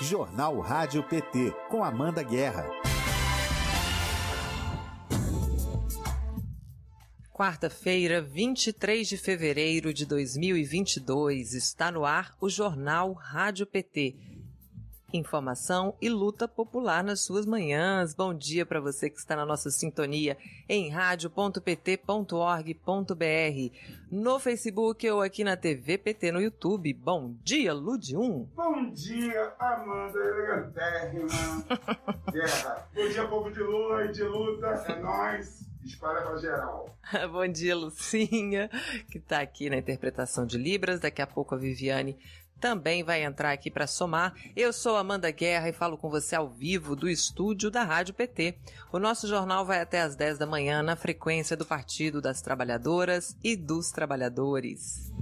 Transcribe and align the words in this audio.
Jornal 0.00 0.60
Rádio 0.60 1.02
PT, 1.02 1.54
com 1.70 1.82
Amanda 1.82 2.22
Guerra. 2.22 2.68
Quarta-feira, 7.32 8.20
23 8.20 9.08
de 9.08 9.16
fevereiro 9.16 9.94
de 9.94 10.04
2022, 10.04 11.54
está 11.54 11.90
no 11.90 12.04
ar 12.04 12.36
o 12.42 12.48
Jornal 12.50 13.14
Rádio 13.14 13.66
PT 13.66 14.35
informação 15.12 15.94
e 16.00 16.08
luta 16.08 16.48
popular 16.48 17.02
nas 17.04 17.20
suas 17.20 17.46
manhãs. 17.46 18.14
Bom 18.14 18.34
dia 18.34 18.66
para 18.66 18.80
você 18.80 19.08
que 19.08 19.18
está 19.18 19.36
na 19.36 19.46
nossa 19.46 19.70
sintonia 19.70 20.36
em 20.68 20.88
rádio.pt.org.br, 20.90 21.54
no 24.10 24.38
Facebook 24.38 25.08
ou 25.08 25.22
aqui 25.22 25.44
na 25.44 25.56
TV 25.56 25.98
PT 25.98 26.32
no 26.32 26.40
YouTube. 26.40 26.92
Bom 26.92 27.34
dia, 27.42 27.72
Ludium. 27.72 28.48
Bom 28.54 28.90
dia, 28.90 29.54
Amanda 29.58 30.18
elegantérrima. 30.18 31.28
Guerra. 32.32 32.88
Bom 32.94 33.08
dia, 33.08 33.28
povo 33.28 33.50
de 33.50 33.60
Lula 33.60 34.04
e 34.04 34.12
de 34.12 34.24
luta. 34.24 34.66
É 34.66 35.00
nós. 35.00 35.66
Espalha 35.84 36.20
pra 36.22 36.36
geral. 36.36 36.98
Bom 37.30 37.46
dia, 37.46 37.76
Lucinha, 37.76 38.68
que 39.08 39.18
está 39.18 39.40
aqui 39.40 39.70
na 39.70 39.76
interpretação 39.76 40.44
de 40.44 40.58
Libras. 40.58 40.98
Daqui 40.98 41.22
a 41.22 41.26
pouco 41.28 41.54
a 41.54 41.58
Viviane 41.58 42.18
também 42.60 43.02
vai 43.02 43.22
entrar 43.22 43.52
aqui 43.52 43.70
para 43.70 43.86
somar. 43.86 44.34
Eu 44.54 44.72
sou 44.72 44.96
Amanda 44.96 45.30
Guerra 45.30 45.68
e 45.68 45.72
falo 45.72 45.96
com 45.96 46.08
você 46.08 46.34
ao 46.34 46.48
vivo 46.48 46.96
do 46.96 47.08
estúdio 47.08 47.70
da 47.70 47.82
Rádio 47.82 48.14
PT. 48.14 48.58
O 48.92 48.98
nosso 48.98 49.28
jornal 49.28 49.64
vai 49.64 49.80
até 49.80 50.00
às 50.00 50.16
10 50.16 50.38
da 50.38 50.46
manhã 50.46 50.82
na 50.82 50.96
frequência 50.96 51.56
do 51.56 51.66
Partido 51.66 52.20
das 52.20 52.40
Trabalhadoras 52.40 53.36
e 53.42 53.56
dos 53.56 53.90
Trabalhadores. 53.90 55.12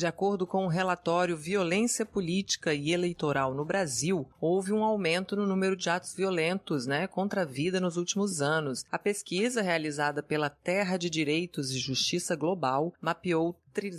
De 0.00 0.06
acordo 0.06 0.46
com 0.46 0.64
o 0.64 0.68
relatório 0.68 1.36
Violência 1.36 2.06
Política 2.06 2.72
e 2.72 2.90
Eleitoral 2.90 3.52
no 3.52 3.66
Brasil, 3.66 4.26
houve 4.40 4.72
um 4.72 4.82
aumento 4.82 5.36
no 5.36 5.46
número 5.46 5.76
de 5.76 5.90
atos 5.90 6.14
violentos 6.14 6.86
né, 6.86 7.06
contra 7.06 7.42
a 7.42 7.44
vida 7.44 7.78
nos 7.78 7.98
últimos 7.98 8.40
anos. 8.40 8.82
A 8.90 8.98
pesquisa 8.98 9.60
realizada 9.60 10.22
pela 10.22 10.48
Terra 10.48 10.96
de 10.96 11.10
Direitos 11.10 11.70
e 11.70 11.78
Justiça 11.78 12.34
Global 12.34 12.94
mapeou 12.98 13.54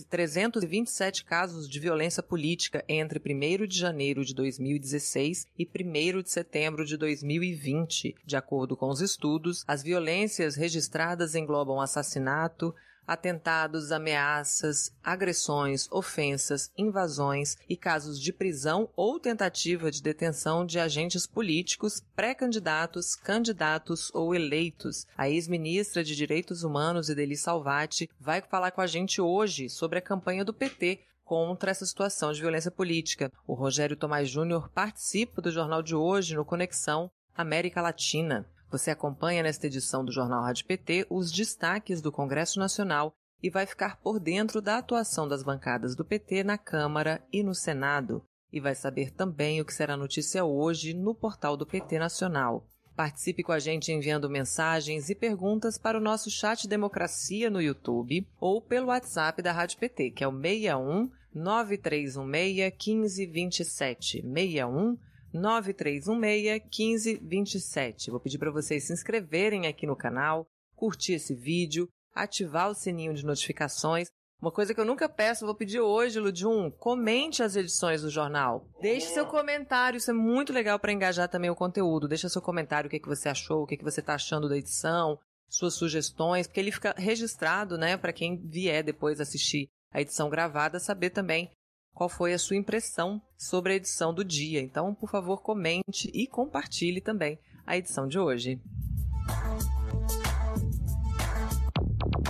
327 0.10 1.24
casos 1.24 1.70
de 1.70 1.80
violência 1.80 2.24
política 2.24 2.84
entre 2.90 3.20
1 3.20 3.68
de 3.68 3.78
janeiro 3.78 4.26
de 4.26 4.34
2016 4.34 5.46
e 5.56 5.68
1 5.68 6.24
de 6.24 6.32
setembro 6.32 6.84
de 6.84 6.98
2020. 6.98 8.16
De 8.26 8.36
acordo 8.36 8.76
com 8.76 8.90
os 8.90 9.02
estudos, 9.02 9.64
as 9.68 9.84
violências 9.84 10.56
registradas 10.56 11.36
englobam 11.36 11.80
assassinato, 11.80 12.74
atentados, 13.06 13.92
ameaças, 13.92 14.92
agressões, 15.04 15.88
ofensas, 15.92 16.72
invasões 16.78 17.58
e 17.68 17.76
casos 17.76 18.20
de 18.20 18.32
prisão 18.32 18.90
ou 18.96 19.20
tentativa 19.20 19.92
de 19.92 20.02
detenção 20.02 20.66
de 20.66 20.80
agentes 20.80 21.28
políticos, 21.28 22.04
pré-candidatos, 22.16 23.16
candidatos 23.16 24.12
ou 24.14 24.34
eleitos. 24.34 25.06
A 25.18 25.30
ex-ministra 25.30 26.04
de 26.04 26.16
Direitos 26.16 26.64
Humanos, 26.64 27.10
Ideli 27.10 27.36
Salvati, 27.36 28.10
vai 28.20 28.42
falar 28.42 28.72
com 28.72 28.82
a 28.82 28.88
gente 28.88 29.22
hoje 29.22 29.70
sobre 29.70 30.00
a 30.00 30.02
campanha 30.02 30.46
do 30.46 30.54
PT 30.54 31.02
contra 31.24 31.72
essa 31.72 31.86
situação 31.86 32.34
de 32.34 32.42
violência 32.42 32.70
política. 32.70 33.32
O 33.48 33.54
Rogério 33.54 33.96
Tomás 33.96 34.30
Júnior 34.30 34.70
participa 34.70 35.42
do 35.42 35.50
jornal 35.50 35.82
de 35.82 35.96
hoje 35.96 36.36
no 36.36 36.44
Conexão 36.44 37.10
América 37.34 37.82
Latina. 37.82 38.46
Você 38.72 38.90
acompanha 38.90 39.44
nesta 39.44 39.68
edição 39.68 40.06
do 40.06 40.14
Jornal 40.14 40.44
Rádio 40.44 40.66
PT 40.66 41.06
os 41.10 41.30
destaques 41.30 42.02
do 42.02 42.10
Congresso 42.10 42.58
Nacional 42.58 43.14
e 43.44 43.50
vai 43.50 43.66
ficar 43.66 43.98
por 43.98 44.18
dentro 44.18 44.62
da 44.62 44.78
atuação 44.78 45.28
das 45.28 45.44
bancadas 45.44 45.94
do 45.94 46.06
PT 46.06 46.46
na 46.46 46.58
Câmara 46.58 47.22
e 47.34 47.44
no 47.44 47.54
Senado. 47.54 48.24
E 48.50 48.62
vai 48.62 48.74
saber 48.74 49.12
também 49.12 49.60
o 49.60 49.66
que 49.66 49.74
será 49.74 49.98
notícia 49.98 50.46
hoje 50.46 50.94
no 50.94 51.14
portal 51.14 51.58
do 51.58 51.66
PT 51.66 52.00
Nacional. 52.00 52.66
Participe 52.96 53.44
com 53.44 53.52
a 53.52 53.60
gente 53.60 53.92
enviando 53.92 54.30
mensagens 54.30 55.10
e 55.10 55.16
perguntas 55.16 55.78
para 55.78 55.98
o 55.98 56.02
nosso 56.02 56.32
chat 56.32 56.66
Democracia 56.66 57.50
no 57.50 57.62
YouTube 57.62 58.26
ou 58.40 58.62
pelo 58.62 58.88
WhatsApp 58.88 59.42
da 59.42 59.52
Rádio 59.52 59.80
PT, 59.80 60.12
que 60.12 60.24
é 60.24 60.28
o 60.28 60.32
61 60.32 61.12
9316 61.34 62.56
1527. 62.56 64.22
61 64.22 64.98
9316-1527. 65.34 68.10
Vou 68.10 68.20
pedir 68.20 68.38
para 68.38 68.52
vocês 68.52 68.86
se 68.86 68.94
inscreverem 68.94 69.68
aqui 69.68 69.88
no 69.88 69.96
canal, 69.96 70.46
curtir 70.76 71.14
esse 71.14 71.34
vídeo, 71.34 71.88
ativar 72.14 72.70
o 72.70 72.76
sininho 72.76 73.14
de 73.14 73.26
notificações. 73.26 74.10
Uma 74.42 74.52
coisa 74.52 74.74
que 74.74 74.80
eu 74.80 74.86
nunca 74.86 75.08
peço, 75.08 75.46
vou 75.46 75.54
pedir 75.54 75.80
hoje, 75.80 76.20
Ludjum, 76.20 76.72
comente 76.72 77.44
as 77.44 77.56
edições 77.56 78.02
do 78.02 78.10
jornal. 78.10 78.66
Deixe 78.82 79.14
seu 79.14 79.28
comentário, 79.28 79.98
isso 79.98 80.10
é 80.10 80.14
muito 80.14 80.52
legal 80.52 80.80
para 80.80 80.92
engajar 80.92 81.30
também 81.30 81.52
o 81.52 81.56
conteúdo. 81.56 82.08
Deixa 82.08 82.28
seu 82.28 82.42
comentário, 82.42 82.88
o 82.88 82.90
que, 82.90 82.96
é 82.96 83.00
que 83.00 83.08
você 83.08 83.30
achou, 83.30 83.62
o 83.62 83.68
que, 83.68 83.76
é 83.76 83.78
que 83.78 83.84
você 83.84 84.00
está 84.00 84.16
achando 84.16 84.50
da 84.50 84.58
edição, 84.58 85.20
suas 85.48 85.76
sugestões, 85.76 86.48
porque 86.48 86.60
ele 86.60 86.72
fica 86.72 86.96
registrado, 86.98 87.78
né, 87.78 87.96
para 87.98 88.14
quem 88.14 88.38
vier 88.38 88.84
depois 88.84 89.22
assistir 89.22 89.70
a 89.94 90.02
edição 90.02 90.30
gravada, 90.30 90.80
saber 90.80 91.12
também 91.12 91.52
qual 91.94 92.10
foi 92.10 92.34
a 92.34 92.40
sua 92.40 92.56
impressão 92.56 93.22
sobre 93.38 93.74
a 93.74 93.76
edição 93.76 94.14
do 94.14 94.24
dia. 94.24 94.62
Então, 94.62 94.94
por 94.94 95.10
favor, 95.10 95.42
comente 95.42 96.10
e 96.14 96.28
compartilhe 96.28 97.02
também 97.02 97.40
a 97.66 97.78
edição 97.78 98.08
de 98.08 98.18
hoje. 98.18 98.60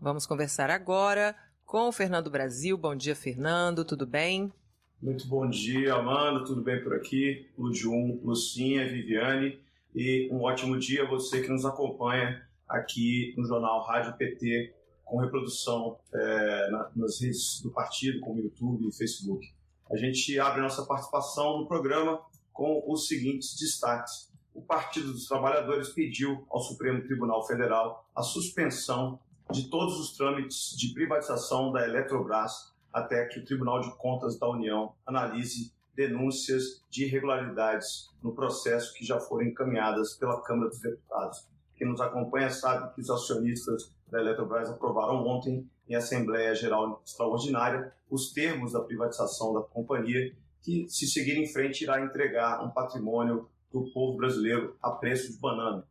Vamos 0.00 0.26
conversar 0.26 0.70
agora 0.70 1.34
com 1.64 1.88
o 1.88 1.92
Fernando 1.92 2.30
Brasil. 2.30 2.76
Bom 2.76 2.94
dia, 2.94 3.14
Fernando, 3.16 3.84
tudo 3.84 4.06
bem? 4.06 4.52
Muito 5.00 5.26
bom 5.28 5.48
dia, 5.48 5.94
Amanda, 5.94 6.44
tudo 6.44 6.62
bem 6.62 6.82
por 6.82 6.94
aqui? 6.94 7.50
Ludium, 7.58 8.20
Lucinha, 8.24 8.88
Viviane, 8.88 9.60
e 9.94 10.28
um 10.32 10.42
ótimo 10.42 10.78
dia 10.78 11.04
a 11.04 11.06
você 11.06 11.42
que 11.42 11.48
nos 11.48 11.64
acompanha 11.64 12.42
aqui 12.74 13.34
no 13.36 13.44
jornal 13.44 13.82
Rádio 13.84 14.16
PT, 14.16 14.74
com 15.04 15.18
reprodução 15.18 15.98
é, 16.12 16.70
na, 16.70 16.90
nas 16.96 17.20
redes 17.20 17.60
do 17.62 17.70
partido, 17.70 18.20
como 18.20 18.40
YouTube 18.40 18.88
e 18.88 18.92
Facebook. 18.92 19.52
A 19.90 19.96
gente 19.96 20.38
abre 20.38 20.60
nossa 20.60 20.84
participação 20.84 21.58
no 21.58 21.66
programa 21.66 22.20
com 22.52 22.82
os 22.86 23.06
seguintes 23.06 23.56
destaques. 23.58 24.32
O 24.54 24.62
Partido 24.62 25.12
dos 25.12 25.26
Trabalhadores 25.26 25.88
pediu 25.90 26.46
ao 26.48 26.60
Supremo 26.60 27.02
Tribunal 27.02 27.46
Federal 27.46 28.08
a 28.14 28.22
suspensão 28.22 29.18
de 29.50 29.68
todos 29.68 29.98
os 29.98 30.16
trâmites 30.16 30.76
de 30.76 30.94
privatização 30.94 31.72
da 31.72 31.84
Eletrobras 31.84 32.72
até 32.92 33.26
que 33.26 33.40
o 33.40 33.44
Tribunal 33.44 33.80
de 33.80 33.92
Contas 33.96 34.38
da 34.38 34.48
União 34.48 34.94
analise 35.04 35.72
denúncias 35.94 36.82
de 36.88 37.04
irregularidades 37.04 38.10
no 38.22 38.32
processo 38.32 38.94
que 38.94 39.04
já 39.04 39.20
foram 39.20 39.46
encaminhadas 39.46 40.14
pela 40.14 40.40
Câmara 40.42 40.70
dos 40.70 40.80
Deputados. 40.80 41.46
Quem 41.76 41.88
nos 41.88 42.00
acompanha 42.00 42.50
sabe 42.50 42.94
que 42.94 43.00
os 43.00 43.10
acionistas 43.10 43.92
da 44.10 44.20
Eletrobras 44.20 44.70
aprovaram 44.70 45.26
ontem, 45.26 45.68
em 45.88 45.94
Assembleia 45.94 46.54
Geral 46.54 47.02
Extraordinária, 47.04 47.92
os 48.10 48.32
termos 48.32 48.72
da 48.72 48.80
privatização 48.80 49.52
da 49.52 49.60
companhia, 49.60 50.34
que, 50.62 50.88
se 50.88 51.06
seguir 51.06 51.36
em 51.36 51.46
frente, 51.46 51.82
irá 51.82 52.02
entregar 52.02 52.64
um 52.64 52.70
patrimônio 52.70 53.48
do 53.70 53.90
povo 53.92 54.16
brasileiro 54.16 54.76
a 54.80 54.92
preço 54.92 55.32
de 55.32 55.38
banana. 55.38 55.84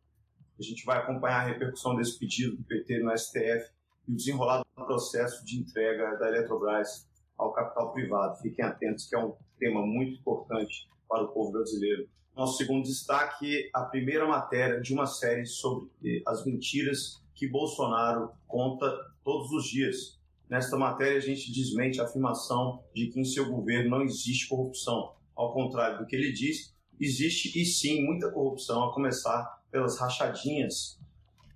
A 0.57 0.63
gente 0.63 0.85
vai 0.85 0.97
acompanhar 0.97 1.41
a 1.41 1.47
repercussão 1.47 1.95
desse 1.95 2.17
pedido 2.17 2.55
do 2.55 2.63
PT 2.63 2.99
no 2.99 3.15
STF 3.15 3.69
e 4.07 4.13
o 4.13 4.15
desenrolado 4.15 4.65
processo 4.75 5.45
de 5.45 5.59
entrega 5.59 6.15
da 6.17 6.27
Eletrobras 6.27 7.07
ao 7.37 7.51
capital 7.51 7.91
privado. 7.91 8.39
Fiquem 8.41 8.63
atentos, 8.65 9.07
que 9.07 9.15
é 9.15 9.19
um 9.19 9.35
tema 9.59 9.85
muito 9.85 10.19
importante 10.19 10.87
para 11.07 11.23
o 11.23 11.27
povo 11.29 11.51
brasileiro. 11.51 12.07
Nosso 12.35 12.57
segundo 12.57 12.83
destaque, 12.83 13.69
a 13.71 13.83
primeira 13.83 14.27
matéria 14.27 14.81
de 14.81 14.91
uma 14.91 15.05
série 15.05 15.45
sobre 15.45 15.91
as 16.25 16.43
mentiras 16.43 17.21
que 17.35 17.47
Bolsonaro 17.47 18.31
conta 18.47 18.91
todos 19.23 19.51
os 19.51 19.65
dias. 19.65 20.19
Nesta 20.49 20.75
matéria, 20.75 21.17
a 21.17 21.21
gente 21.21 21.53
desmente 21.53 22.01
a 22.01 22.05
afirmação 22.05 22.83
de 22.93 23.07
que 23.07 23.19
em 23.19 23.23
seu 23.23 23.49
governo 23.51 23.91
não 23.91 24.01
existe 24.01 24.49
corrupção. 24.49 25.13
Ao 25.35 25.53
contrário 25.53 25.99
do 25.99 26.07
que 26.07 26.15
ele 26.15 26.31
diz, 26.31 26.73
existe 26.99 27.59
e 27.59 27.65
sim 27.65 28.03
muita 28.03 28.31
corrupção, 28.31 28.83
a 28.83 28.93
começar 28.93 29.61
pelas 29.69 29.99
rachadinhas. 29.99 30.99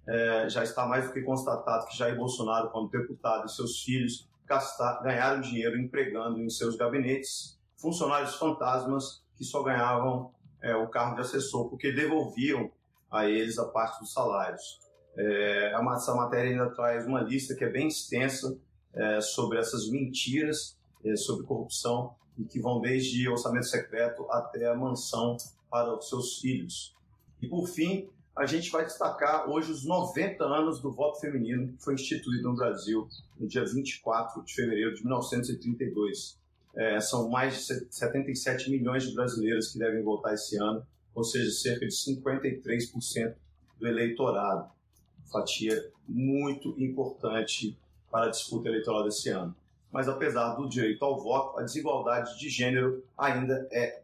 É, 0.08 0.48
já 0.48 0.64
está 0.64 0.86
mais 0.86 1.08
do 1.08 1.14
que 1.14 1.22
constatado 1.22 1.88
que 1.88 1.98
Jair 1.98 2.16
Bolsonaro, 2.16 2.70
quando 2.70 2.92
deputado, 2.92 3.48
e 3.48 3.52
seus 3.52 3.82
filhos 3.82 4.30
gastar, 4.46 5.02
ganharam 5.02 5.42
dinheiro 5.42 5.76
empregando 5.80 6.40
em 6.40 6.50
seus 6.50 6.76
gabinetes 6.76 7.60
funcionários 7.76 8.36
fantasmas 8.36 9.24
que 9.36 9.44
só 9.44 9.62
ganhavam 9.62 10.32
é, 10.62 10.76
o 10.76 10.88
cargo 10.88 11.16
de 11.16 11.22
assessor, 11.22 11.70
porque 11.70 11.92
devolviam 11.92 12.72
a 13.10 13.28
eles 13.28 13.58
a 13.58 13.66
parte 13.66 14.00
dos 14.00 14.14
salários. 14.14 14.80
É, 15.18 15.74
essa 15.96 16.14
matéria 16.14 16.52
ainda 16.52 16.70
traz 16.76 17.06
uma 17.06 17.22
lista 17.22 17.56
que 17.56 17.64
é 17.64 17.70
bem 17.70 17.88
extensa 17.88 18.58
é, 18.94 19.22
sobre 19.22 19.60
essas 19.60 19.90
mentiras 19.90 20.78
é, 21.04 21.16
sobre 21.16 21.46
corrupção 21.46 22.16
e 22.38 22.46
que 22.46 22.60
vão 22.60 22.80
desde 22.80 23.28
orçamento 23.28 23.66
secreto 23.66 24.26
até 24.30 24.68
a 24.68 24.76
mansão 24.76 25.38
para 25.70 25.96
os 25.96 26.08
seus 26.08 26.40
filhos. 26.40 26.96
E 27.42 27.48
por 27.48 27.68
fim, 27.68 28.10
a 28.36 28.46
gente 28.46 28.70
vai 28.70 28.86
destacar 28.86 29.50
hoje 29.50 29.72
os 29.72 29.84
90 29.84 30.44
anos 30.44 30.80
do 30.80 30.92
voto 30.92 31.20
feminino 31.20 31.74
que 31.74 31.84
foi 31.84 31.96
instituído 31.96 32.50
no 32.50 32.56
Brasil 32.56 33.08
no 33.40 33.48
dia 33.48 33.66
24 33.66 34.44
de 34.44 34.54
fevereiro 34.54 34.94
de 34.94 35.02
1932. 35.02 36.40
É, 36.78 37.00
são 37.00 37.28
mais 37.30 37.66
de 37.68 37.88
77 37.90 38.70
milhões 38.70 39.04
de 39.04 39.16
brasileiras 39.16 39.72
que 39.72 39.80
devem 39.80 40.04
votar 40.04 40.34
esse 40.34 40.58
ano, 40.58 40.86
ou 41.14 41.24
seja, 41.24 41.50
cerca 41.52 41.88
de 41.88 41.94
53% 41.94 43.36
do 43.80 43.88
eleitorado. 43.88 44.70
Fatia 45.32 45.92
muito 46.08 46.76
importante 46.78 47.78
para 48.12 48.28
a 48.28 48.30
disputa 48.30 48.70
eleitoral 48.70 49.04
desse 49.04 49.30
ano. 49.30 49.56
Mas 49.92 50.08
apesar 50.08 50.54
do 50.56 50.70
direito 50.70 51.04
ao 51.04 51.20
voto, 51.20 51.58
a 51.58 51.64
desigualdade 51.64 52.38
de 52.38 52.50
gênero 52.50 53.04
ainda 53.18 53.68
é 53.72 54.02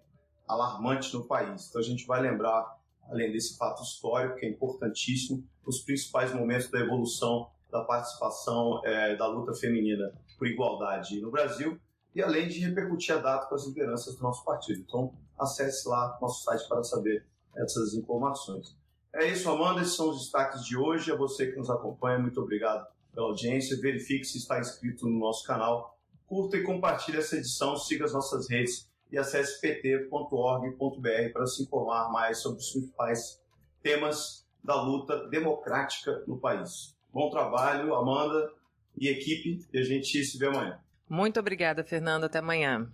alarmante 0.47 1.13
no 1.13 1.23
país. 1.23 1.69
Então 1.69 1.79
a 1.79 1.83
gente 1.83 2.05
vai 2.05 2.21
lembrar 2.21 2.77
além 3.09 3.31
desse 3.31 3.57
fato 3.57 3.83
histórico, 3.83 4.37
que 4.37 4.45
é 4.45 4.49
importantíssimo, 4.49 5.43
os 5.65 5.79
principais 5.79 6.33
momentos 6.33 6.69
da 6.69 6.79
evolução 6.79 7.49
da 7.71 7.83
participação 7.83 8.81
é, 8.85 9.15
da 9.15 9.27
luta 9.27 9.53
feminina 9.53 10.13
por 10.37 10.47
igualdade 10.47 11.19
no 11.19 11.31
Brasil, 11.31 11.79
e 12.15 12.21
além 12.21 12.47
de 12.47 12.59
repercutir 12.59 13.15
a 13.15 13.19
data 13.19 13.47
com 13.47 13.55
as 13.55 13.65
lideranças 13.65 14.15
do 14.15 14.23
nosso 14.23 14.43
partido. 14.43 14.81
Então, 14.81 15.13
acesse 15.39 15.87
lá 15.87 16.17
nosso 16.21 16.43
site 16.43 16.67
para 16.67 16.83
saber 16.83 17.25
essas 17.55 17.93
informações. 17.93 18.75
É 19.13 19.27
isso, 19.27 19.49
Amanda. 19.49 19.81
Esses 19.81 19.95
são 19.95 20.09
os 20.09 20.19
destaques 20.19 20.65
de 20.65 20.77
hoje. 20.77 21.11
A 21.11 21.15
você 21.15 21.51
que 21.51 21.57
nos 21.57 21.69
acompanha, 21.69 22.17
muito 22.17 22.41
obrigado 22.41 22.87
pela 23.13 23.27
audiência. 23.27 23.79
Verifique 23.79 24.25
se 24.25 24.37
está 24.37 24.59
inscrito 24.59 25.07
no 25.07 25.19
nosso 25.19 25.45
canal. 25.45 25.97
Curta 26.25 26.57
e 26.57 26.63
compartilhe 26.63 27.17
essa 27.17 27.37
edição. 27.37 27.77
Siga 27.77 28.05
as 28.05 28.13
nossas 28.13 28.49
redes 28.49 28.89
e 29.11 29.17
acesse 29.17 29.61
pt.org.br 29.61 31.31
para 31.31 31.45
se 31.45 31.63
informar 31.63 32.11
mais 32.11 32.39
sobre 32.39 32.59
os 32.59 32.71
principais 32.71 33.39
temas 33.83 34.43
da 34.63 34.81
luta 34.81 35.27
democrática 35.27 36.23
no 36.25 36.39
país. 36.39 36.95
Bom 37.13 37.29
trabalho, 37.29 37.93
Amanda 37.93 38.51
e 38.97 39.07
equipe, 39.07 39.67
e 39.71 39.77
a 39.77 39.83
gente 39.83 40.23
se 40.23 40.37
vê 40.37 40.47
amanhã. 40.47 40.82
Muito 41.09 41.39
obrigada, 41.39 41.83
Fernando. 41.83 42.25
Até 42.25 42.39
amanhã. 42.39 42.87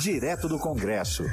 Direto 0.00 0.48
do 0.48 0.58
Congresso. 0.58 1.24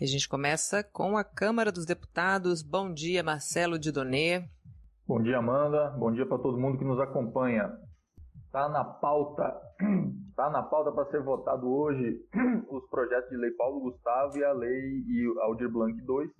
E 0.00 0.04
a 0.04 0.06
gente 0.06 0.28
começa 0.28 0.82
com 0.82 1.16
a 1.16 1.24
Câmara 1.24 1.70
dos 1.70 1.86
Deputados. 1.86 2.62
Bom 2.62 2.92
dia, 2.92 3.22
Marcelo 3.22 3.78
Didonê. 3.78 4.48
Bom 5.06 5.22
dia, 5.22 5.38
Amanda. 5.38 5.90
Bom 5.90 6.12
dia 6.12 6.26
para 6.26 6.38
todo 6.38 6.58
mundo 6.58 6.78
que 6.78 6.84
nos 6.84 7.00
acompanha. 7.00 7.70
Está 8.46 8.68
na 8.68 8.84
pauta, 8.84 9.42
tá 10.36 10.50
na 10.50 10.62
pauta 10.62 10.90
para 10.92 11.10
ser 11.10 11.22
votado 11.22 11.66
hoje 11.66 12.20
os 12.68 12.88
projetos 12.90 13.30
de 13.30 13.36
lei 13.36 13.50
Paulo 13.52 13.80
Gustavo 13.80 14.36
e 14.36 14.44
a 14.44 14.52
lei 14.52 15.04
e 15.06 15.34
Aldir 15.40 15.70
Blanc 15.70 16.00
2. 16.04 16.30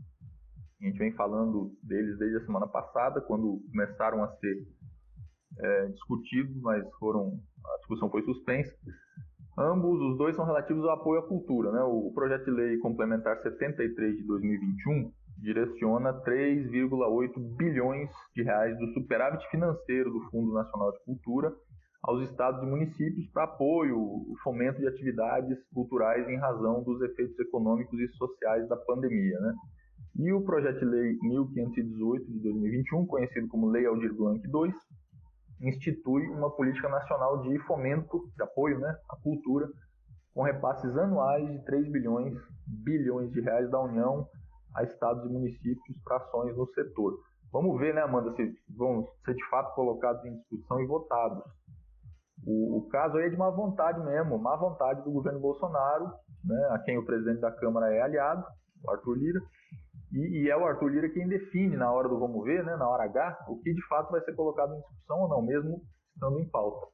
A 0.82 0.84
gente 0.84 0.98
vem 0.98 1.12
falando 1.12 1.72
deles 1.82 2.18
desde 2.18 2.38
a 2.38 2.46
semana 2.46 2.66
passada, 2.66 3.20
quando 3.20 3.60
começaram 3.70 4.22
a 4.24 4.28
ser 4.36 4.66
é, 5.58 5.86
discutidos, 5.88 6.60
mas 6.60 6.84
foram 6.98 7.38
a 7.64 7.78
discussão 7.78 8.10
foi 8.10 8.22
suspensa. 8.22 8.74
Ambos, 9.58 10.00
os 10.00 10.16
dois 10.16 10.34
são 10.34 10.46
relativos 10.46 10.84
ao 10.84 10.92
apoio 10.92 11.20
à 11.20 11.28
cultura. 11.28 11.70
Né? 11.70 11.82
O 11.82 12.10
projeto 12.14 12.46
de 12.46 12.50
lei 12.50 12.78
complementar 12.78 13.36
73 13.36 14.16
de 14.16 14.22
2021 14.24 15.12
direciona 15.38 16.14
3,8 16.22 17.56
bilhões 17.56 18.10
de 18.34 18.42
reais 18.42 18.78
do 18.78 18.86
superávit 18.94 19.46
financeiro 19.50 20.10
do 20.10 20.20
Fundo 20.30 20.54
Nacional 20.54 20.92
de 20.92 21.04
Cultura 21.04 21.52
aos 22.02 22.28
estados 22.28 22.62
e 22.62 22.66
municípios 22.66 23.26
para 23.28 23.44
apoio 23.44 24.24
fomento 24.42 24.80
de 24.80 24.88
atividades 24.88 25.58
culturais 25.72 26.28
em 26.28 26.36
razão 26.36 26.82
dos 26.82 27.00
efeitos 27.00 27.38
econômicos 27.38 27.98
e 28.00 28.08
sociais 28.16 28.68
da 28.68 28.76
pandemia. 28.76 29.38
Né? 29.38 29.54
E 30.18 30.32
o 30.32 30.42
projeto 30.42 30.80
de 30.80 30.84
lei 30.84 31.16
1518 31.22 32.26
de 32.26 32.40
2021, 32.40 33.06
conhecido 33.06 33.48
como 33.48 33.70
Lei 33.70 33.86
Aldir 33.86 34.12
Blanc 34.14 34.40
II, 34.44 34.74
institui 35.62 36.28
uma 36.28 36.50
política 36.50 36.88
nacional 36.88 37.40
de 37.42 37.58
fomento, 37.60 38.30
de 38.36 38.42
apoio 38.42 38.78
né, 38.78 38.96
à 39.08 39.16
cultura, 39.16 39.68
com 40.34 40.42
repasses 40.42 40.96
anuais 40.96 41.48
de 41.50 41.64
3 41.64 41.90
bilhões, 41.90 42.34
bilhões 42.66 43.30
de 43.30 43.40
reais 43.40 43.70
da 43.70 43.80
União 43.80 44.26
a 44.74 44.82
estados 44.82 45.24
e 45.24 45.32
municípios 45.32 45.98
para 46.04 46.16
ações 46.16 46.56
no 46.56 46.66
setor. 46.68 47.18
Vamos 47.52 47.78
ver, 47.78 47.94
né, 47.94 48.00
Amanda, 48.00 48.34
se 48.34 48.50
vão 48.74 49.06
ser 49.24 49.34
de 49.34 49.48
fato 49.50 49.74
colocados 49.74 50.24
em 50.24 50.34
discussão 50.36 50.80
e 50.80 50.86
votados. 50.86 51.44
O, 52.46 52.78
o, 52.78 52.88
caso 52.88 53.18
aí 53.18 53.26
é 53.26 53.28
de 53.28 53.36
má 53.36 53.50
vontade 53.50 54.00
mesmo, 54.00 54.38
má 54.38 54.56
vontade 54.56 55.04
do 55.04 55.12
governo 55.12 55.38
Bolsonaro, 55.38 56.06
né, 56.42 56.68
a 56.70 56.78
quem 56.78 56.98
o 56.98 57.04
presidente 57.04 57.40
da 57.40 57.52
Câmara 57.52 57.94
é 57.94 58.00
aliado, 58.00 58.44
o 58.82 58.90
Arthur 58.90 59.14
Lira, 59.14 59.40
e, 60.12 60.44
e, 60.44 60.50
é 60.50 60.56
o 60.56 60.64
Arthur 60.64 60.88
Lira 60.88 61.08
quem 61.08 61.26
define 61.26 61.76
na 61.76 61.90
hora 61.90 62.08
do 62.08 62.18
vamos 62.18 62.44
ver, 62.44 62.64
né, 62.64 62.76
na 62.76 62.88
hora 62.88 63.04
H, 63.04 63.46
o 63.48 63.58
que 63.60 63.72
de 63.72 63.86
fato 63.86 64.10
vai 64.10 64.20
ser 64.22 64.34
colocado 64.34 64.74
em 64.74 64.80
discussão 64.80 65.20
ou 65.20 65.28
não, 65.28 65.42
mesmo 65.42 65.82
estando 66.14 66.38
em 66.38 66.48
pauta. 66.48 66.86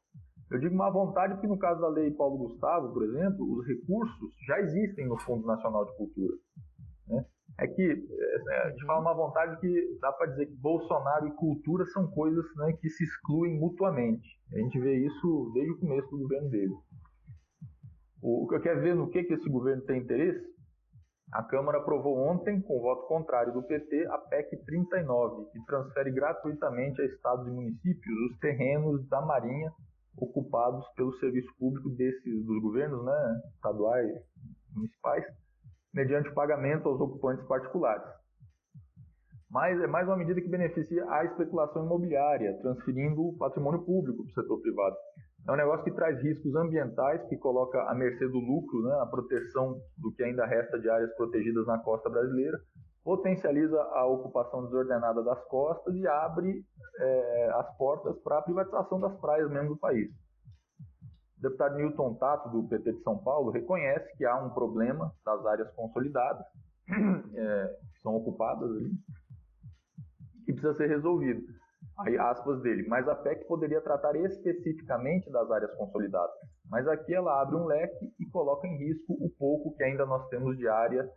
Eu 0.51 0.59
digo 0.59 0.75
má 0.75 0.89
vontade 0.89 1.35
porque 1.35 1.47
no 1.47 1.59
caso 1.59 1.81
da 1.81 1.89
lei 1.89 2.11
Paulo 2.13 2.39
Gustavo, 2.39 2.93
por 2.93 3.05
exemplo, 3.05 3.45
os 3.59 3.67
recursos 3.67 4.31
já 4.47 4.59
existem 4.61 5.07
no 5.07 5.19
Fundo 5.19 5.47
Nacional 5.47 5.85
de 5.85 5.97
Cultura. 5.97 6.35
Né? 7.09 7.25
É 7.59 7.67
que 7.67 7.83
é, 7.83 8.63
a 8.63 8.71
gente 8.71 8.87
fala 8.87 9.01
uma 9.01 9.15
vontade 9.15 9.61
que 9.61 9.99
dá 10.01 10.11
para 10.13 10.29
dizer 10.29 10.47
que 10.47 10.55
Bolsonaro 10.55 11.27
e 11.27 11.33
cultura 11.33 11.85
são 11.87 12.07
coisas 12.07 12.45
né, 12.57 12.73
que 12.81 12.89
se 12.89 13.05
excluem 13.05 13.59
mutuamente. 13.59 14.27
A 14.55 14.59
gente 14.59 14.79
vê 14.81 14.97
isso 15.05 15.51
desde 15.53 15.73
o 15.73 15.79
começo 15.81 16.09
do 16.09 16.19
governo 16.19 16.49
dele. 16.49 16.75
O 18.23 18.47
que 18.49 18.55
eu 18.55 18.63
quero 18.63 18.81
ver 18.81 18.95
no 18.95 19.11
que, 19.11 19.25
que 19.25 19.35
esse 19.35 19.49
governo 19.51 19.83
tem 19.83 20.01
interesse? 20.01 20.45
A 21.33 21.43
Câmara 21.43 21.79
aprovou 21.79 22.17
ontem, 22.19 22.61
com 22.63 22.81
voto 22.81 23.07
contrário 23.07 23.53
do 23.53 23.63
PT, 23.63 24.07
a 24.07 24.19
PEC 24.19 24.57
39, 24.65 25.51
que 25.51 25.65
transfere 25.67 26.11
gratuitamente 26.11 27.03
a 27.03 27.05
estados 27.05 27.47
e 27.47 27.51
municípios 27.51 28.19
os 28.31 28.39
terrenos 28.39 29.07
da 29.09 29.21
Marinha 29.21 29.71
ocupados 30.17 30.87
pelo 30.97 31.13
serviço 31.19 31.53
público 31.59 31.91
desses 31.91 32.45
dos 32.45 32.63
governos, 32.63 33.05
né, 33.05 33.43
estaduais, 33.55 34.11
municipais, 34.75 35.25
mediante 35.93 36.33
pagamento 36.33 36.89
aos 36.89 37.01
ocupantes 37.01 37.47
particulares. 37.47 38.07
Mas 39.51 39.81
é 39.81 39.87
mais 39.87 40.07
uma 40.07 40.17
medida 40.17 40.41
que 40.41 40.49
beneficia 40.49 41.05
a 41.11 41.25
especulação 41.25 41.85
imobiliária, 41.85 42.59
transferindo 42.61 43.29
o 43.29 43.37
patrimônio 43.37 43.83
público 43.85 44.23
para 44.25 44.31
o 44.31 44.35
setor 44.35 44.61
privado. 44.61 44.97
É 45.49 45.53
um 45.53 45.57
negócio 45.57 45.83
que 45.83 45.91
traz 45.91 46.21
riscos 46.23 46.55
ambientais, 46.55 47.27
que 47.27 47.37
coloca 47.39 47.83
à 47.85 47.95
mercê 47.95 48.29
do 48.29 48.39
lucro 48.39 48.83
né, 48.83 48.99
a 49.01 49.07
proteção 49.07 49.81
do 49.97 50.13
que 50.13 50.23
ainda 50.23 50.45
resta 50.45 50.79
de 50.79 50.91
áreas 50.91 51.11
protegidas 51.17 51.67
na 51.67 51.79
costa 51.79 52.11
brasileira, 52.11 52.61
potencializa 53.03 53.81
a 53.81 54.05
ocupação 54.05 54.67
desordenada 54.67 55.23
das 55.23 55.43
costas 55.47 55.95
e 55.95 56.07
abre 56.07 56.63
é, 57.01 57.51
as 57.55 57.77
portas 57.79 58.15
para 58.19 58.39
a 58.39 58.43
privatização 58.43 59.01
das 59.01 59.19
praias 59.21 59.51
mesmo 59.51 59.71
do 59.71 59.79
país. 59.79 60.11
O 61.39 61.41
deputado 61.41 61.77
Newton 61.77 62.15
Tato, 62.17 62.51
do 62.51 62.69
PT 62.69 62.93
de 62.93 63.03
São 63.03 63.17
Paulo, 63.17 63.51
reconhece 63.51 64.15
que 64.19 64.27
há 64.27 64.37
um 64.37 64.51
problema 64.51 65.11
das 65.25 65.47
áreas 65.47 65.71
consolidadas, 65.75 66.45
é, 66.91 67.77
que 67.95 68.01
são 68.03 68.15
ocupadas 68.15 68.71
ali, 68.71 68.91
que 70.45 70.53
precisa 70.53 70.75
ser 70.75 70.89
resolvido. 70.89 71.43
Aí, 72.01 72.17
aspas 72.17 72.63
dele, 72.63 72.87
mas 72.87 73.09
a 73.09 73.15
PEC 73.15 73.45
poderia 73.47 73.81
tratar 73.81 74.15
especificamente 74.15 75.31
das 75.33 75.51
áreas 75.51 75.75
consolidadas. 75.75 76.37
Mas 76.71 76.87
aqui 76.87 77.13
ela 77.13 77.43
abre 77.43 77.57
um 77.57 77.67
leque 77.67 78.13
e 78.21 78.27
coloca 78.27 78.69
em 78.69 78.79
risco 78.79 79.15
o 79.15 79.29
pouco 79.37 79.75
que 79.75 79.83
ainda 79.83 80.07
nós 80.07 80.29
temos 80.29 80.57
de, 80.57 80.69
área, 80.69 81.09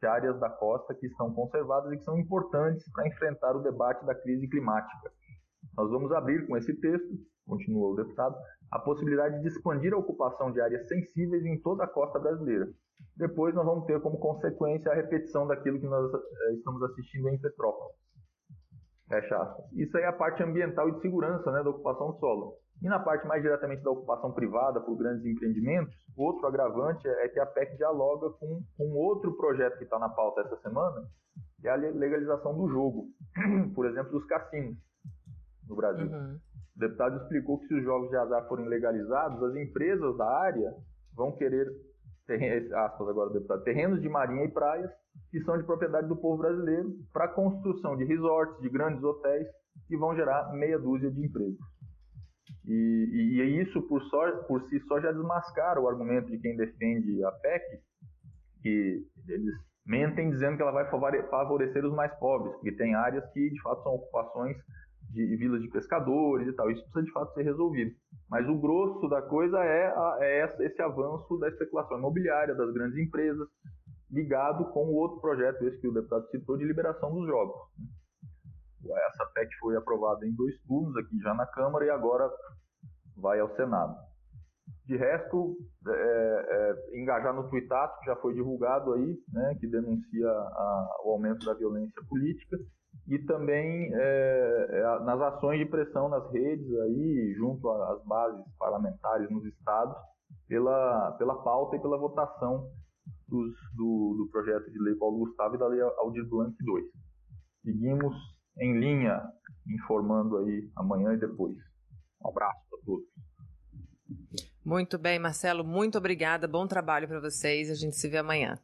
de 0.00 0.06
áreas 0.06 0.40
da 0.40 0.48
costa 0.48 0.94
que 0.94 1.06
estão 1.06 1.34
conservadas 1.34 1.92
e 1.92 1.98
que 1.98 2.04
são 2.04 2.18
importantes 2.18 2.90
para 2.92 3.06
enfrentar 3.06 3.54
o 3.54 3.62
debate 3.62 4.06
da 4.06 4.14
crise 4.14 4.48
climática. 4.48 5.12
Nós 5.76 5.90
vamos 5.90 6.10
abrir 6.12 6.46
com 6.46 6.56
esse 6.56 6.74
texto, 6.80 7.14
continua 7.46 7.90
o 7.90 7.96
deputado, 7.96 8.36
a 8.70 8.78
possibilidade 8.78 9.40
de 9.42 9.48
expandir 9.48 9.92
a 9.92 9.98
ocupação 9.98 10.50
de 10.50 10.62
áreas 10.62 10.88
sensíveis 10.88 11.44
em 11.44 11.60
toda 11.60 11.84
a 11.84 11.88
costa 11.88 12.18
brasileira. 12.18 12.66
Depois 13.16 13.54
nós 13.54 13.66
vamos 13.66 13.84
ter 13.84 14.00
como 14.00 14.18
consequência 14.18 14.90
a 14.90 14.94
repetição 14.94 15.46
daquilo 15.46 15.78
que 15.78 15.86
nós 15.86 16.10
eh, 16.14 16.52
estamos 16.54 16.82
assistindo 16.82 17.28
em 17.28 17.38
Petrópolis. 17.38 18.05
Fecha 19.08 19.36
aspas. 19.36 19.72
Isso 19.72 19.96
aí 19.96 20.02
é 20.02 20.06
a 20.06 20.12
parte 20.12 20.42
ambiental 20.42 20.88
e 20.88 20.92
de 20.92 21.00
segurança 21.00 21.50
né, 21.52 21.62
da 21.62 21.70
ocupação 21.70 22.12
do 22.12 22.18
solo. 22.18 22.54
E 22.82 22.88
na 22.88 22.98
parte 22.98 23.26
mais 23.26 23.40
diretamente 23.40 23.82
da 23.82 23.90
ocupação 23.90 24.32
privada 24.32 24.80
por 24.80 24.96
grandes 24.96 25.24
empreendimentos, 25.24 25.94
outro 26.16 26.46
agravante 26.46 27.06
é 27.08 27.28
que 27.28 27.40
a 27.40 27.46
PEC 27.46 27.76
dialoga 27.76 28.30
com 28.38 28.60
um 28.80 28.96
outro 28.96 29.34
projeto 29.36 29.78
que 29.78 29.84
está 29.84 29.98
na 29.98 30.08
pauta 30.08 30.42
essa 30.42 30.56
semana, 30.60 31.02
que 31.60 31.68
é 31.68 31.70
a 31.70 31.76
legalização 31.76 32.54
do 32.54 32.68
jogo, 32.68 33.06
por 33.74 33.86
exemplo, 33.86 34.12
dos 34.12 34.26
cassinos 34.26 34.76
no 35.68 35.76
Brasil. 35.76 36.06
Uhum. 36.06 36.38
O 36.76 36.78
deputado 36.78 37.22
explicou 37.22 37.60
que 37.60 37.68
se 37.68 37.74
os 37.74 37.84
jogos 37.84 38.10
de 38.10 38.16
azar 38.16 38.46
forem 38.46 38.68
legalizados, 38.68 39.42
as 39.42 39.56
empresas 39.56 40.16
da 40.18 40.26
área 40.26 40.74
vão 41.14 41.32
querer, 41.32 41.66
aspas 42.74 43.08
agora, 43.08 43.30
deputado, 43.30 43.62
terrenos 43.62 44.02
de 44.02 44.08
marinha 44.08 44.44
e 44.44 44.50
praias 44.50 44.90
que 45.30 45.40
são 45.42 45.58
de 45.58 45.64
propriedade 45.64 46.08
do 46.08 46.16
povo 46.16 46.38
brasileiro 46.38 46.94
para 47.12 47.24
a 47.24 47.34
construção 47.34 47.96
de 47.96 48.04
resorts, 48.04 48.60
de 48.60 48.68
grandes 48.68 49.02
hotéis, 49.02 49.46
que 49.86 49.96
vão 49.96 50.14
gerar 50.14 50.52
meia 50.52 50.78
dúzia 50.78 51.10
de 51.10 51.24
empregos. 51.24 51.58
E, 52.66 53.40
e 53.40 53.62
isso 53.62 53.80
por, 53.82 54.02
só, 54.04 54.30
por 54.44 54.62
si 54.64 54.80
só 54.80 55.00
já 55.00 55.12
desmascara 55.12 55.80
o 55.80 55.88
argumento 55.88 56.30
de 56.30 56.38
quem 56.38 56.56
defende 56.56 57.22
a 57.24 57.30
PEC, 57.32 57.64
que 58.62 59.04
eles 59.28 59.54
mentem 59.86 60.30
dizendo 60.30 60.56
que 60.56 60.62
ela 60.62 60.72
vai 60.72 60.90
favorecer 60.90 61.84
os 61.84 61.94
mais 61.94 62.12
pobres, 62.18 62.52
porque 62.54 62.72
tem 62.72 62.94
áreas 62.94 63.24
que 63.32 63.50
de 63.50 63.62
fato 63.62 63.82
são 63.84 63.94
ocupações 63.94 64.56
de 65.10 65.36
vilas 65.36 65.62
de 65.62 65.68
pescadores 65.68 66.48
e 66.48 66.52
tal. 66.52 66.70
Isso 66.70 66.82
precisa 66.82 67.04
de 67.04 67.12
fato 67.12 67.32
ser 67.34 67.42
resolvido. 67.42 67.92
Mas 68.28 68.48
o 68.48 68.58
grosso 68.58 69.08
da 69.08 69.22
coisa 69.22 69.58
é, 69.62 69.86
a, 69.86 70.18
é 70.20 70.44
esse 70.60 70.82
avanço 70.82 71.38
da 71.38 71.48
especulação 71.48 71.98
imobiliária 71.98 72.54
das 72.54 72.72
grandes 72.72 72.98
empresas, 72.98 73.48
ligado 74.10 74.70
com 74.72 74.86
o 74.86 74.94
outro 74.94 75.20
projeto, 75.20 75.62
esse 75.62 75.80
que 75.80 75.88
o 75.88 75.92
deputado 75.92 76.28
citou, 76.30 76.56
de 76.56 76.64
liberação 76.64 77.12
dos 77.12 77.26
jogos. 77.26 77.56
Essa 78.84 79.26
PEC 79.34 79.48
foi 79.58 79.76
aprovada 79.76 80.24
em 80.26 80.34
dois 80.34 80.54
turnos 80.62 80.96
aqui 80.96 81.18
já 81.20 81.34
na 81.34 81.46
Câmara 81.46 81.84
e 81.84 81.90
agora 81.90 82.30
vai 83.16 83.40
ao 83.40 83.54
Senado. 83.56 83.96
De 84.84 84.96
resto, 84.96 85.56
é, 85.88 85.92
é, 85.92 87.00
engajar 87.00 87.34
no 87.34 87.48
Tuitato, 87.48 87.98
que 88.00 88.06
já 88.06 88.16
foi 88.16 88.34
divulgado 88.34 88.92
aí, 88.92 89.16
né, 89.32 89.56
que 89.58 89.66
denuncia 89.66 90.28
a, 90.28 91.00
o 91.04 91.12
aumento 91.12 91.44
da 91.44 91.54
violência 91.54 92.00
política, 92.08 92.56
e 93.08 93.18
também 93.26 93.90
é, 93.94 94.66
é 94.70 95.04
nas 95.04 95.20
ações 95.20 95.58
de 95.58 95.66
pressão 95.66 96.08
nas 96.08 96.30
redes, 96.32 96.68
aí, 96.80 97.34
junto 97.36 97.68
às 97.68 98.04
bases 98.04 98.44
parlamentares 98.58 99.28
nos 99.30 99.44
estados, 99.44 99.96
pela, 100.48 101.12
pela 101.18 101.42
pauta 101.42 101.76
e 101.76 101.80
pela 101.80 101.98
votação 101.98 102.70
dos, 103.28 103.54
do, 103.74 104.14
do 104.18 104.28
projeto 104.30 104.70
de 104.70 104.78
lei 104.78 104.94
Paulo 104.94 105.18
Gustavo 105.18 105.54
e 105.54 105.58
da 105.58 105.66
lei 105.66 105.80
Aldir 105.80 106.26
Blanc 106.28 106.54
II. 106.60 106.90
Seguimos 107.62 108.14
em 108.58 108.78
linha, 108.78 109.20
informando 109.66 110.38
aí 110.38 110.70
amanhã 110.76 111.12
e 111.12 111.18
depois. 111.18 111.56
Um 112.24 112.28
abraço 112.28 112.60
para 112.70 112.78
todos. 112.84 113.06
Muito 114.64 114.98
bem, 114.98 115.18
Marcelo, 115.18 115.64
muito 115.64 115.98
obrigada. 115.98 116.48
Bom 116.48 116.66
trabalho 116.66 117.06
para 117.06 117.20
vocês. 117.20 117.70
A 117.70 117.74
gente 117.74 117.96
se 117.96 118.08
vê 118.08 118.18
amanhã. 118.18 118.58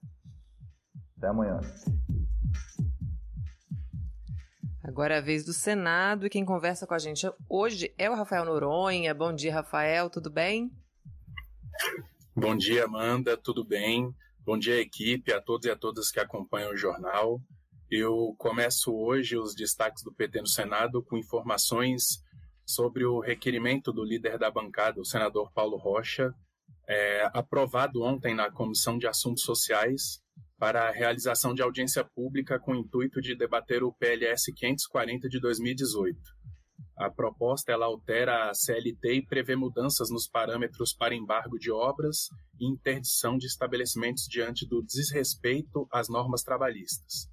Até 1.17 1.29
amanhã. 1.29 1.61
Agora 4.83 5.15
é 5.15 5.19
a 5.19 5.23
vez 5.23 5.45
do 5.45 5.53
Senado 5.53 6.27
e 6.27 6.31
quem 6.31 6.45
conversa 6.45 6.87
com 6.87 6.95
a 6.95 6.99
gente 6.99 7.31
hoje 7.49 7.95
é 7.97 8.11
o 8.11 8.15
Rafael 8.15 8.45
Noronha. 8.45 9.15
Bom 9.15 9.33
dia, 9.33 9.55
Rafael, 9.55 10.11
tudo 10.11 10.29
bem? 10.29 10.73
Bom 12.35 12.57
dia, 12.57 12.85
Amanda, 12.85 13.37
tudo 13.37 13.65
bem? 13.65 14.13
Bom 14.45 14.59
dia, 14.59 14.81
equipe, 14.81 15.33
a 15.33 15.41
todos 15.41 15.67
e 15.67 15.71
a 15.71 15.77
todas 15.77 16.11
que 16.11 16.19
acompanham 16.19 16.73
o 16.73 16.77
jornal. 16.77 17.41
Eu 17.89 18.35
começo 18.37 18.93
hoje 18.93 19.39
os 19.39 19.55
destaques 19.55 20.03
do 20.03 20.13
PT 20.13 20.41
no 20.41 20.49
Senado 20.49 21.01
com 21.01 21.17
informações 21.17 22.21
sobre 22.67 23.05
o 23.05 23.21
requerimento 23.21 23.93
do 23.93 24.03
líder 24.03 24.39
da 24.39 24.51
bancada, 24.51 25.01
o 25.01 25.05
senador 25.05 25.53
Paulo 25.53 25.77
Rocha, 25.77 26.35
é, 26.89 27.31
aprovado 27.33 28.03
ontem 28.03 28.35
na 28.35 28.51
Comissão 28.51 28.99
de 28.99 29.07
Assuntos 29.07 29.45
Sociais 29.45 30.21
para 30.59 30.89
a 30.89 30.91
realização 30.91 31.55
de 31.55 31.63
audiência 31.63 32.05
pública 32.05 32.59
com 32.59 32.73
o 32.73 32.77
intuito 32.77 33.21
de 33.21 33.37
debater 33.37 33.85
o 33.85 33.93
PLS 33.93 34.53
540 34.53 35.29
de 35.29 35.39
2018. 35.39 36.19
A 36.97 37.11
proposta 37.11 37.73
ela 37.73 37.87
altera 37.87 38.51
a 38.51 38.55
CLT 38.55 39.15
e 39.15 39.27
prevê 39.27 39.57
mudanças 39.57 40.11
nos 40.11 40.29
parâmetros 40.29 40.95
para 40.95 41.15
embargo 41.15 41.59
de 41.59 41.71
obras 41.71 42.29
e 42.61 42.67
interdição 42.67 43.37
de 43.37 43.47
estabelecimentos 43.47 44.25
diante 44.29 44.67
do 44.67 44.83
desrespeito 44.83 45.87
às 45.91 46.09
normas 46.09 46.43
trabalhistas. 46.43 47.29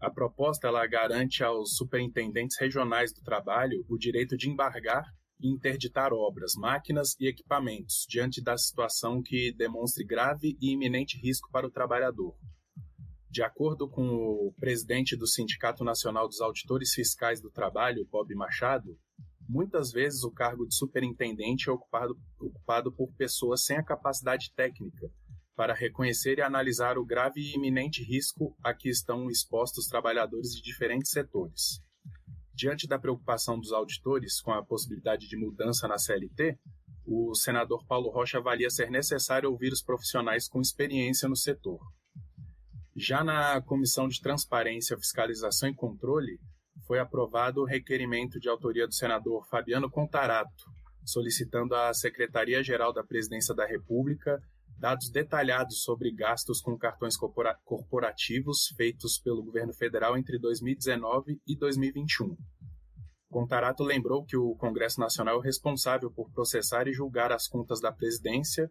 A 0.00 0.10
proposta 0.10 0.68
ela 0.68 0.86
garante 0.86 1.42
aos 1.42 1.74
superintendentes 1.76 2.58
regionais 2.60 3.12
do 3.12 3.22
trabalho 3.22 3.84
o 3.88 3.96
direito 3.96 4.36
de 4.36 4.48
embargar 4.48 5.04
e 5.40 5.48
interditar 5.48 6.12
obras, 6.12 6.52
máquinas 6.56 7.16
e 7.18 7.28
equipamentos 7.28 8.04
diante 8.08 8.42
da 8.42 8.56
situação 8.56 9.22
que 9.22 9.52
demonstre 9.56 10.04
grave 10.04 10.56
e 10.60 10.72
iminente 10.72 11.18
risco 11.18 11.50
para 11.50 11.66
o 11.66 11.70
trabalhador. 11.70 12.34
De 13.30 13.42
acordo 13.42 13.88
com 13.88 14.08
o 14.08 14.54
presidente 14.58 15.14
do 15.14 15.26
Sindicato 15.26 15.84
Nacional 15.84 16.26
dos 16.26 16.40
Auditores 16.40 16.94
Fiscais 16.94 17.40
do 17.40 17.50
Trabalho, 17.50 18.08
Bob 18.10 18.34
Machado, 18.34 18.98
muitas 19.46 19.92
vezes 19.92 20.24
o 20.24 20.30
cargo 20.30 20.66
de 20.66 20.74
superintendente 20.74 21.68
é 21.68 21.72
ocupado, 21.72 22.18
ocupado 22.40 22.90
por 22.90 23.12
pessoas 23.14 23.64
sem 23.64 23.76
a 23.76 23.84
capacidade 23.84 24.52
técnica 24.54 25.10
para 25.54 25.74
reconhecer 25.74 26.38
e 26.38 26.42
analisar 26.42 26.96
o 26.96 27.04
grave 27.04 27.40
e 27.40 27.54
iminente 27.54 28.02
risco 28.02 28.56
a 28.62 28.72
que 28.72 28.88
estão 28.88 29.28
expostos 29.28 29.88
trabalhadores 29.88 30.52
de 30.52 30.62
diferentes 30.62 31.10
setores. 31.10 31.82
Diante 32.54 32.86
da 32.86 32.98
preocupação 32.98 33.58
dos 33.58 33.72
auditores 33.72 34.40
com 34.40 34.52
a 34.52 34.64
possibilidade 34.64 35.28
de 35.28 35.36
mudança 35.36 35.86
na 35.86 35.98
CLT, 35.98 36.58
o 37.04 37.34
senador 37.34 37.84
Paulo 37.86 38.08
Rocha 38.10 38.38
avalia 38.38 38.70
ser 38.70 38.90
necessário 38.90 39.50
ouvir 39.50 39.72
os 39.72 39.82
profissionais 39.82 40.48
com 40.48 40.60
experiência 40.60 41.28
no 41.28 41.36
setor. 41.36 41.80
Já 43.00 43.22
na 43.22 43.62
Comissão 43.62 44.08
de 44.08 44.20
Transparência, 44.20 44.96
Fiscalização 44.96 45.68
e 45.68 45.74
Controle, 45.74 46.40
foi 46.84 46.98
aprovado 46.98 47.60
o 47.60 47.64
requerimento 47.64 48.40
de 48.40 48.48
autoria 48.48 48.88
do 48.88 48.94
senador 48.94 49.46
Fabiano 49.48 49.88
Contarato, 49.88 50.64
solicitando 51.04 51.76
à 51.76 51.94
Secretaria-Geral 51.94 52.92
da 52.92 53.04
Presidência 53.04 53.54
da 53.54 53.64
República 53.64 54.40
dados 54.76 55.10
detalhados 55.10 55.82
sobre 55.82 56.12
gastos 56.12 56.60
com 56.60 56.76
cartões 56.76 57.14
corporativos 57.64 58.66
feitos 58.76 59.20
pelo 59.20 59.44
governo 59.44 59.72
federal 59.74 60.18
entre 60.18 60.36
2019 60.36 61.40
e 61.46 61.56
2021. 61.56 62.36
Contarato 63.30 63.84
lembrou 63.84 64.24
que 64.24 64.36
o 64.36 64.56
Congresso 64.56 64.98
Nacional 64.98 65.40
é 65.40 65.44
responsável 65.44 66.10
por 66.10 66.32
processar 66.32 66.88
e 66.88 66.92
julgar 66.92 67.30
as 67.30 67.46
contas 67.46 67.80
da 67.80 67.92
presidência 67.92 68.68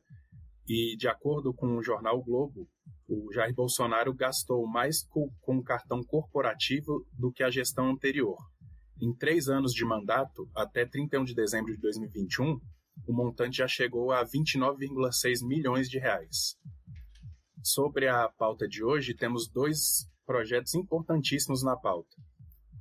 e, 0.67 0.97
de 0.97 1.07
acordo 1.07 1.53
com 1.53 1.77
o 1.77 1.83
jornal 1.83 2.21
Globo, 2.21 2.67
o 3.07 3.31
Jair 3.33 3.53
Bolsonaro 3.53 4.13
gastou 4.13 4.67
mais 4.67 5.03
com, 5.03 5.29
com 5.41 5.63
cartão 5.63 6.03
corporativo 6.03 7.05
do 7.13 7.31
que 7.31 7.41
a 7.41 7.49
gestão 7.49 7.89
anterior. 7.89 8.37
Em 9.01 9.13
três 9.13 9.47
anos 9.47 9.73
de 9.73 9.85
mandato, 9.85 10.49
até 10.55 10.85
31 10.85 11.23
de 11.23 11.33
dezembro 11.33 11.73
de 11.73 11.79
2021, 11.79 12.59
o 13.07 13.13
montante 13.13 13.57
já 13.57 13.67
chegou 13.67 14.11
a 14.11 14.25
29,6 14.25 15.45
milhões 15.47 15.89
de 15.89 15.99
reais. 15.99 16.57
Sobre 17.63 18.07
a 18.07 18.27
pauta 18.27 18.67
de 18.67 18.83
hoje, 18.83 19.13
temos 19.13 19.47
dois 19.47 20.09
projetos 20.25 20.73
importantíssimos 20.73 21.63
na 21.63 21.77
pauta. 21.77 22.15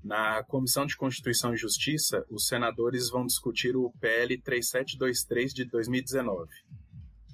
Na 0.02 0.42
Comissão 0.44 0.86
de 0.86 0.96
Constituição 0.96 1.52
e 1.52 1.56
Justiça, 1.56 2.24
os 2.30 2.46
senadores 2.46 3.10
vão 3.10 3.26
discutir 3.26 3.76
o 3.76 3.92
PL 4.00 4.40
3723 4.40 5.52
de 5.52 5.64
2019 5.64 6.48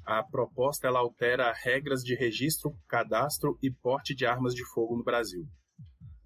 a 0.05 0.23
proposta 0.23 0.87
ela 0.87 0.99
altera 0.99 1.53
regras 1.53 2.03
de 2.03 2.15
registro, 2.15 2.77
cadastro 2.89 3.59
e 3.63 3.71
porte 3.71 4.15
de 4.15 4.27
armas 4.27 4.55
de 4.55 4.65
fogo 4.65 4.97
no 4.97 5.05
Brasil. 5.05 5.47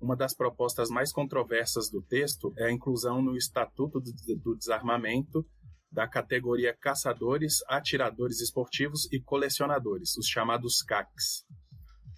Uma 0.00 0.16
das 0.16 0.34
propostas 0.34 0.88
mais 0.88 1.12
controversas 1.12 1.90
do 1.90 2.02
texto 2.02 2.52
é 2.56 2.66
a 2.66 2.72
inclusão 2.72 3.22
no 3.22 3.36
Estatuto 3.36 4.00
do 4.00 4.56
Desarmamento 4.56 5.44
da 5.90 6.06
categoria 6.06 6.76
caçadores, 6.76 7.58
atiradores 7.68 8.40
esportivos 8.40 9.10
e 9.12 9.20
colecionadores, 9.20 10.16
os 10.16 10.26
chamados 10.26 10.82
CACs. 10.82 11.44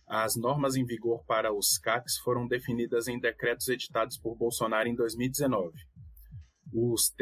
As 0.07 0.37
normas 0.37 0.75
em 0.75 0.85
vigor 0.85 1.25
para 1.25 1.53
os 1.53 1.79
CACs 1.79 2.19
foram 2.19 2.47
definidas 2.47 3.09
em 3.09 3.21
decretos 3.21 3.69
editados 3.69 4.19
por 4.19 4.37
Bolsonaro 4.37 4.89
em 4.89 4.95
2019 4.95 5.88
os, 6.73 7.13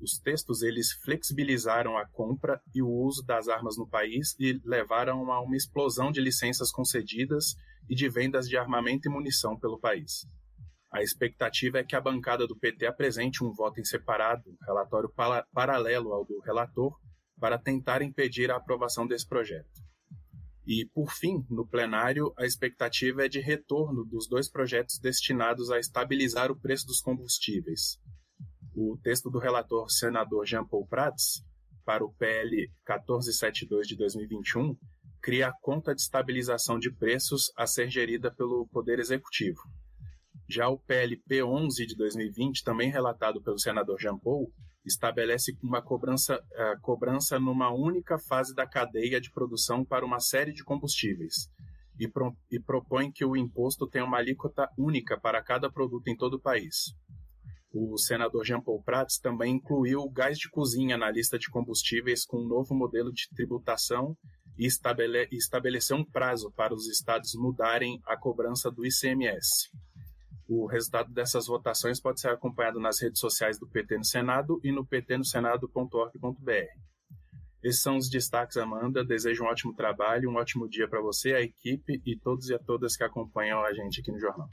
os 0.00 0.18
textos 0.18 0.62
eles 0.62 0.92
flexibilizaram 0.92 1.96
a 1.96 2.06
compra 2.06 2.60
e 2.74 2.82
o 2.82 2.88
uso 2.88 3.24
das 3.24 3.48
armas 3.48 3.76
no 3.76 3.88
país 3.88 4.36
e 4.38 4.60
levaram 4.64 5.30
a 5.32 5.40
uma 5.40 5.56
explosão 5.56 6.10
de 6.10 6.20
licenças 6.20 6.70
concedidas 6.70 7.54
e 7.88 7.94
de 7.94 8.08
vendas 8.08 8.48
de 8.48 8.56
armamento 8.56 9.08
e 9.08 9.12
munição 9.12 9.58
pelo 9.58 9.78
país. 9.80 10.26
A 10.92 11.02
expectativa 11.02 11.78
é 11.78 11.84
que 11.84 11.94
a 11.94 12.00
bancada 12.00 12.46
do 12.46 12.58
PT 12.58 12.86
apresente 12.86 13.44
um 13.44 13.52
voto 13.52 13.80
em 13.80 13.84
separado, 13.84 14.56
relatório 14.66 15.08
para, 15.08 15.46
paralelo 15.52 16.12
ao 16.12 16.24
do 16.24 16.40
relator, 16.40 16.92
para 17.38 17.58
tentar 17.58 18.02
impedir 18.02 18.50
a 18.50 18.56
aprovação 18.56 19.06
desse 19.06 19.26
projeto. 19.26 19.70
E, 20.66 20.86
por 20.92 21.10
fim, 21.12 21.44
no 21.48 21.66
plenário, 21.66 22.32
a 22.36 22.44
expectativa 22.44 23.24
é 23.24 23.28
de 23.28 23.40
retorno 23.40 24.04
dos 24.04 24.28
dois 24.28 24.48
projetos 24.48 24.98
destinados 24.98 25.70
a 25.70 25.78
estabilizar 25.78 26.50
o 26.50 26.60
preço 26.60 26.86
dos 26.86 27.00
combustíveis, 27.00 27.98
o 28.74 28.98
texto 29.02 29.30
do 29.30 29.38
relator 29.38 29.90
senador 29.90 30.46
Jean 30.46 30.64
Paul 30.64 30.86
Prats, 30.86 31.44
para 31.84 32.04
o 32.04 32.12
PL 32.12 32.68
1472 32.86 33.88
de 33.88 33.96
2021, 33.96 34.76
cria 35.20 35.48
a 35.48 35.52
conta 35.60 35.94
de 35.94 36.00
estabilização 36.00 36.78
de 36.78 36.90
preços 36.90 37.52
a 37.56 37.66
ser 37.66 37.90
gerida 37.90 38.30
pelo 38.30 38.66
Poder 38.68 38.98
Executivo. 38.98 39.60
Já 40.48 40.68
o 40.68 40.78
PLP 40.78 41.42
11 41.42 41.86
de 41.86 41.96
2020, 41.96 42.64
também 42.64 42.90
relatado 42.90 43.42
pelo 43.42 43.58
senador 43.58 44.00
Jean 44.00 44.18
Paul, 44.18 44.52
estabelece 44.84 45.56
uma 45.62 45.82
cobrança, 45.82 46.36
uh, 46.36 46.80
cobrança 46.80 47.38
numa 47.38 47.72
única 47.72 48.18
fase 48.18 48.54
da 48.54 48.66
cadeia 48.66 49.20
de 49.20 49.30
produção 49.30 49.84
para 49.84 50.04
uma 50.04 50.20
série 50.20 50.52
de 50.52 50.64
combustíveis 50.64 51.50
e, 51.98 52.08
pro, 52.08 52.34
e 52.50 52.58
propõe 52.58 53.12
que 53.12 53.24
o 53.24 53.36
imposto 53.36 53.86
tenha 53.86 54.04
uma 54.04 54.16
alíquota 54.16 54.68
única 54.76 55.20
para 55.20 55.42
cada 55.42 55.70
produto 55.70 56.08
em 56.08 56.16
todo 56.16 56.34
o 56.34 56.40
país. 56.40 56.94
O 57.72 57.96
senador 57.96 58.44
Jean 58.44 58.60
Paul 58.60 58.82
Prats 58.82 59.18
também 59.18 59.54
incluiu 59.54 60.00
o 60.00 60.10
gás 60.10 60.36
de 60.36 60.50
cozinha 60.50 60.98
na 60.98 61.10
lista 61.10 61.38
de 61.38 61.48
combustíveis 61.48 62.24
com 62.24 62.38
um 62.38 62.48
novo 62.48 62.74
modelo 62.74 63.12
de 63.12 63.28
tributação 63.34 64.16
e 64.58 64.66
estabele 64.66 65.28
estabelecer 65.30 65.96
um 65.96 66.04
prazo 66.04 66.52
para 66.52 66.74
os 66.74 66.88
estados 66.88 67.34
mudarem 67.34 68.00
a 68.04 68.16
cobrança 68.16 68.70
do 68.70 68.84
ICMS. 68.84 69.70
O 70.48 70.66
resultado 70.66 71.12
dessas 71.12 71.46
votações 71.46 72.00
pode 72.00 72.20
ser 72.20 72.30
acompanhado 72.30 72.80
nas 72.80 73.00
redes 73.00 73.20
sociais 73.20 73.56
do 73.56 73.68
PT 73.68 73.98
no 73.98 74.04
Senado 74.04 74.60
e 74.64 74.72
no 74.72 74.84
ptnosenado.org.br. 74.84 76.90
Esses 77.62 77.82
são 77.82 77.96
os 77.96 78.10
destaques, 78.10 78.56
Amanda. 78.56 79.04
Desejo 79.04 79.44
um 79.44 79.46
ótimo 79.46 79.74
trabalho, 79.74 80.28
um 80.28 80.36
ótimo 80.36 80.68
dia 80.68 80.88
para 80.88 81.00
você, 81.00 81.34
a 81.34 81.40
equipe 81.40 82.02
e 82.04 82.18
todos 82.18 82.48
e 82.48 82.54
a 82.54 82.58
todas 82.58 82.96
que 82.96 83.04
acompanham 83.04 83.64
a 83.64 83.72
gente 83.72 84.00
aqui 84.00 84.10
no 84.10 84.18
jornal. 84.18 84.48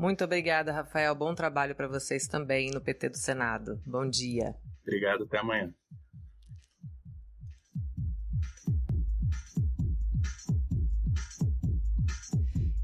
Muito 0.00 0.24
obrigada, 0.24 0.72
Rafael. 0.72 1.14
Bom 1.14 1.34
trabalho 1.34 1.74
para 1.74 1.86
vocês 1.86 2.26
também 2.26 2.70
no 2.70 2.80
PT 2.80 3.10
do 3.10 3.18
Senado. 3.18 3.78
Bom 3.84 4.08
dia. 4.08 4.56
Obrigado, 4.80 5.24
até 5.24 5.36
amanhã. 5.36 5.74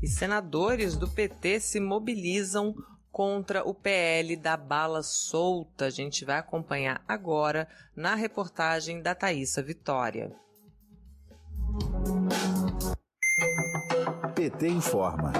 E 0.02 0.06
senadores 0.06 0.94
do 0.94 1.08
PT 1.08 1.58
se 1.61 1.80
mobilizam 1.80 2.75
contra 3.11 3.66
o 3.66 3.73
PL 3.73 4.37
da 4.37 4.54
bala 4.54 5.02
solta. 5.02 5.87
A 5.87 5.90
gente 5.90 6.23
vai 6.23 6.37
acompanhar 6.37 7.02
agora 7.08 7.66
na 7.96 8.14
reportagem 8.14 9.00
da 9.00 9.14
Thaisa 9.14 9.62
Vitória. 9.62 10.37
PT 14.35 14.68
informa. 14.68 15.32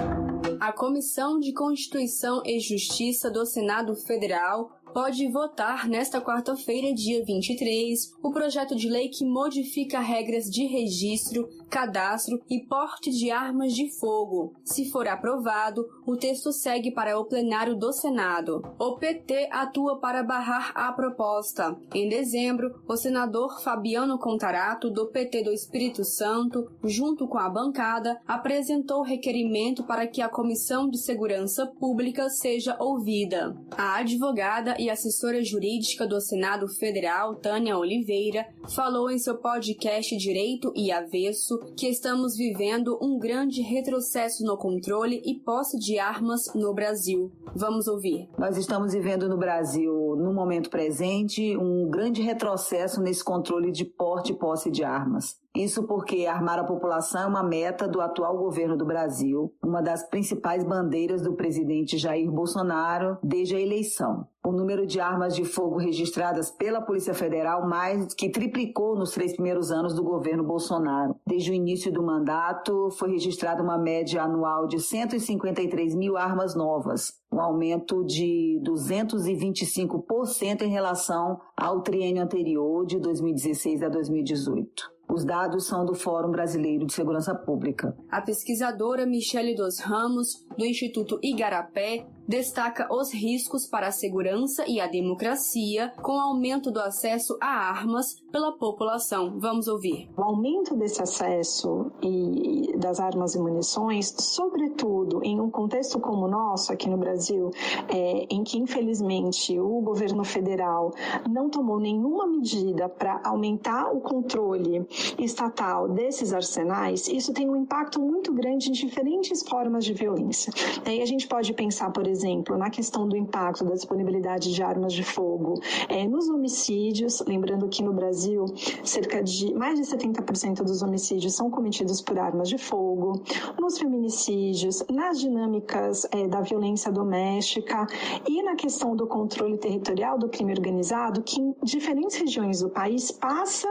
A 0.61 0.73
Comissão 0.73 1.39
de 1.39 1.53
Constituição 1.53 2.43
e 2.45 2.59
Justiça 2.59 3.31
do 3.31 3.45
Senado 3.45 3.95
Federal 3.95 4.71
pode 4.95 5.27
votar 5.29 5.87
nesta 5.87 6.21
quarta-feira, 6.21 6.95
dia 6.95 7.23
23, 7.23 8.15
o 8.23 8.33
projeto 8.33 8.75
de 8.75 8.89
lei 8.89 9.09
que 9.09 9.25
modifica 9.25 10.01
regras 10.01 10.51
de 10.51 10.65
registro, 10.65 11.49
cadastro 11.69 12.41
e 12.49 12.61
porte 12.61 13.11
de 13.11 13.31
armas 13.31 13.75
de 13.75 13.91
fogo. 13.99 14.55
Se 14.65 14.91
for 14.91 15.09
aprovado, 15.09 15.87
o 16.07 16.17
texto 16.17 16.53
segue 16.53 16.91
para 16.91 17.19
o 17.19 17.25
plenário 17.25 17.77
do 17.77 17.93
Senado. 17.93 18.63
O 18.79 18.97
PT 18.97 19.49
atua 19.51 19.99
para 19.99 20.23
barrar 20.23 20.73
a 20.75 20.93
proposta. 20.93 21.77
Em 21.95 22.09
dezembro, 22.09 22.83
o 22.87 22.97
senador 22.97 23.61
Fabiano 23.63 24.19
Contarato, 24.19 24.91
do 24.91 25.07
PT 25.07 25.43
do 25.43 25.53
Espírito 25.53 26.05
Santo, 26.05 26.71
junto 26.85 27.27
com 27.27 27.39
a 27.39 27.49
bancada, 27.49 28.21
apresentou 28.27 29.03
requerimento 29.03 29.85
para 29.85 30.07
que 30.07 30.23
a 30.23 30.29
Comissão 30.29 30.89
de 30.89 30.99
Segurança 30.99 31.67
Pública 31.67 32.29
seja 32.29 32.77
ouvida. 32.79 33.57
A 33.77 33.97
advogada 33.97 34.77
e 34.79 34.89
assessora 34.89 35.43
jurídica 35.43 36.07
do 36.07 36.21
Senado 36.21 36.69
Federal, 36.69 37.35
Tânia 37.37 37.77
Oliveira, 37.77 38.47
falou 38.69 39.11
em 39.11 39.19
seu 39.19 39.37
podcast 39.37 40.17
Direito 40.17 40.73
e 40.75 40.91
Avesso 40.91 41.56
que 41.77 41.89
estamos 41.89 42.37
vivendo 42.37 42.99
um 43.01 43.19
grande 43.19 43.63
retrocesso 43.63 44.45
no 44.45 44.57
controle 44.57 45.23
e 45.25 45.35
posse 45.35 45.79
de 45.79 45.99
armas 45.99 46.53
no 46.55 46.75
Brasil. 46.75 47.33
Vamos 47.55 47.87
ouvir. 47.87 48.29
Nós 48.39 48.57
estamos 48.57 48.93
vivendo 48.93 49.29
no 49.29 49.37
Brasil, 49.37 50.15
no 50.17 50.33
momento 50.33 50.71
presente, 50.71 51.57
um 51.57 51.89
grande 51.89 52.23
retrocesso 52.23 53.01
nesse 53.01 53.25
controle 53.25 53.71
de 53.71 53.85
porte 53.85 54.33
e 54.33 54.37
posse 54.37 54.71
de 54.71 54.85
armas. 54.85 55.37
Isso 55.57 55.85
porque 55.85 56.27
armar 56.27 56.59
a 56.59 56.65
população 56.65 57.23
é 57.23 57.27
uma 57.27 57.43
meta 57.43 57.89
do 57.89 58.03
atual 58.03 58.37
governo 58.37 58.77
do 58.77 58.85
Brasil, 58.85 59.55
uma 59.65 59.81
das 59.81 60.07
principais 60.07 60.63
bandeiras 60.63 61.23
do 61.23 61.33
presidente 61.33 61.97
Jair 61.97 62.31
Bolsonaro 62.31 63.17
desde 63.23 63.57
a 63.57 63.61
eleição. 63.61 64.29
O 64.45 64.53
número 64.53 64.87
de 64.87 65.01
armas 65.01 65.35
de 65.35 65.47
fogo 65.47 65.79
registradas 65.79 66.51
pela 66.51 66.83
Polícia 66.83 67.15
Federal 67.15 67.67
mais 67.67 68.13
que 68.15 68.29
triplicou 68.29 68.95
nos 68.95 69.13
três 69.13 69.33
primeiros 69.33 69.73
anos 69.73 69.95
do 69.95 70.05
governo 70.05 70.45
Bolsonaro. 70.45 71.17
Desde 71.27 71.51
o 71.51 71.55
início 71.55 71.91
do 71.91 72.03
mandato, 72.03 72.91
foi 72.91 73.13
registrada 73.13 73.63
uma 73.63 73.79
média 73.79 74.23
anual 74.23 74.67
de 74.67 74.79
153 74.79 75.95
mil 75.95 76.19
armas 76.19 76.55
novas, 76.55 77.15
um 77.33 77.41
aumento 77.41 78.05
de 78.05 78.61
225% 78.63 80.63
em 80.63 80.71
relação 80.71 81.41
ao 81.57 81.81
triênio 81.81 82.23
anterior, 82.23 82.85
de 82.85 83.01
2016 83.01 83.83
a 83.83 83.89
2018. 83.89 84.96
Os 85.09 85.25
dados 85.25 85.67
são 85.67 85.85
do 85.85 85.95
Fórum 85.95 86.31
Brasileiro 86.31 86.87
de 86.87 86.93
Segurança 86.93 87.35
Pública. 87.35 87.97
A 88.11 88.21
pesquisadora 88.21 89.07
Michele 89.07 89.55
dos 89.55 89.79
Ramos, 89.79 90.45
do 90.59 90.65
Instituto 90.65 91.19
Igarapé, 91.23 92.07
destaca 92.29 92.89
os 92.93 93.13
riscos 93.13 93.67
para 93.67 93.89
a 93.89 93.93
segurança 93.93 94.65
e 94.67 94.81
a 94.81 94.87
democracia 94.87 95.93
com 96.03 96.13
o 96.13 96.21
aumento 96.21 96.71
do 96.71 96.81
acesso 96.81 97.37
a 97.41 97.47
armas 97.47 98.21
pela 98.33 98.53
população. 98.53 99.39
Vamos 99.39 99.69
ouvir. 99.69 100.09
O 100.17 100.23
aumento 100.23 100.75
desse 100.75 101.03
acesso 101.03 101.91
e 102.03 102.77
das 102.79 103.01
armas 103.01 103.35
e 103.35 103.39
munições, 103.39 104.15
sobretudo 104.19 105.23
em 105.23 105.41
um 105.41 105.51
contexto 105.51 106.01
como 106.01 106.27
o 106.27 106.29
nosso 106.29 106.73
aqui 106.73 106.89
no 106.89 106.97
Brasil, 106.97 107.51
é, 107.89 108.27
em 108.31 108.43
que 108.43 108.59
infelizmente 108.59 109.59
o 109.59 109.81
governo 109.81 110.25
federal 110.25 110.93
não 111.29 111.49
tomou 111.49 111.79
nenhuma 111.79 112.27
medida 112.27 112.89
para 112.89 113.21
aumentar 113.25 113.93
o 113.93 114.01
controle 114.01 114.87
estatal 115.19 115.89
desses 115.89 116.33
arsenais, 116.33 117.09
isso 117.09 117.33
tem 117.33 117.49
um 117.49 117.57
impacto 117.57 118.01
muito 118.01 118.33
grande 118.33 118.69
em 118.69 118.73
diferentes 118.73 119.43
formas 119.49 119.85
de 119.85 119.93
violência. 119.93 120.53
Aí 120.85 121.01
a 121.01 121.07
gente 121.07 121.27
pode 121.27 121.53
pensar, 121.53 121.91
por 121.93 122.07
exemplo, 122.07 122.16
na 122.57 122.71
questão 122.71 123.09
do 123.09 123.17
impacto 123.17 123.65
da 123.65 123.75
disponibilidade 123.75 124.53
de 124.53 124.63
armas 124.63 124.93
de 124.93 125.03
fogo 125.03 125.61
é, 125.89 126.07
nos 126.07 126.29
homicídios, 126.29 127.23
lembrando 127.27 127.69
que 127.69 127.83
no 127.83 127.93
Brasil 127.93 128.45
cerca 128.85 129.23
de 129.23 129.53
mais 129.55 129.79
de 129.79 129.87
70% 129.87 130.63
dos 130.63 130.83
homicídios 130.83 131.35
são 131.35 131.51
cometidos 131.51 132.01
por 132.01 132.19
armas 132.19 132.49
de 132.49 132.59
fogo, 132.59 133.23
nos 133.61 133.79
feminicídios, 133.79 134.85
nas 134.91 135.19
dinâmicas 135.19 136.07
é, 136.11 136.27
da 136.29 136.41
violência 136.41 136.91
doméstica 136.91 137.87
e 138.29 138.43
na 138.43 138.55
questão 138.55 138.95
do 138.95 139.07
controle 139.07 139.57
territorial 139.59 140.19
do 140.19 140.29
crime 140.29 140.53
organizado, 140.53 141.23
que 141.23 141.41
em 141.41 141.55
diferentes 141.63 142.17
regiões 142.17 142.61
do 142.61 142.71
país 142.71 143.11
passa 143.11 143.69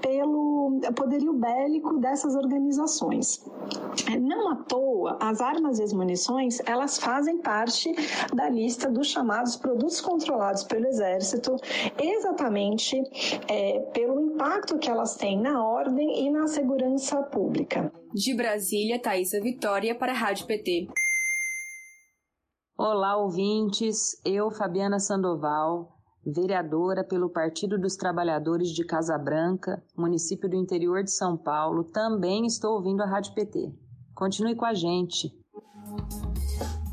pelo 0.00 0.80
poderio 0.94 1.32
bélico 1.32 1.98
dessas 1.98 2.34
organizações. 2.34 3.44
É, 4.10 4.18
não 4.18 4.50
à 4.50 4.56
toa, 4.56 5.16
as 5.20 5.40
armas 5.40 5.78
e 5.78 5.82
as 5.82 5.92
munições, 5.92 6.60
elas 6.64 6.98
fazem 6.98 7.38
parte 7.38 7.75
da 8.34 8.48
lista 8.48 8.90
dos 8.90 9.08
chamados 9.08 9.56
produtos 9.56 10.00
controlados 10.00 10.64
pelo 10.64 10.86
Exército, 10.86 11.56
exatamente 11.98 12.96
é, 13.48 13.80
pelo 13.92 14.20
impacto 14.20 14.78
que 14.78 14.90
elas 14.90 15.16
têm 15.16 15.40
na 15.40 15.64
ordem 15.64 16.26
e 16.26 16.30
na 16.30 16.46
segurança 16.46 17.22
pública. 17.22 17.92
De 18.12 18.34
Brasília, 18.34 19.00
Thaisa 19.00 19.40
Vitória 19.40 19.94
para 19.94 20.12
a 20.12 20.16
Rádio 20.16 20.46
PT. 20.46 20.88
Olá, 22.78 23.16
ouvintes. 23.16 24.20
Eu, 24.24 24.50
Fabiana 24.50 24.98
Sandoval, 24.98 25.96
vereadora 26.26 27.02
pelo 27.04 27.30
Partido 27.30 27.78
dos 27.78 27.96
Trabalhadores 27.96 28.68
de 28.68 28.84
Casa 28.84 29.16
Branca, 29.16 29.82
município 29.96 30.48
do 30.48 30.56
interior 30.56 31.02
de 31.02 31.10
São 31.10 31.36
Paulo, 31.36 31.84
também 31.84 32.44
estou 32.44 32.74
ouvindo 32.74 33.02
a 33.02 33.06
Rádio 33.06 33.34
PT. 33.34 33.72
Continue 34.14 34.54
com 34.54 34.64
a 34.64 34.74
gente. 34.74 35.30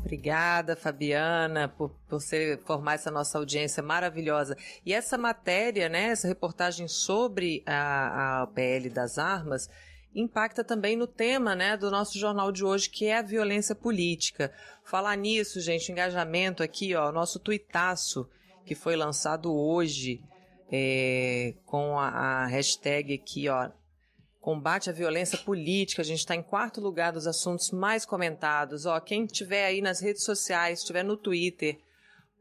Obrigada, 0.04 0.76
Fabiana, 0.76 1.66
por, 1.66 1.90
você 2.10 2.60
formar 2.66 2.94
essa 2.94 3.10
nossa 3.10 3.38
audiência 3.38 3.82
maravilhosa. 3.82 4.54
E 4.84 4.92
essa 4.92 5.16
matéria, 5.16 5.88
né, 5.88 6.08
essa 6.08 6.28
reportagem 6.28 6.86
sobre 6.86 7.62
a, 7.64 8.42
a 8.42 8.46
PL 8.48 8.90
das 8.90 9.16
armas, 9.16 9.68
impacta 10.14 10.62
também 10.62 10.94
no 10.94 11.06
tema 11.06 11.56
né, 11.56 11.74
do 11.74 11.90
nosso 11.90 12.18
jornal 12.18 12.52
de 12.52 12.62
hoje, 12.62 12.90
que 12.90 13.06
é 13.06 13.16
a 13.16 13.22
violência 13.22 13.74
política. 13.74 14.52
Falar 14.84 15.16
nisso, 15.16 15.58
gente, 15.58 15.90
engajamento 15.90 16.62
aqui, 16.62 16.94
ó, 16.94 17.10
nosso 17.10 17.38
tuitaço, 17.38 18.28
que 18.66 18.74
foi 18.74 18.96
lançado 18.96 19.54
hoje, 19.54 20.22
é, 20.70 21.54
com 21.64 21.98
a, 21.98 22.08
a 22.08 22.46
hashtag 22.46 23.14
aqui, 23.14 23.48
ó, 23.48 23.70
combate 24.44 24.90
à 24.90 24.92
violência 24.92 25.38
política. 25.38 26.02
A 26.02 26.04
gente 26.04 26.18
está 26.18 26.36
em 26.36 26.42
quarto 26.42 26.78
lugar 26.78 27.12
dos 27.12 27.26
assuntos 27.26 27.70
mais 27.70 28.04
comentados. 28.04 28.84
Ó, 28.84 29.00
quem 29.00 29.24
tiver 29.24 29.64
aí 29.64 29.80
nas 29.80 30.00
redes 30.00 30.22
sociais, 30.22 30.80
estiver 30.80 31.02
no 31.02 31.16
Twitter, 31.16 31.78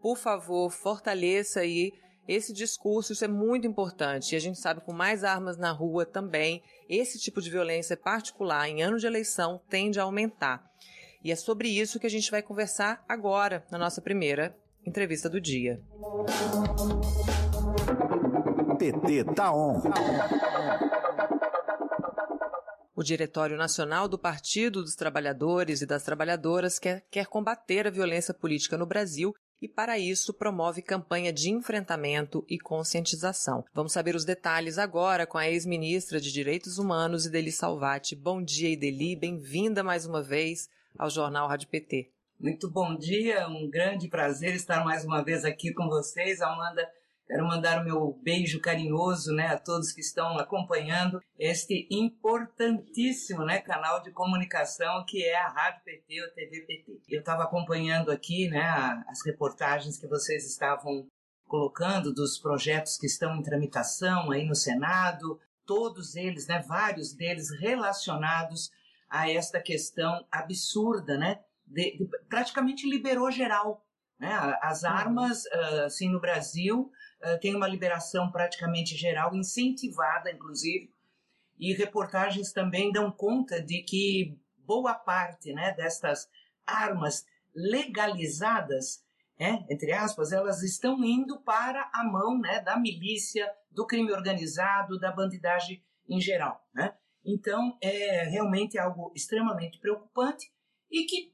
por 0.01 0.17
favor, 0.17 0.69
fortaleça 0.69 1.61
aí 1.61 1.93
esse 2.27 2.51
discurso. 2.51 3.13
Isso 3.13 3.23
é 3.23 3.27
muito 3.29 3.65
importante. 3.65 4.33
E 4.33 4.35
a 4.35 4.39
gente 4.39 4.59
sabe 4.59 4.81
com 4.81 4.91
mais 4.91 5.23
armas 5.23 5.55
na 5.55 5.71
rua 5.71 6.05
também, 6.05 6.61
esse 6.89 7.17
tipo 7.17 7.41
de 7.41 7.49
violência 7.49 7.95
particular 7.95 8.67
em 8.67 8.83
ano 8.83 8.99
de 8.99 9.07
eleição 9.07 9.61
tende 9.69 9.97
a 9.97 10.03
aumentar. 10.03 10.61
E 11.23 11.31
é 11.31 11.35
sobre 11.37 11.69
isso 11.69 12.01
que 12.01 12.07
a 12.07 12.09
gente 12.09 12.29
vai 12.29 12.41
conversar 12.41 13.01
agora, 13.07 13.65
na 13.71 13.77
nossa 13.77 14.01
primeira 14.01 14.53
entrevista 14.85 15.29
do 15.29 15.39
dia. 15.39 15.81
PT 18.77 19.23
tá 19.33 19.53
on. 19.55 19.81
O 22.95 23.01
Diretório 23.01 23.57
Nacional 23.57 24.07
do 24.07 24.19
Partido 24.19 24.83
dos 24.83 24.93
Trabalhadores 24.93 25.81
e 25.81 25.85
das 25.85 26.03
Trabalhadoras 26.03 26.77
quer, 26.77 27.03
quer 27.09 27.25
combater 27.25 27.87
a 27.87 27.89
violência 27.89 28.35
política 28.35 28.77
no 28.77 28.85
Brasil 28.85 29.33
e, 29.59 29.67
para 29.67 29.97
isso, 29.97 30.31
promove 30.31 30.83
campanha 30.83 31.33
de 31.33 31.49
enfrentamento 31.49 32.45
e 32.47 32.59
conscientização. 32.59 33.63
Vamos 33.73 33.93
saber 33.93 34.15
os 34.15 34.25
detalhes 34.25 34.77
agora 34.77 35.25
com 35.25 35.39
a 35.39 35.49
ex-ministra 35.49 36.21
de 36.21 36.31
Direitos 36.31 36.77
Humanos, 36.77 37.25
Ideli 37.25 37.51
Salvati. 37.51 38.15
Bom 38.15 38.43
dia, 38.43 38.69
Ideli. 38.69 39.15
Bem-vinda 39.15 39.83
mais 39.83 40.05
uma 40.05 40.21
vez 40.21 40.69
ao 40.95 41.09
Jornal 41.09 41.47
Rádio 41.47 41.69
PT. 41.69 42.11
Muito 42.39 42.69
bom 42.69 42.95
dia, 42.95 43.47
um 43.47 43.69
grande 43.71 44.07
prazer 44.07 44.53
estar 44.53 44.83
mais 44.83 45.03
uma 45.03 45.23
vez 45.23 45.43
aqui 45.45 45.73
com 45.73 45.87
vocês, 45.87 46.41
Amanda. 46.41 46.87
Quero 47.33 47.47
mandar 47.47 47.81
o 47.81 47.83
meu 47.83 48.19
beijo 48.21 48.61
carinhoso 48.61 49.33
né, 49.33 49.47
a 49.47 49.57
todos 49.57 49.91
que 49.91 50.01
estão 50.01 50.37
acompanhando 50.37 51.19
este 51.39 51.87
importantíssimo 51.89 53.43
né, 53.43 53.59
canal 53.59 54.03
de 54.03 54.11
comunicação 54.11 55.03
que 55.03 55.25
é 55.25 55.35
a 55.35 55.47
Rádio 55.47 55.81
PT 55.83 56.21
ou 56.21 56.29
TV 56.29 56.61
PT. 56.61 57.01
Eu 57.09 57.21
estava 57.21 57.41
acompanhando 57.41 58.11
aqui 58.11 58.47
né, 58.49 58.61
as 59.07 59.25
reportagens 59.25 59.97
que 59.97 60.05
vocês 60.05 60.45
estavam 60.45 61.07
colocando 61.47 62.13
dos 62.13 62.37
projetos 62.37 62.99
que 62.99 63.07
estão 63.07 63.35
em 63.35 63.41
tramitação 63.41 64.29
aí 64.29 64.45
no 64.45 64.53
Senado, 64.53 65.39
todos 65.65 66.15
eles, 66.15 66.45
né, 66.45 66.59
vários 66.59 67.15
deles 67.15 67.49
relacionados 67.59 68.69
a 69.09 69.27
esta 69.27 69.59
questão 69.59 70.23
absurda, 70.31 71.17
né, 71.17 71.39
de, 71.65 71.97
de, 71.97 72.07
praticamente 72.29 72.87
liberou 72.87 73.31
geral. 73.31 73.83
Né? 74.19 74.31
As 74.61 74.83
uhum. 74.83 74.89
armas, 74.89 75.45
uh, 75.45 75.85
assim, 75.85 76.09
no 76.09 76.21
Brasil, 76.21 76.91
tem 77.41 77.55
uma 77.55 77.67
liberação 77.67 78.31
praticamente 78.31 78.95
geral, 78.95 79.35
incentivada, 79.35 80.31
inclusive, 80.31 80.93
e 81.57 81.73
reportagens 81.73 82.51
também 82.51 82.91
dão 82.91 83.11
conta 83.11 83.61
de 83.61 83.83
que 83.83 84.37
boa 84.57 84.93
parte 84.93 85.53
né, 85.53 85.73
destas 85.73 86.27
armas 86.65 87.25
legalizadas, 87.55 89.05
né, 89.39 89.65
entre 89.69 89.91
aspas, 89.91 90.31
elas 90.31 90.63
estão 90.63 91.03
indo 91.03 91.39
para 91.41 91.89
a 91.93 92.03
mão 92.03 92.39
né, 92.39 92.59
da 92.61 92.77
milícia, 92.77 93.49
do 93.71 93.85
crime 93.85 94.11
organizado, 94.11 94.99
da 94.99 95.11
bandidagem 95.11 95.83
em 96.07 96.19
geral. 96.19 96.65
Né? 96.73 96.95
Então, 97.25 97.77
é 97.81 98.23
realmente 98.23 98.77
algo 98.77 99.11
extremamente 99.15 99.79
preocupante 99.79 100.51
e 100.91 101.05
que 101.05 101.33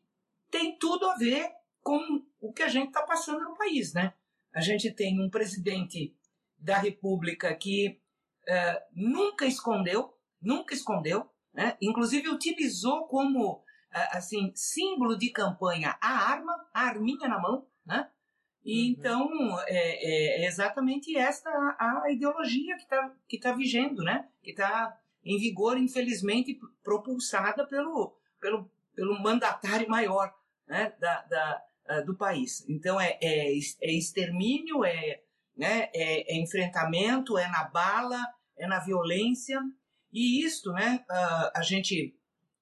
tem 0.52 0.78
tudo 0.78 1.06
a 1.10 1.16
ver 1.16 1.50
com 1.82 2.24
o 2.40 2.54
que 2.54 2.64
a 2.64 2.68
gente 2.68 2.88
está 2.88 3.02
passando 3.04 3.44
no 3.44 3.58
país, 3.58 3.94
né? 3.94 4.14
A 4.54 4.62
gente 4.62 4.92
tem 4.92 5.22
um 5.22 5.30
presidente 5.30 6.16
da 6.58 6.78
República 6.78 7.54
que 7.56 8.00
uh, 8.48 8.82
nunca 8.94 9.46
escondeu, 9.46 10.14
nunca 10.42 10.74
escondeu, 10.74 11.30
né? 11.54 11.78
Inclusive 11.82 12.30
utilizou 12.30 13.08
como 13.08 13.54
uh, 13.54 13.64
assim 14.12 14.52
símbolo 14.56 15.18
de 15.18 15.30
campanha 15.30 15.98
a 16.02 16.32
arma, 16.32 16.54
a 16.74 16.82
arminha 16.82 17.28
na 17.28 17.40
mão, 17.40 17.68
né? 17.86 18.10
E 18.66 18.84
uhum. 18.84 18.96
então 18.98 19.60
é, 19.68 20.44
é, 20.44 20.48
exatamente 20.48 21.16
esta 21.16 21.50
a, 21.50 22.04
a 22.06 22.12
ideologia 22.12 22.76
que 22.76 22.84
está 22.84 23.16
que 23.28 23.40
tá 23.40 23.54
vigendo, 23.54 24.04
né? 24.04 24.28
Que 24.44 24.52
está 24.52 25.00
em 25.24 25.38
vigor, 25.38 25.78
infelizmente, 25.78 26.60
propulsada 26.84 27.66
pelo, 27.68 28.18
pelo, 28.40 28.72
pelo 28.96 29.22
mandatário 29.22 29.90
maior 29.90 30.34
né, 30.68 30.94
da, 31.00 31.22
da, 31.24 31.64
uh, 31.90 32.06
do 32.06 32.16
país. 32.16 32.66
Então, 32.70 33.00
é, 33.00 33.18
é, 33.22 33.58
é 33.58 33.92
extermínio, 33.92 34.84
é, 34.86 35.22
né, 35.58 35.90
é, 35.94 36.34
é, 36.34 36.42
enfrentamento, 36.42 37.38
é 37.38 37.48
na 37.50 37.66
bala, 37.66 38.24
é 38.58 38.66
na 38.68 38.80
violência. 38.80 39.60
E 40.12 40.44
isto 40.44 40.72
né, 40.72 41.04
uh, 41.10 41.52
a 41.54 41.62
gente 41.62 42.16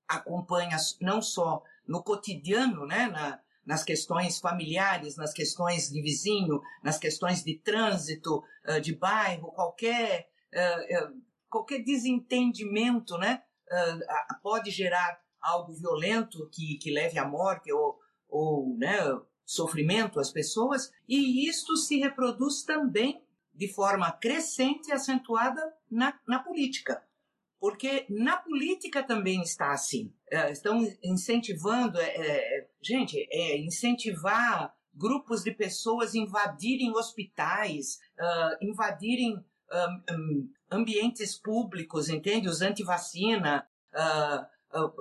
acompanha 0.07 0.77
não 1.01 1.21
só 1.21 1.61
no 1.87 2.03
cotidiano, 2.03 2.85
né, 2.85 3.07
na, 3.07 3.39
nas 3.65 3.83
questões 3.83 4.39
familiares, 4.39 5.15
nas 5.15 5.33
questões 5.33 5.89
de 5.89 6.01
vizinho, 6.01 6.61
nas 6.83 6.97
questões 6.97 7.43
de 7.43 7.59
trânsito, 7.59 8.43
uh, 8.67 8.81
de 8.81 8.95
bairro, 8.95 9.51
qualquer, 9.51 10.29
uh, 10.53 11.21
qualquer 11.49 11.83
desentendimento 11.83 13.17
né, 13.17 13.43
pode 14.41 14.71
gerar 14.71 15.19
algo 15.41 15.73
violento 15.73 16.49
que, 16.53 16.77
que 16.77 16.89
leve 16.89 17.19
à 17.19 17.27
morte 17.27 17.71
ou, 17.71 17.99
ou 18.29 18.77
né, 18.77 18.97
sofrimento 19.45 20.19
às 20.19 20.31
pessoas, 20.31 20.91
e 21.07 21.47
isto 21.47 21.75
se 21.77 21.97
reproduz 21.97 22.63
também 22.63 23.21
de 23.53 23.67
forma 23.67 24.11
crescente 24.11 24.89
e 24.89 24.91
acentuada 24.91 25.73
na, 25.89 26.13
na 26.27 26.39
política. 26.39 27.03
Porque 27.59 28.05
na 28.09 28.37
política 28.37 29.01
também 29.01 29.41
está 29.41 29.71
assim. 29.71 30.13
É, 30.29 30.51
estão 30.51 30.79
incentivando, 31.03 31.99
é, 31.99 32.07
é, 32.07 32.69
gente, 32.81 33.17
é 33.31 33.57
incentivar 33.57 34.75
grupos 34.93 35.43
de 35.43 35.51
pessoas 35.51 36.13
invadirem 36.13 36.91
hospitais, 36.91 37.99
uh, 38.19 38.65
invadirem 38.65 39.43
um, 39.71 40.13
um, 40.13 40.49
ambientes 40.71 41.35
públicos, 41.35 42.09
entende? 42.09 42.47
Os 42.47 42.61
anti-vacina, 42.61 43.67
uh, 43.93 44.45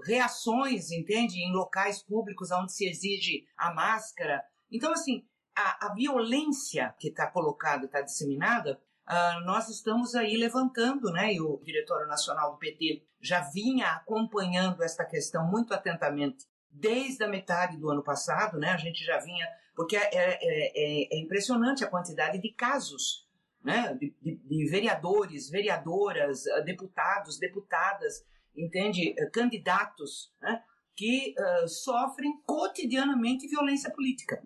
reações, 0.06 0.90
entende? 0.90 1.38
Em 1.38 1.52
locais 1.52 2.02
públicos 2.02 2.50
onde 2.50 2.72
se 2.72 2.88
exige 2.88 3.44
a 3.56 3.72
máscara. 3.72 4.42
Então, 4.70 4.92
assim, 4.92 5.24
a, 5.54 5.86
a 5.86 5.94
violência 5.94 6.94
que 6.98 7.08
está 7.08 7.26
colocada, 7.26 7.86
está 7.86 8.02
disseminada, 8.02 8.80
uh, 9.08 9.44
nós 9.44 9.68
estamos 9.68 10.14
aí 10.14 10.36
levantando, 10.36 11.10
né? 11.10 11.32
E 11.32 11.40
o 11.40 11.58
Diretório 11.64 12.06
Nacional 12.06 12.52
do 12.52 12.58
PT 12.58 13.02
já 13.20 13.40
vinha 13.40 13.88
acompanhando 13.92 14.82
esta 14.82 15.04
questão 15.04 15.46
muito 15.46 15.72
atentamente 15.72 16.44
desde 16.70 17.24
a 17.24 17.28
metade 17.28 17.78
do 17.78 17.90
ano 17.90 18.02
passado, 18.02 18.58
né? 18.58 18.70
A 18.70 18.76
gente 18.76 19.02
já 19.02 19.18
vinha, 19.18 19.46
porque 19.74 19.96
é, 19.96 20.10
é, 20.12 20.40
é, 20.42 21.16
é 21.16 21.18
impressionante 21.18 21.82
a 21.82 21.88
quantidade 21.88 22.38
de 22.38 22.52
casos, 22.52 23.26
né? 23.64 23.94
De, 23.94 24.14
de, 24.20 24.36
de 24.36 24.68
vereadores, 24.68 25.48
vereadoras, 25.48 26.44
deputados, 26.64 27.38
deputadas 27.38 28.22
entende, 28.56 29.14
eh, 29.16 29.30
candidatos 29.30 30.32
né, 30.40 30.62
que 30.94 31.34
uh, 31.38 31.68
sofrem 31.68 32.40
cotidianamente 32.42 33.46
violência 33.46 33.90
política. 33.90 34.42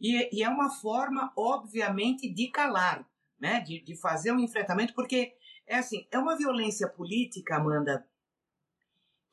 E, 0.00 0.38
e, 0.38 0.42
é 0.42 0.48
uma 0.48 0.70
forma, 0.70 1.32
obviamente, 1.36 2.32
de 2.32 2.48
calar, 2.50 3.06
né, 3.38 3.60
de, 3.60 3.82
de 3.82 3.96
fazer 3.96 4.32
um 4.32 4.38
enfrentamento, 4.38 4.94
porque 4.94 5.34
é 5.66 5.76
assim, 5.76 6.06
é 6.10 6.18
uma 6.18 6.36
violência 6.36 6.88
política, 6.88 7.56
Amanda, 7.56 8.06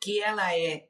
que 0.02 0.22
ela 0.22 0.56
é, 0.58 0.90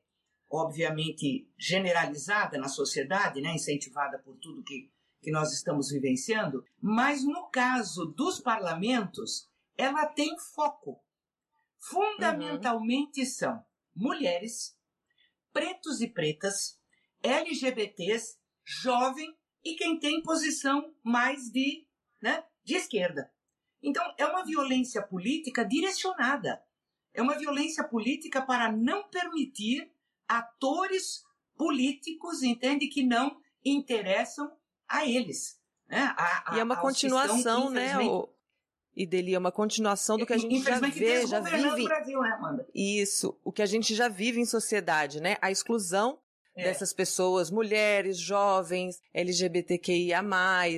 obviamente, 0.50 1.50
generalizada 1.58 2.58
na 2.58 2.68
sociedade, 2.68 3.42
né, 3.42 3.54
incentivada 3.54 4.18
por 4.20 4.38
tudo 4.38 4.64
que, 4.64 4.92
que 5.22 5.32
nós 5.32 5.54
estamos 5.54 5.92
vivenciando, 5.92 6.64
mas 6.82 7.24
no 7.24 7.50
caso 7.50 8.06
dos 8.06 8.40
parlamentos, 8.40 9.50
ela 9.78 10.06
tem 10.06 10.38
foco 10.40 11.00
fundamentalmente 11.80 13.22
uhum. 13.22 13.28
são 13.28 13.66
mulheres, 13.96 14.78
pretos 15.52 16.02
e 16.02 16.08
pretas, 16.08 16.80
LGBTs, 17.24 18.38
jovem 18.64 19.36
e 19.64 19.76
quem 19.76 20.00
tem 20.00 20.22
posição 20.22 20.94
mais 21.04 21.50
de, 21.52 21.88
né, 22.22 22.44
de 22.64 22.76
esquerda. 22.76 23.32
Então, 23.82 24.04
é 24.18 24.26
uma 24.26 24.44
violência 24.44 25.02
política 25.02 25.64
direcionada. 25.64 26.62
É 27.14 27.22
uma 27.22 27.38
violência 27.38 27.84
política 27.84 28.42
para 28.42 28.72
não 28.72 29.08
permitir 29.10 29.92
atores 30.28 31.24
políticos, 31.56 32.44
entende, 32.44 32.88
que 32.88 33.04
não 33.04 33.40
interessam 33.64 34.52
a 34.88 35.06
eles. 35.06 35.60
Né? 35.88 36.14
A, 36.18 36.52
a, 36.52 36.56
e 36.56 36.60
é 36.60 36.64
uma 36.64 36.78
continuação, 36.78 37.70
né? 37.70 37.98
O, 37.98 38.30
e 38.98 39.06
dele 39.06 39.36
é 39.36 39.38
uma 39.38 39.52
continuação 39.52 40.18
do 40.18 40.26
que 40.26 40.34
a 40.34 40.38
gente 40.38 40.60
já 40.64 40.80
vê, 40.80 41.28
já 41.28 41.40
vive. 41.40 41.84
Brasil, 41.84 42.20
né, 42.20 42.30
Amanda? 42.32 42.68
Isso, 42.74 43.40
o 43.46 43.52
que 43.52 43.62
a 43.62 43.66
gente 43.68 43.94
já 43.94 44.08
vive 44.08 44.40
em 44.40 44.46
sociedade, 44.46 45.22
né? 45.22 45.38
A 45.40 45.52
exclusão 45.52 46.18
é. 46.56 46.64
dessas 46.64 46.92
pessoas, 46.92 47.52
mulheres, 47.52 48.18
jovens, 48.18 49.00
LGBTQIA+, 49.14 50.24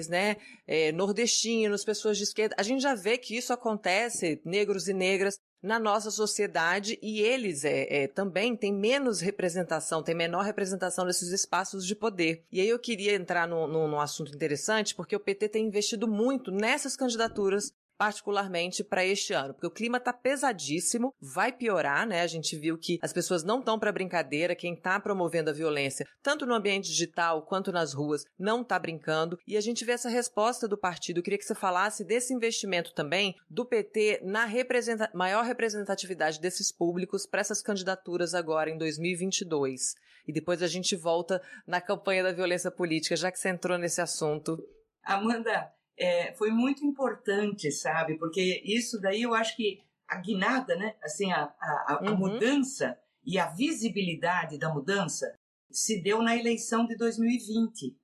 né, 0.10 0.36
é, 0.68 0.92
nordestinos, 0.92 1.86
pessoas 1.86 2.18
de 2.18 2.24
esquerda. 2.24 2.56
A 2.60 2.64
gente 2.64 2.82
já 2.82 2.94
vê 2.94 3.18
que 3.18 3.38
isso 3.38 3.54
acontece, 3.54 4.42
negros 4.44 4.90
e 4.90 4.94
negras, 4.94 5.40
na 5.62 5.78
nossa 5.78 6.10
sociedade 6.10 6.98
e 7.02 7.20
eles 7.22 7.66
é, 7.66 8.04
é, 8.04 8.08
também 8.08 8.56
têm 8.56 8.74
menos 8.74 9.20
representação, 9.20 10.02
têm 10.02 10.16
menor 10.16 10.44
representação 10.46 11.06
nesses 11.06 11.32
espaços 11.32 11.86
de 11.86 11.96
poder. 11.96 12.46
E 12.50 12.62
aí 12.62 12.70
eu 12.70 12.80
queria 12.80 13.14
entrar 13.14 13.48
num, 13.48 13.68
num, 13.68 13.88
num 13.88 14.00
assunto 14.00 14.34
interessante, 14.34 14.96
porque 14.96 15.16
o 15.16 15.20
PT 15.20 15.50
tem 15.50 15.68
investido 15.68 16.08
muito 16.08 16.50
nessas 16.50 16.96
candidaturas 16.96 17.74
particularmente 18.00 18.82
para 18.82 19.06
este 19.06 19.34
ano? 19.34 19.54
Porque 19.54 19.68
o 19.68 19.72
clima 19.72 19.98
está 19.98 20.14
pesadíssimo, 20.14 21.14
vai 21.20 21.52
piorar, 21.52 22.08
né? 22.08 22.22
A 22.22 22.28
gente 22.28 22.56
viu 22.56 22.78
que 22.78 22.98
as 23.02 23.12
pessoas 23.12 23.44
não 23.44 23.60
estão 23.60 23.78
para 23.78 23.92
brincadeira, 23.92 24.56
quem 24.56 24.74
está 24.74 24.98
promovendo 25.02 25.50
a 25.50 25.54
violência, 25.54 26.08
tanto 26.24 26.46
no 26.46 26.54
ambiente 26.54 26.88
digital 26.88 27.42
quanto 27.46 27.74
nas 27.74 27.94
ruas, 27.94 28.24
não 28.40 28.62
está 28.62 28.80
brincando. 28.80 29.38
E 29.46 29.58
a 29.58 29.62
gente 29.62 29.84
vê 29.84 29.92
essa 29.92 30.08
resposta 30.08 30.66
do 30.66 30.78
partido. 30.78 31.18
Eu 31.18 31.24
queria 31.24 31.38
que 31.38 31.44
você 31.44 31.54
falasse 31.54 32.06
desse 32.06 32.34
investimento 32.34 32.94
também 32.94 33.36
do 33.50 33.66
PT 33.66 34.22
na 34.24 34.46
representa 34.46 35.12
maior 35.14 35.44
representatividade 35.44 36.40
desses 36.40 36.72
públicos 36.72 37.26
para 37.26 37.42
essas 37.42 37.62
candidaturas 37.62 38.34
agora 38.34 38.70
em 38.70 38.78
2022. 38.78 39.94
E 40.26 40.32
depois 40.32 40.64
a 40.64 40.68
gente 40.68 40.96
volta 40.96 41.42
na 41.68 41.82
campanha 41.82 42.24
da 42.24 42.32
violência 42.32 42.72
política, 42.72 43.18
já 43.18 43.30
que 43.30 43.38
você 43.38 43.50
entrou 43.50 43.78
nesse 43.78 44.00
assunto. 44.00 44.58
Amanda, 45.04 45.74
é, 46.00 46.34
foi 46.36 46.50
muito 46.50 46.86
importante, 46.86 47.72
sabe? 47.72 48.18
Porque 48.18 48.62
isso 48.66 49.00
daí 49.00 49.22
eu 49.22 49.34
acho 49.34 49.56
que 49.56 49.82
a 50.08 50.18
guinada, 50.18 50.76
né? 50.76 50.96
Assim, 51.04 51.32
a, 51.32 51.54
a, 51.60 51.94
a 51.94 52.02
uhum. 52.04 52.18
mudança 52.18 52.98
e 53.26 53.38
a 53.38 53.48
visibilidade 53.48 54.58
da 54.58 54.74
mudança 54.74 55.38
se 55.70 56.02
deu 56.02 56.22
na 56.22 56.36
eleição 56.36 56.86
de 56.86 56.96
2020. 56.96 57.96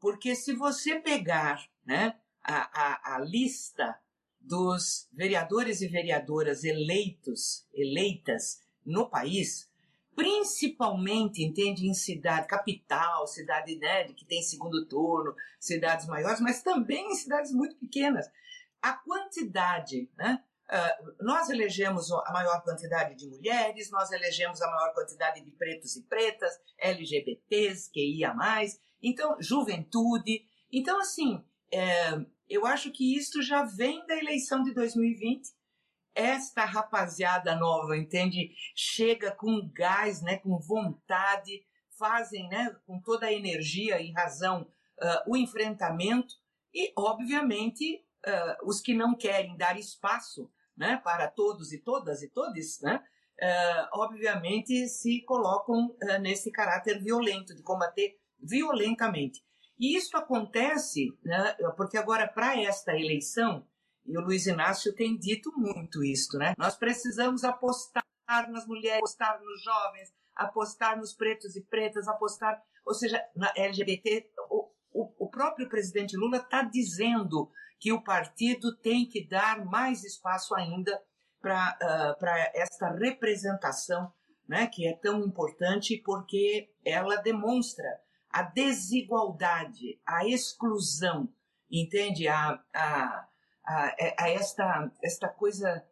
Porque 0.00 0.34
se 0.34 0.54
você 0.54 0.98
pegar 0.98 1.64
né, 1.84 2.16
a, 2.42 3.14
a, 3.14 3.16
a 3.16 3.18
lista 3.20 3.98
dos 4.40 5.08
vereadores 5.12 5.80
e 5.80 5.88
vereadoras 5.88 6.64
eleitos, 6.64 7.66
eleitas 7.74 8.60
no 8.84 9.08
país, 9.08 9.70
principalmente, 10.16 11.44
entende, 11.44 11.86
em 11.86 11.92
cidade 11.92 12.48
capital, 12.48 13.26
cidade 13.26 13.76
né, 13.76 14.04
que 14.14 14.24
tem 14.24 14.40
segundo 14.40 14.86
turno, 14.88 15.34
cidades 15.60 16.06
maiores, 16.06 16.40
mas 16.40 16.62
também 16.62 17.12
em 17.12 17.14
cidades 17.14 17.52
muito 17.52 17.76
pequenas. 17.76 18.26
A 18.80 18.94
quantidade, 18.94 20.10
né? 20.16 20.42
Uh, 20.68 21.24
nós 21.24 21.48
elegemos 21.48 22.10
a 22.10 22.32
maior 22.32 22.60
quantidade 22.64 23.14
de 23.14 23.28
mulheres, 23.28 23.88
nós 23.92 24.10
elegemos 24.10 24.60
a 24.60 24.66
maior 24.68 24.92
quantidade 24.94 25.40
de 25.40 25.50
pretos 25.52 25.94
e 25.94 26.02
pretas, 26.02 26.50
LGBTs, 26.78 27.88
QIA+, 27.92 28.34
então, 29.00 29.36
juventude. 29.40 30.44
Então, 30.72 30.98
assim, 30.98 31.44
é, 31.72 32.18
eu 32.48 32.66
acho 32.66 32.90
que 32.90 33.16
isso 33.16 33.42
já 33.42 33.62
vem 33.62 34.04
da 34.06 34.16
eleição 34.16 34.62
de 34.62 34.74
2020, 34.74 35.48
esta 36.16 36.64
rapaziada 36.64 37.54
nova, 37.54 37.96
entende? 37.96 38.50
Chega 38.74 39.30
com 39.30 39.70
gás, 39.72 40.22
né, 40.22 40.38
com 40.38 40.58
vontade, 40.58 41.62
fazem, 41.98 42.48
né, 42.48 42.74
com 42.86 43.00
toda 43.00 43.26
a 43.26 43.32
energia 43.32 44.00
e 44.00 44.10
razão 44.12 44.62
uh, 44.62 45.30
o 45.30 45.36
enfrentamento 45.36 46.34
e, 46.72 46.92
obviamente, 46.96 48.02
uh, 48.26 48.68
os 48.68 48.80
que 48.80 48.94
não 48.94 49.14
querem 49.14 49.56
dar 49.56 49.78
espaço, 49.78 50.50
né, 50.76 51.00
para 51.04 51.28
todos 51.28 51.72
e 51.72 51.78
todas 51.78 52.22
e 52.22 52.30
todos, 52.30 52.80
né, 52.80 53.02
uh, 53.42 54.00
obviamente 54.00 54.88
se 54.88 55.22
colocam 55.22 55.94
nesse 56.20 56.50
caráter 56.50 57.02
violento 57.02 57.54
de 57.54 57.62
combater 57.62 58.18
violentamente. 58.38 59.44
E 59.78 59.96
isso 59.96 60.16
acontece, 60.16 61.16
né, 61.22 61.54
porque 61.76 61.98
agora 61.98 62.26
para 62.26 62.58
esta 62.60 62.94
eleição 62.94 63.66
e 64.06 64.16
o 64.16 64.20
Luiz 64.20 64.46
Inácio 64.46 64.94
tem 64.94 65.16
dito 65.16 65.52
muito 65.56 66.04
isso, 66.04 66.38
né? 66.38 66.54
Nós 66.56 66.76
precisamos 66.76 67.44
apostar 67.44 68.04
nas 68.50 68.66
mulheres, 68.66 68.98
apostar 68.98 69.40
nos 69.40 69.62
jovens, 69.62 70.12
apostar 70.34 70.98
nos 70.98 71.14
pretos 71.14 71.56
e 71.56 71.62
pretas, 71.62 72.08
apostar, 72.08 72.62
ou 72.84 72.94
seja, 72.94 73.22
na 73.34 73.52
LGBT. 73.56 74.30
O, 74.50 74.70
o, 74.92 75.26
o 75.26 75.30
próprio 75.30 75.68
presidente 75.68 76.16
Lula 76.16 76.38
está 76.38 76.62
dizendo 76.62 77.50
que 77.78 77.92
o 77.92 78.02
partido 78.02 78.76
tem 78.76 79.06
que 79.06 79.26
dar 79.26 79.64
mais 79.64 80.04
espaço 80.04 80.54
ainda 80.54 81.00
para 81.40 81.76
uh, 81.82 82.26
esta 82.54 82.90
representação, 82.90 84.12
né, 84.48 84.66
que 84.66 84.86
é 84.86 84.96
tão 84.96 85.20
importante 85.24 86.00
porque 86.04 86.70
ela 86.84 87.16
demonstra 87.16 87.86
a 88.30 88.42
desigualdade, 88.42 90.00
a 90.06 90.26
exclusão, 90.26 91.28
entende? 91.70 92.28
A, 92.28 92.60
a, 92.74 93.28
a, 93.66 93.94
a 94.18 94.30
esta, 94.30 94.90
esta 95.02 95.28
coisa 95.28 95.84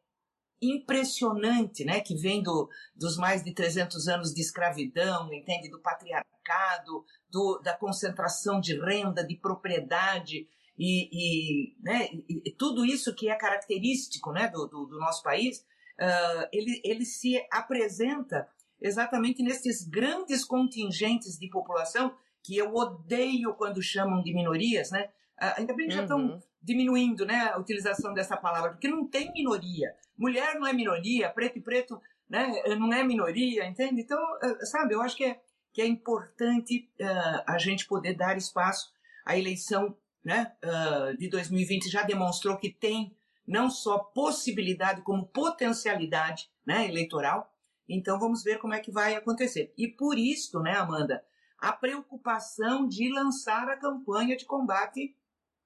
impressionante, 0.63 1.85
né, 1.85 2.01
que 2.01 2.15
vem 2.15 2.43
do, 2.43 2.69
dos 2.95 3.17
mais 3.17 3.43
de 3.45 3.53
300 3.53 4.09
anos 4.09 4.33
de 4.33 4.41
escravidão, 4.41 5.33
entende, 5.33 5.69
do 5.69 5.81
patriarcado, 5.81 7.05
do, 7.29 7.61
da 7.63 7.77
concentração 7.77 8.61
de 8.61 8.79
renda, 8.79 9.27
de 9.27 9.37
propriedade 9.37 10.49
e, 10.79 11.09
e, 11.13 11.77
né, 11.83 12.09
e, 12.29 12.51
tudo 12.53 12.85
isso 12.85 13.15
que 13.15 13.29
é 13.29 13.35
característico, 13.37 14.33
né, 14.33 14.49
do, 14.49 14.67
do, 14.67 14.87
do 14.87 14.99
nosso 14.99 15.23
país, 15.23 15.59
uh, 16.01 16.49
ele, 16.53 16.81
ele 16.85 17.05
se 17.05 17.37
apresenta 17.51 18.49
exatamente 18.81 19.43
nesses 19.43 19.87
grandes 19.87 20.45
contingentes 20.45 21.39
de 21.39 21.49
população 21.49 22.15
que 22.43 22.57
eu 22.57 22.75
odeio 22.75 23.55
quando 23.55 23.83
chamam 23.83 24.23
de 24.23 24.35
minorias, 24.35 24.91
né? 24.91 25.09
Uh, 25.41 25.55
ainda 25.59 25.75
bem 25.75 25.89
que 25.89 25.95
uhum. 25.95 25.99
já 25.99 26.03
estão 26.03 26.43
diminuindo 26.65 27.27
né, 27.27 27.51
a 27.53 27.59
utilização 27.59 28.15
dessa 28.15 28.37
palavra, 28.37 28.71
porque 28.71 28.89
não 28.89 29.07
tem 29.07 29.31
minoria. 29.33 29.95
Mulher 30.17 30.55
não 30.59 30.67
é 30.67 30.73
minoria, 30.73 31.29
preto 31.29 31.59
e 31.59 31.61
preto 31.61 32.01
né, 32.29 32.51
não 32.77 32.93
é 32.93 33.05
minoria, 33.05 33.67
entende? 33.67 34.01
Então, 34.01 34.19
eh, 34.43 34.65
sabe, 34.65 34.95
eu 34.95 35.03
acho 35.03 35.17
que 35.17 35.25
é, 35.25 35.41
que 35.73 35.83
é 35.83 35.87
importante 35.87 36.89
uh, 37.01 37.43
a 37.47 37.59
gente 37.59 37.87
poder 37.87 38.15
dar 38.15 38.37
espaço. 38.37 38.93
A 39.27 39.37
eleição 39.37 39.97
né, 40.25 40.53
uh, 40.65 41.17
de 41.19 41.29
2020 41.29 41.91
já 41.91 42.03
demonstrou 42.03 42.57
que 42.57 42.71
tem 42.71 43.15
não 43.47 43.69
só 43.69 43.99
possibilidade, 43.99 45.03
como 45.03 45.27
potencialidade 45.27 46.49
né, 46.65 46.89
eleitoral. 46.89 47.53
Então, 47.89 48.19
vamos 48.19 48.43
ver 48.43 48.59
como 48.59 48.73
é 48.73 48.81
que 48.81 48.91
vai 48.91 49.15
acontecer. 49.15 49.75
E 49.77 49.89
por 49.89 50.17
isso, 50.17 50.61
né, 50.61 50.77
Amanda, 50.77 51.23
a 51.59 51.73
preocupação 51.73 52.89
de 52.89 53.13
lançar 53.13 53.69
a 53.69 53.77
campanha 53.77 54.37
de 54.37 54.47
combate 54.47 55.15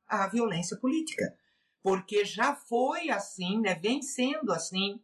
à 0.09 0.27
violência 0.29 0.77
política. 0.77 1.37
Porque 1.83 2.25
já 2.25 2.55
foi 2.55 3.11
assim, 3.11 3.61
né? 3.61 3.75
vem 3.75 4.03
sendo 4.03 4.53
assim 4.53 5.01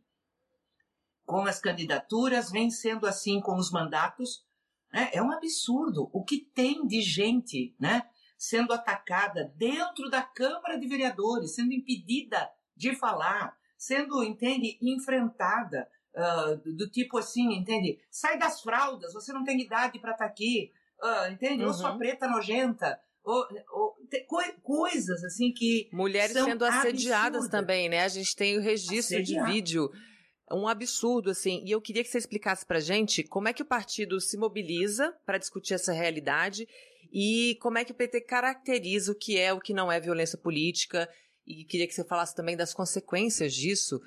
com 1.25 1.47
as 1.47 1.59
candidaturas, 1.59 2.51
vem 2.51 2.71
sendo 2.71 3.07
assim 3.07 3.40
com 3.40 3.57
os 3.57 3.71
mandatos. 3.71 4.45
Né? 4.93 5.11
É 5.12 5.23
um 5.23 5.33
absurdo 5.33 6.11
o 6.12 6.25
que 6.25 6.38
tem 6.38 6.87
de 6.87 7.01
gente 7.01 7.75
né? 7.79 8.03
sendo 8.37 8.73
atacada 8.73 9.53
dentro 9.57 10.11
da 10.11 10.23
Câmara 10.23 10.79
de 10.79 10.87
Vereadores, 10.87 11.55
sendo 11.55 11.73
impedida 11.73 12.51
de 12.77 12.95
falar, 12.95 13.57
sendo, 13.77 14.23
entende, 14.23 14.79
enfrentada. 14.83 15.88
Uh, 16.14 16.57
do, 16.59 16.77
do, 16.77 16.90
tipo 16.90 17.19
assim, 17.19 17.55
entende? 17.55 17.99
Sai 18.09 18.38
das 18.38 18.61
fraldas, 18.61 19.12
você 19.12 19.33
não 19.33 19.43
tem 19.43 19.61
idade 19.61 19.99
para 19.99 20.12
estar 20.12 20.27
tá 20.27 20.31
aqui, 20.31 20.73
uh, 21.03 21.33
entende? 21.33 21.62
Uhum. 21.62 21.69
Ou 21.69 21.75
sua 21.75 21.99
preta 21.99 22.29
nojenta, 22.29 23.01
ou, 23.25 23.47
ou, 23.73 23.97
coisas 24.63 25.25
assim 25.25 25.53
que. 25.53 25.89
Mulheres 25.93 26.33
sendo 26.33 26.65
assediadas 26.65 27.45
absurdas. 27.45 27.51
também, 27.51 27.89
né? 27.89 28.03
A 28.03 28.09
gente 28.09 28.37
tem 28.37 28.59
o 28.59 28.61
registro 28.61 29.17
Assediar. 29.17 29.47
de 29.47 29.53
vídeo. 29.53 29.91
Um 30.53 30.69
absurdo, 30.69 31.31
assim. 31.31 31.63
E 31.65 31.71
eu 31.71 31.81
queria 31.81 32.03
que 32.05 32.11
você 32.11 32.19
explicasse 32.19 32.67
pra 32.67 32.81
gente 32.81 33.23
como 33.25 33.49
é 33.49 33.53
que 33.53 33.63
o 33.63 33.67
partido 33.67 34.21
se 34.21 34.37
mobiliza 34.37 35.13
para 35.25 35.39
discutir 35.39 35.75
essa 35.75 35.93
realidade 35.93 36.69
e 37.11 37.57
como 37.63 37.79
é 37.79 37.85
que 37.85 37.93
o 37.93 37.95
PT 37.95 38.21
caracteriza 38.23 39.13
o 39.13 39.15
que 39.15 39.39
é 39.39 39.53
o 39.53 39.61
que 39.61 39.73
não 39.73 39.91
é 39.91 39.99
violência 39.99 40.37
política. 40.37 41.09
E 41.47 41.65
queria 41.65 41.87
que 41.87 41.95
você 41.95 42.05
falasse 42.05 42.35
também 42.35 42.57
das 42.57 42.75
consequências 42.75 43.55
disso 43.55 44.01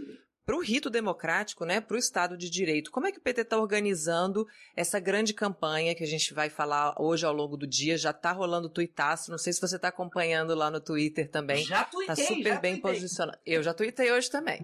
para 0.48 0.56
o 0.56 0.62
rito 0.62 0.90
democrático, 0.90 1.66
né, 1.66 1.82
para 1.82 1.96
o 1.96 2.00
Estado 2.00 2.38
de 2.38 2.50
Direito. 2.50 2.90
Como 2.90 3.06
é 3.06 3.12
que 3.12 3.18
o 3.18 3.22
PT 3.22 3.42
está 3.42 3.60
organizando 3.60 4.48
essa 4.78 4.98
grande 4.98 5.34
campanha 5.34 5.94
que 5.94 6.06
a 6.06 6.08
gente 6.08 6.34
vai 6.34 6.50
falar 6.50 6.96
hoje 6.98 7.26
ao 7.26 7.34
longo 7.34 7.58
do 7.58 7.68
dia? 7.68 7.98
Já 7.98 8.12
está 8.12 8.32
rolando 8.32 8.70
tuitaço, 8.70 9.30
não 9.30 9.38
sei 9.38 9.52
se 9.52 9.60
você 9.60 9.76
está 9.76 9.90
acompanhando 9.90 10.56
lá 10.56 10.72
no 10.72 10.80
Twitter 10.80 11.30
também. 11.30 11.66
Já 11.66 11.84
tuitei, 11.84 12.14
Está 12.14 12.34
super 12.34 12.54
já 12.54 12.60
bem 12.62 12.80
tuitei. 12.80 12.94
posicionado. 12.94 13.38
Eu 13.46 13.62
já 13.62 13.74
tuitei 13.74 14.10
hoje 14.10 14.32
também. 14.32 14.64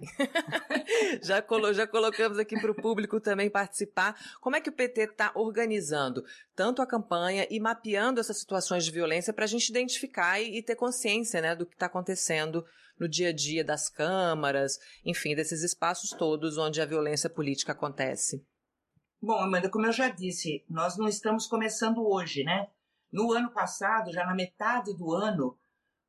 já, 1.22 1.42
colo 1.42 1.70
já 1.74 1.86
colocamos 1.86 2.38
aqui 2.38 2.58
para 2.58 2.70
o 2.70 2.74
público 2.74 3.20
também 3.20 3.50
participar. 3.50 4.18
Como 4.40 4.56
é 4.56 4.62
que 4.62 4.70
o 4.70 4.72
PT 4.72 5.02
está 5.02 5.32
organizando 5.34 6.24
tanto 6.56 6.80
a 6.80 6.86
campanha 6.86 7.46
e 7.50 7.60
mapeando 7.60 8.20
essas 8.20 8.38
situações 8.38 8.86
de 8.86 8.90
violência 8.90 9.34
para 9.34 9.44
a 9.44 9.48
gente 9.48 9.68
identificar 9.68 10.40
e, 10.40 10.56
e 10.56 10.62
ter 10.62 10.76
consciência 10.76 11.42
né, 11.42 11.54
do 11.54 11.66
que 11.66 11.74
está 11.74 11.84
acontecendo 11.84 12.64
no 12.98 13.08
dia 13.08 13.30
a 13.30 13.32
dia 13.32 13.64
das 13.64 13.88
câmaras, 13.88 14.78
enfim, 15.04 15.34
desses 15.34 15.62
espaços 15.62 16.10
todos 16.10 16.58
onde 16.58 16.80
a 16.80 16.86
violência 16.86 17.28
política 17.28 17.72
acontece? 17.72 18.44
Bom, 19.20 19.38
Amanda, 19.38 19.70
como 19.70 19.86
eu 19.86 19.92
já 19.92 20.08
disse, 20.08 20.64
nós 20.68 20.98
não 20.98 21.08
estamos 21.08 21.46
começando 21.46 22.06
hoje, 22.06 22.44
né? 22.44 22.68
No 23.10 23.32
ano 23.32 23.50
passado, 23.50 24.12
já 24.12 24.24
na 24.26 24.34
metade 24.34 24.94
do 24.94 25.12
ano, 25.12 25.56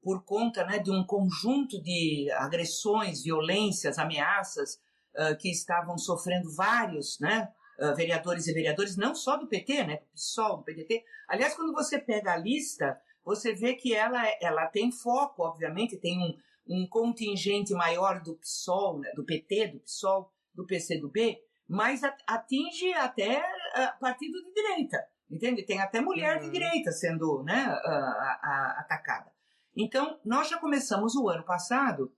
por 0.06 0.24
conta 0.24 0.63
né, 0.65 0.78
de 0.78 0.91
um 0.91 1.04
conjunto 1.04 1.82
de 1.82 2.30
agressões, 2.38 3.24
violências, 3.24 3.98
ameaças 3.98 4.80
uh, 5.15 5.36
que 5.39 5.50
estavam 5.50 5.98
sofrendo 5.98 6.54
vários 6.56 7.19
né, 7.19 7.52
uh, 7.80 7.95
vereadores 7.95 8.45
e 8.48 8.54
vereadores, 8.54 8.95
não 8.98 9.15
só 9.15 9.36
do 9.36 9.48
PT, 9.48 9.84
né, 9.84 10.02
só 10.13 10.58
do 10.58 10.63
PDT. 10.63 11.04
Aliás, 11.28 11.56
quando 11.56 11.74
você 11.74 11.98
pega 11.98 12.34
a 12.34 12.38
lista, 12.38 13.02
você 13.24 13.56
vê 13.56 13.74
que 13.74 13.95
ela, 13.95 14.21
ela 14.39 14.67
tem 14.67 14.91
foco, 14.91 15.41
obviamente, 15.41 15.98
tem 15.98 16.19
um, 16.19 16.38
um 16.67 16.88
contingente 16.88 17.73
maior 17.73 18.21
do 18.21 18.36
PSOL, 18.38 18.99
né, 18.99 19.12
do 19.15 19.23
PT, 19.23 19.67
do 19.67 19.80
PSOL, 19.80 20.32
do 20.54 20.65
PCdoB, 20.65 21.38
mas 21.67 22.01
atinge 22.28 22.93
até 22.93 23.39
uh, 23.39 23.99
partido 23.99 24.34
de 24.43 24.54
direita, 24.54 25.06
entende? 25.30 25.65
Tem 25.65 25.82
até 25.82 25.99
mulher 25.99 26.38
uhum. 26.38 26.43
de 26.43 26.51
direita 26.51 26.91
sendo 26.91 27.43
né, 27.43 27.67
uh, 27.67 28.80
atacada. 28.80 29.32
Então, 29.75 30.19
nós 30.23 30.47
já 30.47 30.58
começamos 30.58 31.15
o 31.15 31.28
ano 31.28 31.43
passado 31.43 32.13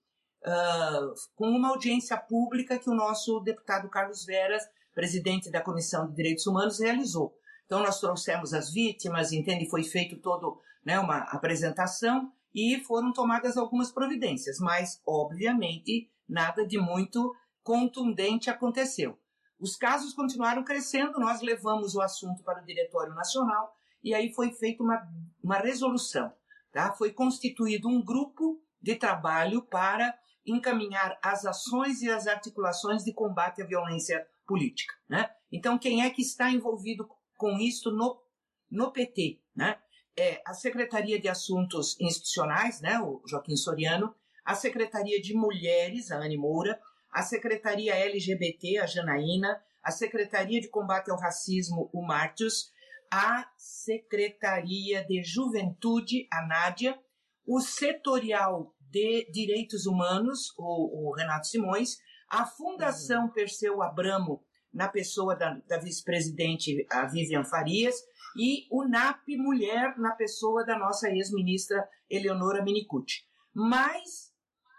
uh, 0.45 1.13
com 1.35 1.49
uma 1.49 1.69
audiência 1.69 2.17
pública 2.17 2.77
que 2.77 2.89
o 2.89 2.93
nosso 2.95 3.39
deputado 3.39 3.89
Carlos 3.89 4.25
Veras, 4.25 4.63
presidente 4.93 5.49
da 5.49 5.61
Comissão 5.61 6.07
de 6.07 6.15
Direitos 6.15 6.45
Humanos, 6.45 6.79
realizou. 6.79 7.35
Então, 7.65 7.79
nós 7.79 7.99
trouxemos 7.99 8.53
as 8.53 8.71
vítimas, 8.71 9.31
entende? 9.31 9.69
Foi 9.69 9.83
feito 9.83 10.17
todo 10.17 10.61
né, 10.85 10.99
uma 10.99 11.19
apresentação 11.31 12.31
e 12.53 12.79
foram 12.83 13.13
tomadas 13.13 13.57
algumas 13.57 13.91
providências, 13.91 14.57
mas, 14.59 15.01
obviamente, 15.05 16.09
nada 16.27 16.65
de 16.65 16.77
muito 16.77 17.33
contundente 17.63 18.49
aconteceu. 18.49 19.19
Os 19.59 19.75
casos 19.75 20.13
continuaram 20.13 20.63
crescendo, 20.63 21.19
nós 21.19 21.41
levamos 21.41 21.95
o 21.95 22.01
assunto 22.01 22.43
para 22.43 22.61
o 22.61 22.65
Diretório 22.65 23.13
Nacional 23.13 23.75
e 24.03 24.13
aí 24.13 24.31
foi 24.33 24.51
feita 24.51 24.83
uma, 24.83 25.01
uma 25.43 25.57
resolução. 25.57 26.31
Tá? 26.71 26.93
Foi 26.93 27.11
constituído 27.11 27.87
um 27.87 28.03
grupo 28.03 28.61
de 28.81 28.95
trabalho 28.95 29.63
para 29.63 30.17
encaminhar 30.45 31.17
as 31.21 31.45
ações 31.45 32.01
e 32.01 32.09
as 32.09 32.27
articulações 32.27 33.03
de 33.03 33.13
combate 33.13 33.61
à 33.61 33.65
violência 33.65 34.25
política. 34.45 34.93
Né? 35.09 35.29
Então, 35.51 35.77
quem 35.77 36.03
é 36.03 36.09
que 36.09 36.21
está 36.21 36.49
envolvido 36.49 37.09
com 37.35 37.57
isso 37.57 37.91
no, 37.91 38.21
no 38.69 38.91
PT? 38.91 39.41
Né? 39.55 39.77
É 40.17 40.41
a 40.45 40.53
Secretaria 40.53 41.19
de 41.21 41.27
Assuntos 41.27 41.95
Institucionais, 41.99 42.81
né, 42.81 42.99
o 42.99 43.21
Joaquim 43.27 43.55
Soriano, 43.55 44.15
a 44.43 44.55
Secretaria 44.55 45.21
de 45.21 45.35
Mulheres, 45.35 46.11
a 46.11 46.17
Anne 46.17 46.37
Moura, 46.37 46.79
a 47.11 47.21
Secretaria 47.21 47.93
LGBT, 47.93 48.79
a 48.79 48.85
Janaína, 48.87 49.61
a 49.83 49.91
Secretaria 49.91 50.59
de 50.59 50.69
Combate 50.69 51.11
ao 51.11 51.19
Racismo, 51.19 51.89
o 51.93 52.01
Martius, 52.01 52.71
a 53.11 53.47
Secretaria 53.57 55.05
de 55.05 55.23
Juventude, 55.23 56.27
a 56.31 56.45
Nádia, 56.45 56.99
o 57.45 57.61
Setorial 57.61 58.73
de 58.79 59.29
Direitos 59.31 59.85
Humanos, 59.85 60.53
o, 60.57 61.09
o 61.09 61.15
Renato 61.15 61.47
Simões, 61.47 61.97
a 62.29 62.45
Fundação 62.45 63.25
uhum. 63.25 63.31
Perseu 63.31 63.81
Abramo, 63.81 64.43
na 64.73 64.87
pessoa 64.87 65.35
da, 65.35 65.59
da 65.67 65.77
vice-presidente 65.79 66.85
a 66.91 67.05
Vivian 67.05 67.43
Farias, 67.43 67.95
e 68.37 68.67
o 68.69 68.85
NAP 68.87 69.29
Mulher, 69.37 69.97
na 69.97 70.11
pessoa 70.11 70.63
da 70.63 70.77
nossa 70.77 71.09
ex-ministra 71.09 71.87
Eleonora 72.09 72.63
Minicucci. 72.63 73.25
Mas 73.53 74.31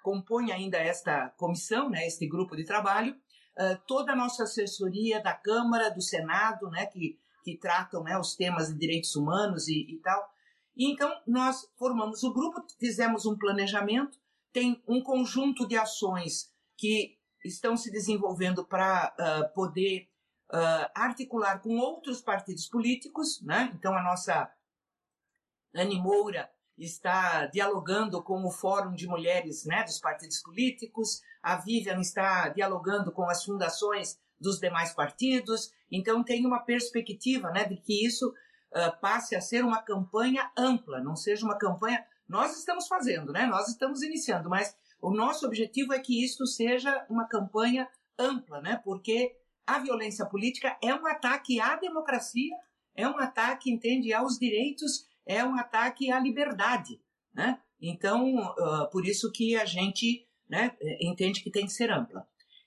compõe 0.03 0.53
ainda 0.53 0.79
esta 0.79 1.29
comissão, 1.37 1.91
né, 1.91 2.07
este 2.07 2.27
grupo 2.27 2.57
de 2.57 2.65
trabalho, 2.65 3.15
uh, 3.15 3.79
toda 3.87 4.13
a 4.13 4.17
nossa 4.17 4.45
assessoria 4.45 5.21
da 5.21 5.35
Câmara, 5.35 5.91
do 5.91 6.01
Senado, 6.01 6.71
né, 6.71 6.87
que, 6.87 7.19
que 7.45 7.59
tratam 7.59 8.03
né, 8.05 8.17
os 8.17 8.37
temas 8.37 8.69
de 8.69 8.79
direitos 8.79 9.15
humanos 9.17 9.67
e, 9.69 9.81
e 9.91 9.99
tal. 9.99 10.31
E 10.77 10.93
então 10.93 11.13
nós 11.27 11.69
formamos 11.77 12.23
o 12.23 12.33
grupo, 12.33 12.65
fizemos 12.79 13.27
um 13.27 13.37
planejamento, 13.37 14.17
tem 14.53 14.83
um 14.87 15.03
conjunto 15.03 15.67
de 15.67 15.77
ações 15.77 16.53
que 16.77 17.19
estão 17.45 17.77
se 17.77 17.91
desenvolvendo 17.91 18.65
para 18.65 19.13
uh, 19.19 19.55
poder 19.55 20.08
uh, 20.53 20.91
articular 20.95 21.61
com 21.61 21.77
outros 21.79 22.21
partidos 22.21 22.67
políticos, 22.67 23.41
né? 23.43 23.73
Então 23.75 23.97
a 23.97 24.03
nossa 24.03 24.51
Anne 25.75 26.01
Moura 26.01 26.51
está 26.77 27.47
dialogando 27.47 28.23
com 28.23 28.45
o 28.45 28.51
Fórum 28.51 28.95
de 28.95 29.07
Mulheres 29.07 29.65
né, 29.65 29.83
dos 29.83 29.99
partidos 29.99 30.41
políticos, 30.41 31.21
a 31.43 31.57
Vivian 31.57 32.01
está 32.01 32.49
dialogando 32.49 33.11
com 33.11 33.29
as 33.29 33.45
fundações 33.45 34.19
dos 34.41 34.61
demais 34.61 34.95
partidos, 34.95 35.73
então 35.91 36.23
tem 36.23 36.47
uma 36.47 36.61
perspectiva 36.61 37.51
né, 37.51 37.65
de 37.65 37.77
que 37.77 38.07
isso 38.07 38.29
uh, 38.29 39.01
passe 39.01 39.35
a 39.35 39.41
ser 39.41 39.65
uma 39.65 39.83
campanha 39.83 40.51
ampla, 40.57 41.01
não 41.01 41.17
seja 41.17 41.45
uma 41.45 41.59
campanha. 41.59 42.05
Nós 42.29 42.57
estamos 42.57 42.87
fazendo, 42.87 43.33
né? 43.33 43.47
nós 43.47 43.69
estamos 43.69 44.03
iniciando, 44.03 44.49
mas 44.49 44.77
o 45.01 45.11
nosso 45.11 45.47
objetivo 45.47 45.93
é 45.93 45.99
que 45.99 46.23
isto 46.23 46.47
seja 46.47 47.07
uma 47.09 47.27
campanha 47.27 47.89
ampla, 48.19 48.61
né? 48.61 48.81
porque 48.85 49.35
a 49.69 49.79
violência 49.79 50.25
política 50.25 50.79
é 50.83 50.95
um 50.95 51.07
ataque 51.07 51.61
à 51.61 51.77
democracia, 51.77 52.57
é 52.97 53.07
um 53.07 53.19
ataque, 53.19 53.71
entende, 53.71 54.15
aos 54.15 54.39
direitos 54.39 55.07
é 55.27 55.45
um 55.45 55.55
ataque 55.59 56.11
à 56.11 56.19
liberdade, 56.19 56.99
né? 57.35 57.61
Então, 57.79 58.35
uh, 58.39 58.91
por 58.91 59.05
isso 59.05 59.31
que 59.31 59.55
a 59.57 59.67
gente 59.67 60.27
né, 60.49 60.75
entende 61.01 61.43
que 61.43 61.51
tem 61.51 61.67
que 61.67 61.73
ser 61.73 61.93
ampla. 61.93 62.27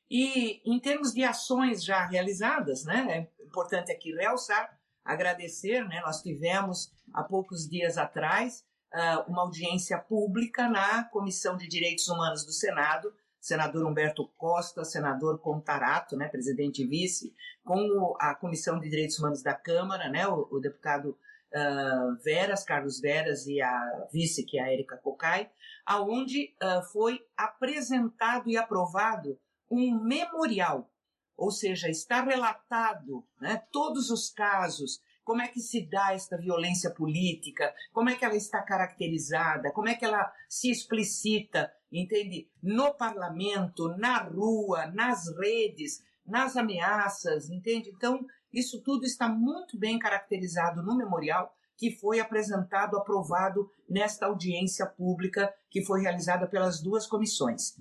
E 0.10 0.62
em 0.64 0.80
termos 0.80 1.12
de 1.12 1.24
ações 1.24 1.84
já 1.84 2.06
realizadas, 2.06 2.86
né, 2.86 3.30
é 3.40 3.44
importante 3.44 3.92
aqui 3.92 4.14
realçar, 4.14 4.80
agradecer, 5.04 5.84
né, 5.88 6.02
nós 6.02 6.22
tivemos 6.22 6.94
há 7.14 7.24
poucos 7.24 7.68
dias 7.68 7.98
atrás 7.98 8.64
uh, 8.94 9.30
uma 9.30 9.42
audiência 9.42 9.98
pública 9.98 10.70
na 10.70 11.04
Comissão 11.06 11.58
de 11.58 11.68
Direitos 11.68 12.08
Humanos 12.08 12.46
do 12.46 12.52
Senado, 12.52 13.12
senador 13.42 13.86
Humberto 13.86 14.28
Costa, 14.38 14.86
senador 14.86 15.40
Contarato, 15.40 16.16
né, 16.16 16.30
presidente 16.30 16.84
e 16.84 16.88
vice, 16.88 17.34
com 17.66 18.16
a 18.20 18.36
Comissão 18.36 18.80
de 18.80 18.88
Direitos 18.88 19.18
Humanos 19.18 19.42
da 19.42 19.56
Câmara, 19.56 20.08
né, 20.10 20.28
o, 20.28 20.48
o 20.52 20.60
deputado 20.60 21.10
uh, 21.10 22.24
Veras, 22.24 22.64
Carlos 22.64 23.02
Veras 23.02 23.48
e 23.48 23.60
a 23.60 24.08
vice, 24.14 24.46
que 24.46 24.60
é 24.60 24.64
a 24.64 24.72
Érica 24.72 24.96
Cocai, 24.98 25.50
aonde 25.84 26.56
uh, 26.62 26.84
foi 26.94 27.20
apresentado 27.36 28.48
e 28.48 28.56
aprovado 28.56 29.40
um 29.70 30.00
memorial, 30.04 30.92
ou 31.36 31.50
seja, 31.50 31.90
está 31.90 32.22
relatado 32.22 33.26
né, 33.40 33.64
todos 33.72 34.12
os 34.12 34.30
casos, 34.30 35.02
como 35.24 35.42
é 35.42 35.48
que 35.48 35.60
se 35.60 35.90
dá 35.90 36.14
esta 36.14 36.38
violência 36.38 36.92
política, 36.92 37.74
como 37.92 38.10
é 38.10 38.16
que 38.16 38.26
ela 38.26 38.36
está 38.36 38.62
caracterizada, 38.62 39.72
como 39.72 39.88
é 39.88 39.96
que 39.96 40.06
ela 40.06 40.32
se 40.48 40.70
explicita, 40.70 41.72
entende? 41.92 42.50
No 42.62 42.94
parlamento, 42.94 43.90
na 43.98 44.18
rua, 44.24 44.88
nas 44.88 45.28
redes, 45.38 46.04
nas 46.26 46.56
ameaças, 46.56 47.50
entende? 47.50 47.90
Então, 47.90 48.26
isso 48.54 48.82
tudo 48.82 49.06
está 49.06 49.28
muito 49.28 49.78
bem 49.78 50.00
caracterizado 50.00 50.82
no 50.82 50.96
memorial 50.96 51.54
que 51.78 51.90
foi 51.92 52.20
apresentado, 52.20 52.96
aprovado 52.96 53.70
nesta 53.90 54.28
audiência 54.28 54.86
pública 54.86 55.52
que 55.70 55.84
foi 55.84 56.02
realizada 56.02 56.48
pelas 56.48 56.80
duas 56.80 57.08
comissões. 57.08 57.76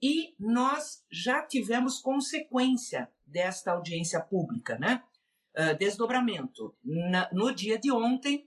E 0.00 0.34
nós 0.38 1.04
já 1.10 1.42
tivemos 1.42 1.98
consequência 1.98 3.10
desta 3.26 3.72
audiência 3.72 4.20
pública, 4.20 4.78
né? 4.78 5.02
Uh, 5.56 5.76
desdobramento. 5.78 6.76
Na, 6.84 7.28
no 7.32 7.52
dia 7.52 7.78
de 7.78 7.90
ontem, 7.90 8.46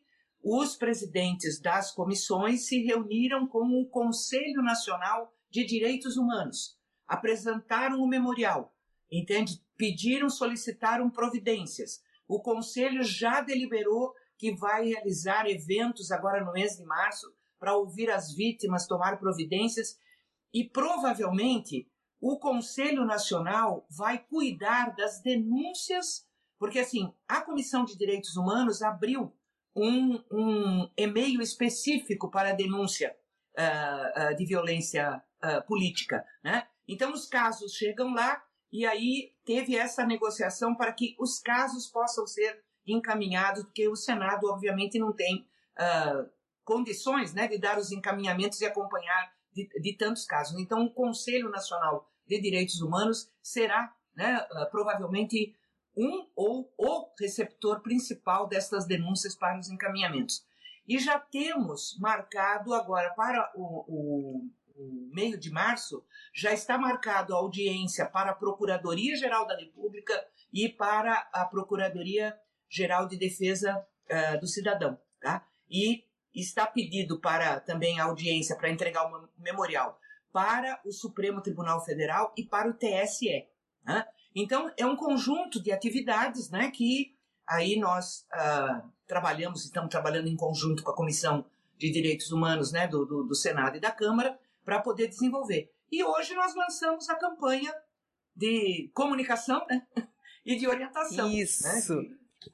os 0.50 0.78
presidentes 0.78 1.60
das 1.60 1.92
comissões 1.92 2.68
se 2.68 2.82
reuniram 2.84 3.46
com 3.46 3.82
o 3.82 3.90
Conselho 3.90 4.64
Nacional 4.64 5.34
de 5.50 5.66
Direitos 5.66 6.16
Humanos, 6.16 6.78
apresentaram 7.06 8.00
o 8.00 8.08
memorial, 8.08 8.74
entende? 9.12 9.62
pediram, 9.78 10.30
solicitaram 10.30 11.10
providências. 11.10 12.02
O 12.28 12.42
Conselho 12.42 13.04
já 13.04 13.42
deliberou 13.42 14.14
que 14.38 14.56
vai 14.56 14.88
realizar 14.88 15.48
eventos 15.50 16.12
agora 16.12 16.44
no 16.44 16.52
mês 16.52 16.78
de 16.78 16.84
março 16.86 17.28
para 17.60 17.76
ouvir 17.76 18.10
as 18.10 18.34
vítimas, 18.34 18.88
tomar 18.88 19.20
providências 19.20 19.98
e 20.54 20.64
provavelmente 20.64 21.90
o 22.20 22.40
Conselho 22.40 23.06
Nacional 23.06 23.86
vai 23.90 24.18
cuidar 24.18 24.96
das 24.96 25.22
denúncias, 25.22 26.26
porque 26.58 26.80
assim, 26.80 27.14
a 27.28 27.42
Comissão 27.42 27.86
de 27.86 27.98
Direitos 27.98 28.36
Humanos 28.36 28.82
abriu 28.82 29.36
um, 29.78 30.24
um 30.32 30.90
e-mail 30.98 31.42
específico 31.42 32.30
para 32.30 32.54
denúncia 32.54 33.16
uh, 33.58 34.32
uh, 34.32 34.36
de 34.36 34.46
violência 34.46 35.22
uh, 35.44 35.66
política. 35.68 36.26
Né? 36.44 36.68
Então, 36.88 37.14
os 37.14 37.28
casos 37.28 37.74
chegam 37.74 38.14
lá, 38.14 38.44
e 38.72 38.86
aí 38.86 39.34
teve 39.46 39.78
essa 39.78 40.06
negociação 40.06 40.76
para 40.76 40.92
que 40.92 41.16
os 41.20 41.40
casos 41.40 41.88
possam 41.88 42.26
ser 42.26 42.64
encaminhados, 42.86 43.64
porque 43.64 43.88
o 43.88 43.96
Senado, 43.96 44.48
obviamente, 44.48 44.98
não 45.00 45.14
tem 45.14 45.48
condições 46.64 47.34
né, 47.34 47.48
de 47.48 47.60
dar 47.60 47.78
os 47.78 47.92
encaminhamentos 47.92 48.60
e 48.60 48.66
acompanhar 48.66 49.32
de, 49.54 49.70
de, 49.80 49.94
tantos 49.94 50.26
casos. 50.26 50.60
Então, 50.60 50.84
o 50.84 50.94
Conselho 50.94 51.50
Nacional 51.50 52.10
de 52.26 52.42
Direitos 52.42 52.82
Humanos 52.82 53.30
será 53.44 53.94
né, 54.16 54.40
provavelmente 54.72 55.56
um 55.98 56.28
ou 56.36 56.72
o 56.78 57.10
receptor 57.20 57.82
principal 57.82 58.48
destas 58.48 58.86
denúncias 58.86 59.36
para 59.36 59.60
os 59.60 59.70
encaminhamentos. 59.70 60.46
E 60.88 61.00
já 61.00 61.20
temos 61.20 61.98
marcado 62.00 62.74
agora 62.74 63.10
para 63.16 63.52
o, 63.56 63.84
o 63.88 64.50
o 64.78 65.10
meio 65.12 65.38
de 65.38 65.50
março, 65.50 66.06
já 66.34 66.54
está 66.54 66.78
marcado 66.78 67.34
a 67.34 67.38
audiência 67.38 68.06
para 68.06 68.32
a 68.32 68.36
Procuradoria-Geral 68.36 69.48
da 69.48 69.58
República 69.58 70.26
e 70.54 70.70
para 70.70 71.28
a 71.34 71.46
Procuradoria-Geral 71.46 73.08
de 73.08 73.18
Defesa 73.18 73.86
uh, 74.10 74.40
do 74.40 74.48
Cidadão. 74.48 74.98
Tá? 75.20 75.46
E 75.70 76.06
está 76.34 76.68
pedido 76.68 77.20
para 77.20 77.60
também 77.60 78.00
a 78.00 78.06
audiência 78.06 78.56
para 78.56 78.70
entregar 78.70 79.12
o 79.12 79.30
memorial 79.38 80.00
para 80.32 80.80
o 80.86 80.92
Supremo 80.92 81.42
Tribunal 81.42 81.84
Federal 81.84 82.32
e 82.38 82.44
para 82.44 82.70
o 82.70 82.74
TSE. 82.74 83.48
Né? 83.84 84.06
Então, 84.40 84.72
é 84.78 84.86
um 84.86 84.96
conjunto 84.96 85.60
de 85.60 85.72
atividades 85.72 86.52
né, 86.52 86.70
que 86.70 87.12
aí 87.48 87.80
nós 87.80 88.28
uh, 88.36 88.88
trabalhamos, 89.08 89.66
estamos 89.66 89.90
trabalhando 89.90 90.28
em 90.28 90.36
conjunto 90.36 90.84
com 90.84 90.92
a 90.92 90.96
Comissão 90.96 91.44
de 91.76 91.90
Direitos 91.90 92.32
Humanos 92.32 92.72
né, 92.72 92.88
do, 92.88 93.04
do, 93.04 93.24
do 93.24 93.34
Senado 93.34 93.78
e 93.78 93.80
da 93.80 93.90
Câmara 93.90 94.38
para 94.64 94.80
poder 94.80 95.08
desenvolver. 95.08 95.74
E 95.92 96.04
hoje 96.04 96.36
nós 96.36 96.54
lançamos 96.54 97.10
a 97.10 97.16
campanha 97.16 97.74
de 98.36 98.92
comunicação 98.94 99.66
né, 99.68 99.88
e 100.46 100.56
de 100.56 100.68
orientação. 100.68 101.32
Isso. 101.32 101.64
Né, 101.64 101.80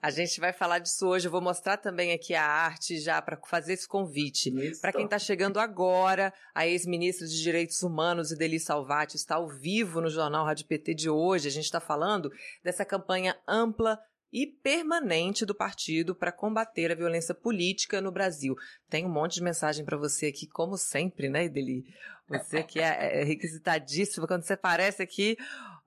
a 0.02 0.10
gente 0.10 0.40
vai 0.40 0.54
falar 0.54 0.80
disso 0.80 1.08
hoje. 1.08 1.28
Eu 1.28 1.32
vou 1.32 1.42
mostrar 1.42 1.78
também 1.78 2.12
aqui 2.12 2.34
a 2.34 2.46
arte 2.46 3.00
já 3.00 3.22
para 3.22 3.38
fazer 3.48 3.74
esse 3.74 3.88
convite. 3.88 4.52
Para 4.80 4.92
quem 4.92 5.06
está 5.06 5.20
chegando 5.20 5.60
agora, 5.60 6.34
a 6.54 6.68
ex-ministra 6.68 7.28
de 7.28 7.42
Direitos 7.42 7.82
Humanos, 7.84 8.32
Ideli 8.32 8.60
Salvati, 8.60 9.16
está 9.16 9.36
ao 9.36 9.48
vivo 9.48 10.02
no 10.02 10.10
Jornal 10.10 10.46
Rádio 10.46 10.68
PT 10.68 10.94
de 10.94 11.10
hoje. 11.10 11.48
A 11.48 11.52
gente 11.52 11.66
está 11.66 11.80
falando 11.80 12.32
dessa 12.64 12.86
campanha 12.86 13.38
ampla 13.48 14.00
e 14.32 14.48
permanente 14.48 15.46
do 15.46 15.54
partido 15.54 16.16
para 16.16 16.32
combater 16.32 16.92
a 16.92 16.96
violência 16.96 17.36
política 17.36 18.02
no 18.02 18.12
Brasil. 18.12 18.56
Tem 18.90 19.06
um 19.06 19.10
monte 19.10 19.36
de 19.36 19.44
mensagem 19.44 19.86
para 19.86 19.96
você 19.96 20.26
aqui, 20.28 20.48
como 20.48 20.76
sempre, 20.76 21.30
né, 21.30 21.46
Ideli? 21.46 21.86
Você 22.28 22.64
que 22.64 22.80
é, 22.80 23.22
é 23.22 23.24
requisitadíssima. 23.24 24.26
Quando 24.26 24.44
você 24.44 24.54
aparece 24.54 25.04
aqui, 25.04 25.38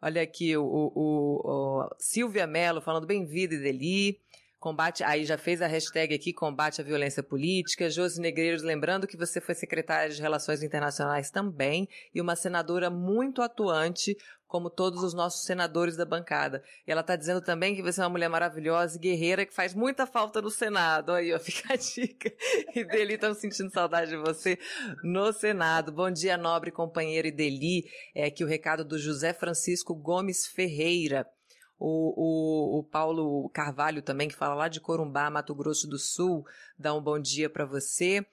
Olha 0.00 0.22
aqui 0.22 0.56
o, 0.56 0.64
o, 0.64 1.40
o 1.84 1.88
Silvia 1.98 2.46
Mello 2.46 2.80
falando 2.80 3.06
bem-vindo, 3.06 3.54
Ideli. 3.54 4.20
Combate, 4.58 5.04
aí 5.04 5.26
já 5.26 5.36
fez 5.36 5.60
a 5.60 5.66
hashtag 5.66 6.14
aqui, 6.14 6.32
combate 6.32 6.80
à 6.80 6.84
violência 6.84 7.22
política. 7.22 7.90
Josi 7.90 8.20
Negreiros, 8.20 8.62
lembrando 8.62 9.06
que 9.06 9.16
você 9.16 9.38
foi 9.38 9.54
secretária 9.54 10.08
de 10.08 10.20
Relações 10.20 10.62
Internacionais 10.62 11.30
também 11.30 11.86
e 12.14 12.22
uma 12.22 12.34
senadora 12.34 12.88
muito 12.88 13.42
atuante, 13.42 14.16
como 14.46 14.70
todos 14.70 15.02
os 15.02 15.12
nossos 15.12 15.44
senadores 15.44 15.94
da 15.94 16.06
bancada. 16.06 16.62
E 16.86 16.90
ela 16.90 17.02
está 17.02 17.16
dizendo 17.16 17.42
também 17.42 17.76
que 17.76 17.82
você 17.82 18.00
é 18.00 18.04
uma 18.04 18.10
mulher 18.10 18.28
maravilhosa 18.28 18.96
e 18.96 19.00
guerreira 19.00 19.44
que 19.44 19.52
faz 19.52 19.74
muita 19.74 20.06
falta 20.06 20.40
no 20.40 20.50
Senado. 20.50 21.12
Aí, 21.12 21.34
ó, 21.34 21.38
fica 21.40 21.74
a 21.74 21.76
dica. 21.76 22.32
E 22.74 22.82
Deli, 22.82 23.14
estamos 23.14 23.38
sentindo 23.38 23.70
saudade 23.70 24.10
de 24.10 24.16
você 24.16 24.58
no 25.04 25.34
Senado. 25.34 25.92
Bom 25.92 26.10
dia, 26.10 26.38
nobre 26.38 26.70
companheiro 26.70 27.28
Ideli. 27.28 27.84
É 28.14 28.24
aqui 28.24 28.42
o 28.42 28.48
recado 28.48 28.86
do 28.86 28.98
José 28.98 29.34
Francisco 29.34 29.94
Gomes 29.94 30.46
Ferreira. 30.46 31.26
O, 31.78 32.78
o, 32.78 32.78
o, 32.78 32.84
Paulo 32.84 33.50
Carvalho 33.50 34.00
também, 34.00 34.28
que 34.28 34.34
fala 34.34 34.54
lá 34.54 34.68
de 34.68 34.80
Corumbá, 34.80 35.28
Mato 35.28 35.54
Grosso 35.54 35.86
do 35.86 35.98
Sul, 35.98 36.44
dá 36.78 36.94
um 36.94 37.02
bom 37.02 37.18
dia 37.18 37.50
para 37.50 37.66
você. 37.66 38.24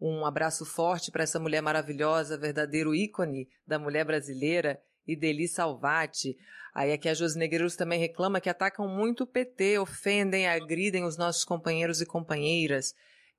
Um 0.00 0.24
abraço 0.24 0.64
forte 0.64 1.10
para 1.10 1.22
essa 1.22 1.38
mulher 1.38 1.60
maravilhosa, 1.60 2.38
verdadeiro 2.38 2.94
ícone 2.94 3.48
da 3.66 3.78
mulher 3.78 4.04
brasileira, 4.04 4.80
Ideli 5.06 5.48
Salvati. 5.48 6.36
Aí 6.74 6.92
aqui 6.92 7.08
a 7.08 7.14
Josi 7.14 7.38
Negreiros 7.38 7.76
também 7.76 8.00
reclama 8.00 8.40
que 8.40 8.48
atacam 8.48 8.88
muito 8.88 9.24
o 9.24 9.26
PT, 9.26 9.78
ofendem, 9.78 10.48
agridem 10.48 11.04
os 11.04 11.16
nossos 11.16 11.44
companheiros 11.44 12.00
e 12.00 12.06
companheiras. 12.06 12.94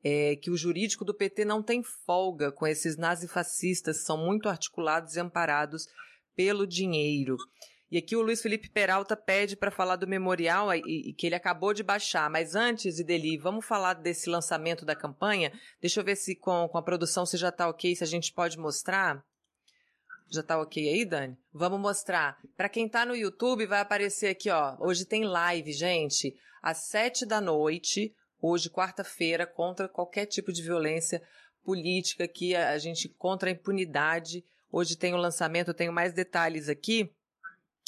É, 0.06 0.36
que 0.36 0.52
o 0.52 0.58
jurídico 0.58 1.06
do 1.06 1.14
PT 1.14 1.46
não 1.46 1.64
tem 1.64 1.82
folga 1.82 2.52
com 2.52 2.68
esses 2.68 2.98
nazifascistas, 2.98 4.04
são 4.04 4.18
muito 4.18 4.50
articulados 4.50 5.16
e 5.16 5.20
amparados 5.20 5.88
pelo 6.36 6.68
dinheiro. 6.68 7.38
E 7.94 7.98
aqui 8.00 8.16
o 8.16 8.24
Luiz 8.24 8.42
Felipe 8.42 8.72
Peralta 8.72 9.16
pede 9.16 9.56
para 9.56 9.70
falar 9.70 9.98
do 9.98 10.08
memorial 10.08 10.74
e, 10.74 11.10
e, 11.10 11.14
que 11.14 11.28
ele 11.28 11.36
acabou 11.36 11.76
de 11.76 11.84
baixar. 11.84 12.28
Mas 12.28 12.56
antes, 12.56 12.98
Ideli, 12.98 13.38
vamos 13.38 13.68
falar 13.68 13.94
desse 13.94 14.28
lançamento 14.32 14.84
da 14.84 14.96
campanha? 14.96 15.54
Deixa 15.80 16.00
eu 16.00 16.04
ver 16.04 16.16
se 16.16 16.36
com, 16.36 16.68
com 16.68 16.78
a 16.80 16.82
produção 16.82 17.24
se 17.24 17.38
já 17.38 17.50
está 17.50 17.70
ok, 17.70 17.96
se 17.96 18.04
a 18.04 18.08
gente 18.08 18.34
pode 18.34 18.58
mostrar. 18.58 19.24
Já 20.32 20.42
está 20.42 20.60
ok 20.60 20.90
aí, 20.90 21.06
Dani? 21.06 21.38
Vamos 21.54 21.80
mostrar. 21.80 22.40
Para 22.58 22.68
quem 22.68 22.88
está 22.88 23.06
no 23.06 23.16
YouTube, 23.16 23.68
vai 23.68 23.82
aparecer 23.82 24.30
aqui, 24.30 24.50
ó. 24.50 24.76
Hoje 24.80 25.06
tem 25.06 25.24
live, 25.24 25.72
gente, 25.72 26.36
às 26.64 26.78
sete 26.78 27.28
da 27.28 27.40
noite, 27.40 28.12
hoje, 28.42 28.72
quarta-feira, 28.72 29.46
contra 29.46 29.88
qualquer 29.88 30.26
tipo 30.26 30.52
de 30.52 30.64
violência 30.64 31.22
política 31.64 32.24
aqui, 32.24 32.56
a 32.56 32.76
gente 32.80 33.08
contra 33.08 33.50
a 33.50 33.54
impunidade. 33.54 34.44
Hoje 34.72 34.98
tem 34.98 35.14
o 35.14 35.18
lançamento, 35.18 35.68
eu 35.68 35.76
tenho 35.76 35.94
mais 35.94 36.12
detalhes 36.12 36.68
aqui. 36.70 37.14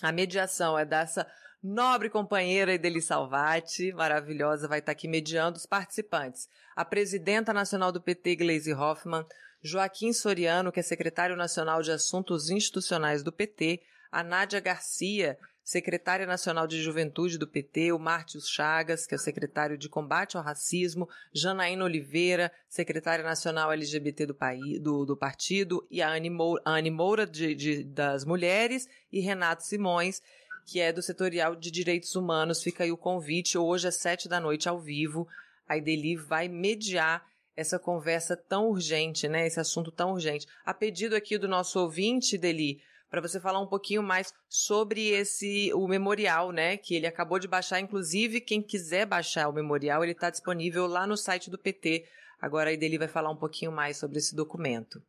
A 0.02 0.12
mediação 0.12 0.78
é 0.78 0.86
dessa 0.86 1.26
nobre 1.64 2.10
companheira 2.10 2.74
Ideli 2.74 3.02
Salvati, 3.02 3.91
maravilhosa, 3.93 4.68
vai 4.68 4.80
estar 4.80 4.91
aqui 4.91 5.08
mediando 5.08 5.58
os 5.58 5.66
participantes. 5.66 6.48
A 6.76 6.84
presidenta 6.84 7.54
nacional 7.54 7.91
do 7.91 8.02
PT, 8.02 8.36
Gleisi 8.36 8.74
Hoffmann, 8.74 9.26
Joaquim 9.64 10.14
Soriano, 10.14 10.72
que 10.72 10.80
é 10.80 10.84
secretário 10.84 11.36
nacional 11.36 11.82
de 11.82 11.91
Assuntos 11.91 12.50
Institucionais 12.50 13.24
do 13.24 13.32
PT, 13.32 13.82
a 14.12 14.22
Nádia 14.22 14.60
Garcia, 14.60 15.39
secretária 15.66 16.28
nacional 16.28 16.68
de 16.68 16.80
Juventude 16.80 17.39
do 17.39 17.47
PT, 17.47 17.91
o 17.91 17.97
Mártios 17.97 18.47
Chagas, 18.47 19.07
que 19.07 19.16
é 19.16 19.18
o 19.18 19.20
secretário 19.20 19.76
de 19.76 19.89
Combate 19.89 20.38
ao 20.38 20.43
Racismo, 20.43 21.09
Janaína 21.34 21.84
Oliveira, 21.84 22.51
secretária 22.70 23.26
nacional 23.26 23.72
LGBT 23.72 24.28
do, 24.28 24.36
país, 24.36 24.80
do, 24.80 25.03
do 25.03 25.18
partido, 25.18 25.86
e 25.89 26.03
a 26.03 26.09
Anne 26.09 26.30
Moura, 26.30 26.61
a 26.63 26.74
Anne 26.74 26.91
Moura 26.91 27.26
de, 27.26 27.55
de, 27.55 27.84
das 27.84 28.24
Mulheres, 28.24 28.88
e 29.11 29.20
Renato 29.20 29.63
Simões, 29.63 30.22
que 30.68 30.80
é 30.80 30.93
do 30.93 31.01
Setorial 31.01 31.55
de 31.55 31.72
Direitos 31.72 32.16
Humanos. 32.16 32.61
Fica 32.61 32.84
aí 32.84 32.91
o 32.91 32.97
convite, 32.97 33.57
hoje 33.57 33.88
às 33.88 33.95
sete 33.95 34.30
da 34.30 34.39
noite, 34.39 34.70
ao 34.70 34.80
vivo. 34.80 35.28
A 35.68 35.76
Ideli 35.76 36.16
vai 36.16 36.47
mediar 36.47 37.26
essa 37.55 37.80
conversa 37.80 38.38
tão 38.38 38.70
urgente, 38.70 39.28
né? 39.28 39.47
Esse 39.47 39.59
assunto 39.59 39.91
tão 39.91 40.11
urgente. 40.11 40.45
A 40.63 40.76
pedido 40.76 41.16
aqui 41.16 41.39
do 41.39 41.47
nosso 41.47 41.80
ouvinte, 41.80 42.38
Deli, 42.38 42.82
para 43.16 43.30
você 43.30 43.39
falar 43.39 43.61
um 43.61 43.68
pouquinho 43.68 44.03
mais 44.03 44.34
sobre 44.49 45.07
esse 45.07 45.72
o 45.74 45.88
memorial, 45.88 46.51
né? 46.51 46.76
Que 46.76 46.95
ele 46.95 47.07
acabou 47.07 47.39
de 47.39 47.47
baixar, 47.47 47.80
inclusive 47.80 48.41
quem 48.41 48.61
quiser 48.61 49.05
baixar 49.05 49.47
o 49.47 49.53
memorial, 49.53 50.03
ele 50.03 50.11
está 50.11 50.30
disponível 50.30 50.86
lá 50.86 51.07
no 51.07 51.16
site 51.16 51.49
do 51.49 51.57
PT. 51.57 52.05
Agora 52.41 52.70
aí 52.70 52.78
dele 52.78 52.97
vai 52.97 53.07
falar 53.07 53.32
um 53.32 53.38
pouquinho 53.38 53.72
mais 53.72 53.95
sobre 53.95 54.18
esse 54.18 54.36
documento. 54.36 55.01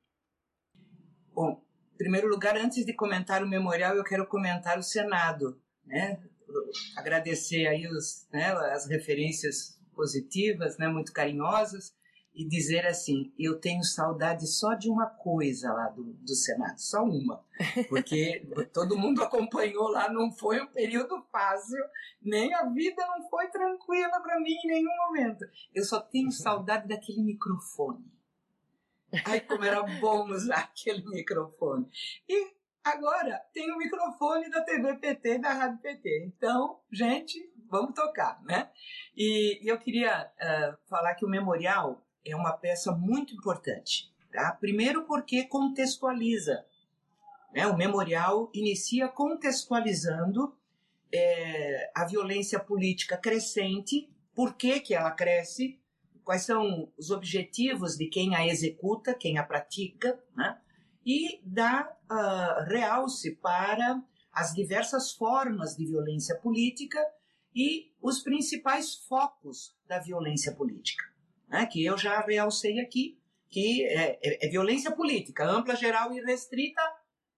Bom, 1.34 1.60
em 1.94 1.96
primeiro 1.98 2.28
lugar, 2.28 2.56
antes 2.56 2.86
de 2.86 2.92
comentar 2.92 3.42
o 3.42 3.48
memorial, 3.48 3.96
eu 3.96 4.04
quero 4.04 4.24
comentar 4.26 4.78
o 4.78 4.84
Senado, 4.84 5.60
né? 5.84 6.22
Agradecer 6.96 7.66
aí 7.66 7.88
os, 7.88 8.28
né, 8.32 8.52
as 8.72 8.86
referências 8.88 9.80
positivas, 9.92 10.78
né, 10.78 10.86
muito 10.86 11.12
carinhosas 11.12 11.92
e 12.36 12.46
dizer 12.46 12.86
assim: 12.86 13.32
eu 13.38 13.58
tenho 13.58 13.82
saudade 13.82 14.46
só 14.46 14.74
de 14.74 14.90
uma 14.90 15.06
coisa 15.06 15.72
lá 15.72 15.88
do, 15.88 16.04
do 16.04 16.34
Senado, 16.34 16.78
só 16.78 17.02
uma, 17.02 17.42
porque 17.88 18.46
todo 18.72 18.98
mundo 18.98 19.22
acompanhou 19.22 19.88
lá, 19.88 20.12
não 20.12 20.30
foi 20.30 20.60
um 20.60 20.66
período 20.66 21.22
fácil, 21.32 21.82
nem 22.20 22.52
a 22.54 22.64
vida 22.66 23.04
não 23.06 23.28
foi 23.30 23.48
tranquila 23.48 24.20
para 24.20 24.38
mim 24.38 24.52
em 24.52 24.68
nenhum 24.68 24.96
momento. 25.06 25.46
Eu 25.74 25.82
só 25.82 25.98
tenho 25.98 26.30
saudade 26.30 26.86
daquele 26.86 27.22
microfone. 27.22 28.04
Ai, 29.24 29.40
como 29.40 29.64
era 29.64 29.82
bom 30.00 30.28
usar 30.28 30.58
aquele 30.58 31.02
microfone. 31.08 31.88
E 32.28 32.52
agora 32.84 33.40
tem 33.54 33.72
o 33.72 33.78
microfone 33.78 34.50
da 34.50 34.62
TV 34.62 34.96
PT, 34.96 35.38
da 35.38 35.54
Rádio 35.54 35.78
PT. 35.78 36.24
Então, 36.26 36.80
gente, 36.92 37.50
vamos 37.70 37.94
tocar, 37.94 38.42
né? 38.42 38.70
E, 39.16 39.64
e 39.64 39.68
eu 39.68 39.78
queria 39.78 40.30
uh, 40.34 40.76
falar 40.88 41.14
que 41.14 41.24
o 41.24 41.28
memorial 41.28 42.05
é 42.26 42.34
uma 42.34 42.52
peça 42.52 42.92
muito 42.92 43.34
importante. 43.34 44.12
Tá? 44.32 44.52
Primeiro, 44.52 45.04
porque 45.04 45.44
contextualiza. 45.44 46.64
Né? 47.54 47.66
O 47.66 47.76
memorial 47.76 48.50
inicia 48.52 49.08
contextualizando 49.08 50.54
é, 51.12 51.90
a 51.94 52.04
violência 52.04 52.58
política 52.58 53.16
crescente, 53.16 54.10
por 54.34 54.54
que, 54.54 54.80
que 54.80 54.94
ela 54.94 55.10
cresce, 55.12 55.80
quais 56.24 56.42
são 56.42 56.92
os 56.98 57.10
objetivos 57.10 57.96
de 57.96 58.06
quem 58.06 58.34
a 58.34 58.46
executa, 58.46 59.14
quem 59.14 59.38
a 59.38 59.44
pratica, 59.44 60.20
né? 60.36 60.58
e 61.04 61.40
dá 61.44 61.88
uh, 62.10 62.64
realce 62.68 63.36
para 63.36 64.02
as 64.32 64.52
diversas 64.52 65.12
formas 65.12 65.76
de 65.76 65.86
violência 65.86 66.34
política 66.36 66.98
e 67.54 67.92
os 68.02 68.20
principais 68.20 68.94
focos 68.94 69.74
da 69.86 70.00
violência 70.00 70.52
política 70.52 71.15
né, 71.48 71.66
que 71.66 71.84
eu 71.84 71.96
já 71.96 72.20
realcei 72.20 72.80
aqui, 72.80 73.18
que 73.48 73.84
é, 73.84 74.18
é, 74.22 74.46
é 74.46 74.48
violência 74.48 74.90
política, 74.90 75.44
ampla, 75.44 75.76
geral 75.76 76.12
e 76.12 76.20
restrita, 76.20 76.82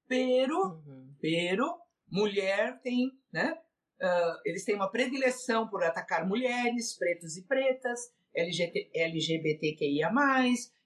pero, 0.07 0.81
uhum. 0.87 1.15
pero 1.21 1.79
mulher 2.11 2.81
tem, 2.81 3.13
né, 3.33 3.59
uh, 4.01 4.41
eles 4.45 4.65
têm 4.65 4.75
uma 4.75 4.91
predileção 4.91 5.69
por 5.69 5.85
atacar 5.85 6.27
mulheres, 6.27 6.97
pretos 6.97 7.37
e 7.37 7.43
pretas, 7.43 8.13
LGBT, 8.35 8.91
LGBTQIA+, 8.95 10.11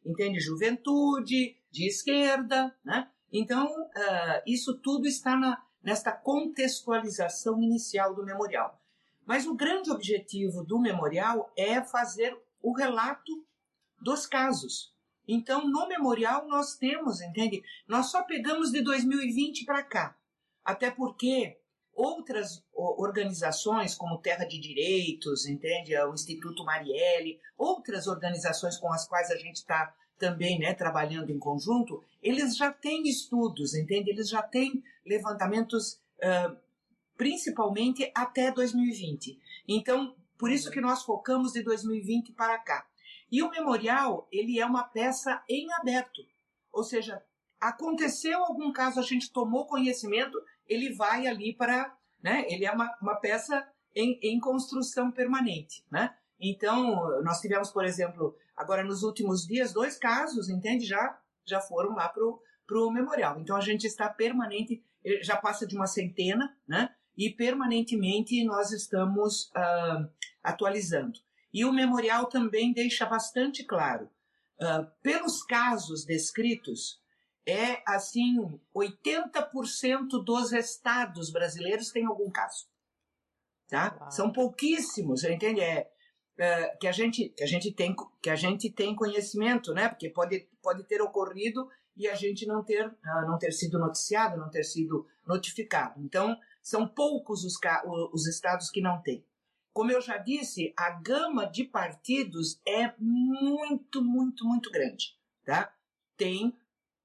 entende? 0.05 0.41
Juventude, 0.41 1.57
de 1.71 1.87
esquerda, 1.87 2.75
né? 2.85 3.09
Então, 3.33 3.67
uh, 3.67 4.43
isso 4.47 4.79
tudo 4.79 5.07
está 5.07 5.37
na, 5.37 5.63
nesta 5.83 6.13
contextualização 6.13 7.61
inicial 7.63 8.15
do 8.15 8.25
memorial. 8.25 8.79
Mas 9.25 9.47
o 9.47 9.55
grande 9.55 9.91
objetivo 9.91 10.65
do 10.65 10.79
memorial 10.79 11.51
é 11.57 11.81
fazer 11.83 12.37
o 12.63 12.73
relato 12.73 13.33
dos 14.01 14.27
casos. 14.27 14.93
Então, 15.27 15.69
no 15.69 15.87
memorial, 15.87 16.47
nós 16.49 16.77
temos, 16.77 17.21
entende? 17.21 17.63
Nós 17.87 18.07
só 18.07 18.23
pegamos 18.23 18.71
de 18.71 18.83
2020 18.83 19.65
para 19.65 19.83
cá. 19.83 20.17
Até 20.65 20.91
porque 20.91 21.59
outras 21.95 22.65
organizações, 22.73 23.95
como 23.95 24.21
Terra 24.21 24.45
de 24.45 24.59
Direitos, 24.59 25.47
entende? 25.47 25.97
O 25.99 26.15
Instituto 26.15 26.65
Marielle, 26.65 27.39
outras 27.57 28.07
organizações 28.07 28.77
com 28.79 28.93
as 28.93 29.07
quais 29.07 29.31
a 29.31 29.37
gente 29.37 29.57
está 29.57 29.95
também 30.19 30.59
né, 30.59 30.73
trabalhando 30.73 31.31
em 31.31 31.39
conjunto, 31.39 32.03
eles 32.23 32.57
já 32.57 32.73
têm 32.73 33.09
estudos, 33.09 33.75
entende? 33.75 34.11
Eles 34.11 34.29
já 34.29 34.41
têm 34.41 34.83
levantamentos, 35.05 35.95
uh, 36.19 36.57
principalmente 37.17 38.11
até 38.15 38.53
2020. 38.53 39.39
Então, 39.67 40.15
por 40.43 40.51
isso 40.51 40.73
que 40.73 40.81
nós 40.81 41.05
focamos 41.05 41.53
de 41.53 41.63
2020 41.63 42.33
para 42.33 42.59
cá. 42.59 42.85
E 43.31 43.45
o 43.45 43.49
memorial, 43.49 44.27
ele 44.33 44.59
é 44.59 44.67
uma 44.67 44.83
peça 44.83 45.41
em 45.49 45.73
aberto. 45.75 46.21
Ou 46.73 46.83
seja, 46.83 47.23
aconteceu 47.61 48.43
algum 48.43 48.73
caso, 48.73 48.99
a 48.99 49.05
gente 49.05 49.33
tomou 49.33 49.69
conhecimento, 49.69 50.37
ele 50.67 50.93
vai 50.95 51.29
ali 51.29 51.55
para. 51.55 51.97
Né, 52.21 52.45
ele 52.49 52.65
é 52.65 52.73
uma, 52.73 52.93
uma 53.01 53.15
peça 53.15 53.65
em, 53.95 54.19
em 54.21 54.41
construção 54.41 55.13
permanente. 55.13 55.85
Né? 55.89 56.13
Então, 56.41 57.23
nós 57.23 57.41
tivemos, 57.41 57.71
por 57.71 57.85
exemplo, 57.85 58.37
agora 58.57 58.83
nos 58.83 59.05
últimos 59.05 59.47
dias, 59.47 59.73
dois 59.73 59.97
casos, 59.97 60.49
entende? 60.49 60.85
Já, 60.85 61.21
já 61.47 61.61
foram 61.61 61.95
lá 61.95 62.09
para 62.09 62.81
o 62.81 62.91
memorial. 62.91 63.39
Então, 63.39 63.55
a 63.55 63.61
gente 63.61 63.87
está 63.87 64.09
permanente, 64.09 64.85
já 65.23 65.37
passa 65.37 65.65
de 65.65 65.77
uma 65.77 65.87
centena, 65.87 66.53
né? 66.67 66.93
E 67.17 67.31
permanentemente 67.31 68.43
nós 68.45 68.73
estamos 68.73 69.51
uh, 69.51 70.11
atualizando. 70.43 71.19
E 71.53 71.65
o 71.65 71.73
memorial 71.73 72.27
também 72.27 72.73
deixa 72.73 73.05
bastante 73.05 73.63
claro, 73.65 74.09
uh, 74.61 74.91
pelos 75.03 75.43
casos 75.43 76.05
descritos, 76.05 77.01
é 77.47 77.83
assim, 77.87 78.59
80% 78.75 80.25
dos 80.25 80.53
estados 80.53 81.31
brasileiros 81.31 81.91
têm 81.91 82.07
algum 82.07 82.31
caso. 82.31 82.67
Tá? 83.69 84.11
São 84.11 84.33
pouquíssimos, 84.33 85.25
entende? 85.25 85.61
É, 85.61 85.91
é, 86.39 86.77
que 86.77 86.87
a 86.87 86.93
gente 86.93 87.29
que 87.31 87.43
a 87.43 87.47
gente 87.47 87.73
tem 87.73 87.95
que 88.23 88.31
a 88.31 88.37
gente 88.37 88.71
tem 88.71 88.95
conhecimento, 88.95 89.73
né? 89.75 89.89
Porque 89.89 90.09
pode 90.11 90.49
pode 90.63 90.85
ter 90.85 91.01
ocorrido 91.03 91.69
e 91.97 92.09
a 92.09 92.15
gente 92.15 92.47
não 92.47 92.63
ter 92.63 92.87
uh, 92.87 93.27
não 93.27 93.39
ter 93.39 93.53
sido 93.53 93.79
noticiado, 93.79 94.39
não 94.39 94.51
ter 94.51 94.65
sido 94.65 95.07
notificado. 95.27 96.01
Então 96.03 96.37
são 96.63 96.87
poucos 96.87 97.45
os, 97.45 97.55
os 98.13 98.27
estados 98.27 98.71
que 98.71 98.81
não 98.81 99.01
têm. 99.03 99.25
Como 99.73 99.91
eu 99.91 100.01
já 100.01 100.19
disse, 100.19 100.73
a 100.77 100.91
gama 100.91 101.47
de 101.47 101.65
partidos 101.65 102.61
é 102.67 102.93
muito, 102.99 104.03
muito, 104.03 104.45
muito 104.45 104.71
grande. 104.71 105.17
Tá? 105.45 105.75
Tem 106.17 106.57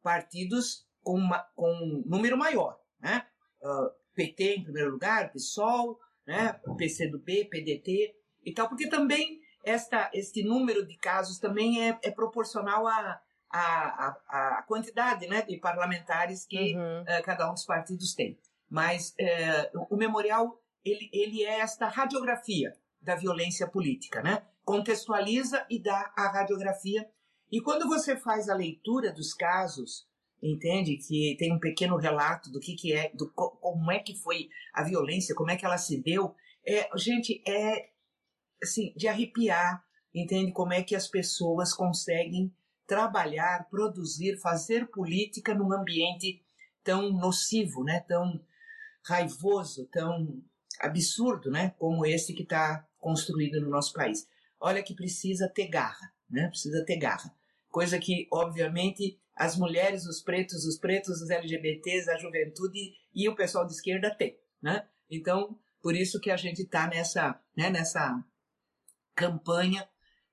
partidos 0.03 0.85
com, 1.01 1.15
uma, 1.15 1.39
com 1.55 1.71
um 1.71 2.03
número 2.05 2.37
maior. 2.37 2.79
Né? 2.99 3.25
Uh, 3.61 3.67
ah, 3.67 3.91
PT 4.13 4.55
em 4.55 4.63
primeiro 4.63 4.91
lugar, 4.91 5.31
PSOL, 5.31 5.99
né? 6.25 6.59
PCdoB, 6.77 7.45
PDT 7.45 8.15
e 8.43 8.53
tal, 8.53 8.67
porque 8.67 8.89
também 8.89 9.39
esta, 9.63 10.09
este 10.13 10.43
número 10.43 10.85
de 10.85 10.97
casos 10.97 11.39
também 11.39 11.87
é, 11.87 11.97
é 12.03 12.11
proporcional 12.11 12.85
à, 12.87 13.21
à, 13.49 14.17
à, 14.27 14.63
quantidade 14.67 15.27
né, 15.27 15.41
de 15.41 15.57
parlamentares 15.57 16.45
que 16.45 16.75
uhum. 16.75 17.01
uh, 17.01 17.23
cada 17.23 17.49
um 17.49 17.53
dos 17.53 17.65
partidos 17.65 18.13
tem. 18.13 18.37
Mas 18.69 19.15
uh, 19.19 19.87
o 19.89 19.95
memorial 19.95 20.61
ele, 20.91 21.09
ele 21.11 21.43
é 21.43 21.59
esta 21.59 21.87
radiografia 21.87 22.75
da 23.01 23.15
violência 23.15 23.67
política, 23.67 24.21
né? 24.21 24.45
Contextualiza 24.63 25.65
e 25.69 25.81
dá 25.81 26.11
a 26.15 26.29
radiografia. 26.29 27.07
E 27.51 27.61
quando 27.61 27.87
você 27.87 28.17
faz 28.17 28.49
a 28.49 28.55
leitura 28.55 29.11
dos 29.11 29.33
casos, 29.33 30.07
entende 30.41 30.97
que 30.97 31.35
tem 31.39 31.53
um 31.53 31.59
pequeno 31.59 31.97
relato 31.97 32.51
do 32.51 32.59
que, 32.59 32.75
que 32.75 32.93
é, 32.93 33.09
do 33.13 33.31
como 33.31 33.91
é 33.91 33.99
que 33.99 34.15
foi 34.15 34.49
a 34.73 34.83
violência, 34.83 35.35
como 35.35 35.51
é 35.51 35.55
que 35.55 35.65
ela 35.65 35.77
se 35.77 36.01
deu, 36.01 36.35
é, 36.65 36.89
gente, 36.97 37.41
é 37.47 37.89
assim 38.61 38.93
de 38.95 39.07
arrepiar, 39.07 39.83
entende 40.13 40.51
como 40.51 40.73
é 40.73 40.83
que 40.83 40.95
as 40.95 41.07
pessoas 41.07 41.73
conseguem 41.73 42.53
trabalhar, 42.85 43.67
produzir, 43.69 44.37
fazer 44.37 44.87
política 44.87 45.53
num 45.53 45.71
ambiente 45.71 46.41
tão 46.83 47.11
nocivo, 47.11 47.83
né? 47.83 48.01
Tão 48.01 48.41
raivoso, 49.05 49.87
tão 49.87 50.41
absurdo, 50.79 51.49
né, 51.49 51.73
como 51.77 52.05
esse 52.05 52.33
que 52.33 52.43
está 52.43 52.87
construído 52.99 53.61
no 53.61 53.69
nosso 53.69 53.93
país. 53.93 54.27
Olha 54.59 54.83
que 54.83 54.95
precisa 54.95 55.47
ter 55.47 55.67
garra, 55.67 56.11
né? 56.29 56.47
Precisa 56.47 56.83
ter 56.83 56.97
garra. 56.97 57.33
Coisa 57.69 57.99
que, 57.99 58.27
obviamente, 58.31 59.19
as 59.35 59.55
mulheres, 59.55 60.05
os 60.05 60.21
pretos, 60.21 60.65
os 60.65 60.77
pretos, 60.77 61.21
os 61.21 61.29
LGBTs, 61.29 62.09
a 62.09 62.17
juventude 62.17 62.93
e 63.13 63.29
o 63.29 63.35
pessoal 63.35 63.65
de 63.65 63.73
esquerda 63.73 64.13
tem, 64.13 64.37
né? 64.61 64.87
Então, 65.09 65.57
por 65.81 65.95
isso 65.95 66.19
que 66.19 66.31
a 66.31 66.37
gente 66.37 66.63
está 66.63 66.87
nessa, 66.87 67.39
né, 67.55 67.69
nessa 67.69 68.23
campanha, 69.15 69.87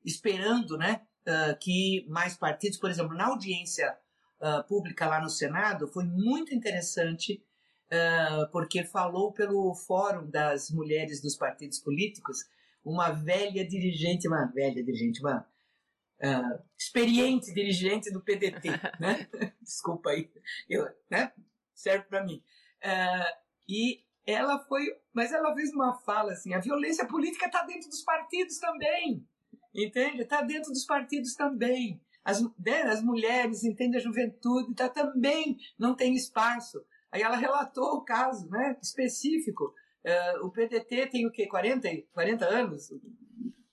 esperando, 0.05 0.77
né, 0.77 1.03
uh, 1.27 1.57
que 1.59 2.07
mais 2.09 2.37
partidos, 2.37 2.79
por 2.79 2.91
exemplo, 2.91 3.15
na 3.15 3.27
audiência 3.27 3.97
uh, 4.41 4.67
pública 4.67 5.07
lá 5.07 5.21
no 5.21 5.31
Senado, 5.31 5.87
foi 5.89 6.05
muito 6.05 6.55
interessante 6.55 7.45
uh, 7.95 8.51
porque 8.51 8.85
falou 8.85 9.33
pelo 9.33 9.75
Fórum 9.75 10.29
das 10.29 10.71
Mulheres 10.71 11.23
dos 11.23 11.37
Partidos 11.37 11.79
Políticos, 11.79 12.39
uma 12.85 13.11
velha 13.11 13.67
dirigente, 13.67 14.29
uma 14.29 14.47
velha 14.47 14.83
dirigente, 14.83 15.21
uma 15.21 15.47
uh, 16.21 16.63
experiente 16.79 17.55
dirigente 17.55 18.11
do 18.11 18.21
PDT, 18.21 18.69
né? 19.01 19.29
Desculpa 19.63 20.11
aí, 20.11 20.31
eu, 20.69 20.87
né? 21.11 21.33
serve 21.75 22.05
para 22.07 22.25
mim. 22.25 22.43
Uh, 22.83 23.39
e 23.69 24.03
ela 24.27 24.59
foi, 24.67 24.87
mas 25.13 25.33
ela 25.33 25.55
fez 25.55 25.73
uma 25.73 25.95
fala 26.01 26.33
assim: 26.33 26.55
a 26.55 26.61
violência 26.61 27.07
política 27.07 27.47
está 27.47 27.63
dentro 27.65 27.89
dos 27.89 28.03
partidos 28.03 28.59
também, 28.59 29.27
entende? 29.75 30.23
Está 30.23 30.41
dentro 30.43 30.71
dos 30.71 30.85
partidos 30.85 31.35
também. 31.35 32.01
As, 32.25 32.41
né, 32.59 32.83
as 32.85 33.03
mulheres, 33.03 33.65
entende? 33.65 33.99
A 33.99 34.01
juventude 34.01 34.75
tá, 34.75 34.89
também 34.89 35.59
não 35.79 35.95
tem 35.95 36.15
espaço. 36.15 36.83
Aí 37.15 37.23
ela 37.23 37.37
relatou 37.37 37.95
o 37.95 38.05
caso 38.05 38.51
né, 38.51 38.77
específico. 38.83 39.73
Uh, 40.05 40.47
o 40.47 40.51
PDT 40.51 41.07
tem 41.07 41.25
o 41.25 41.31
quê? 41.31 41.47
40, 41.47 41.89
40 42.13 42.45
anos? 42.45 42.91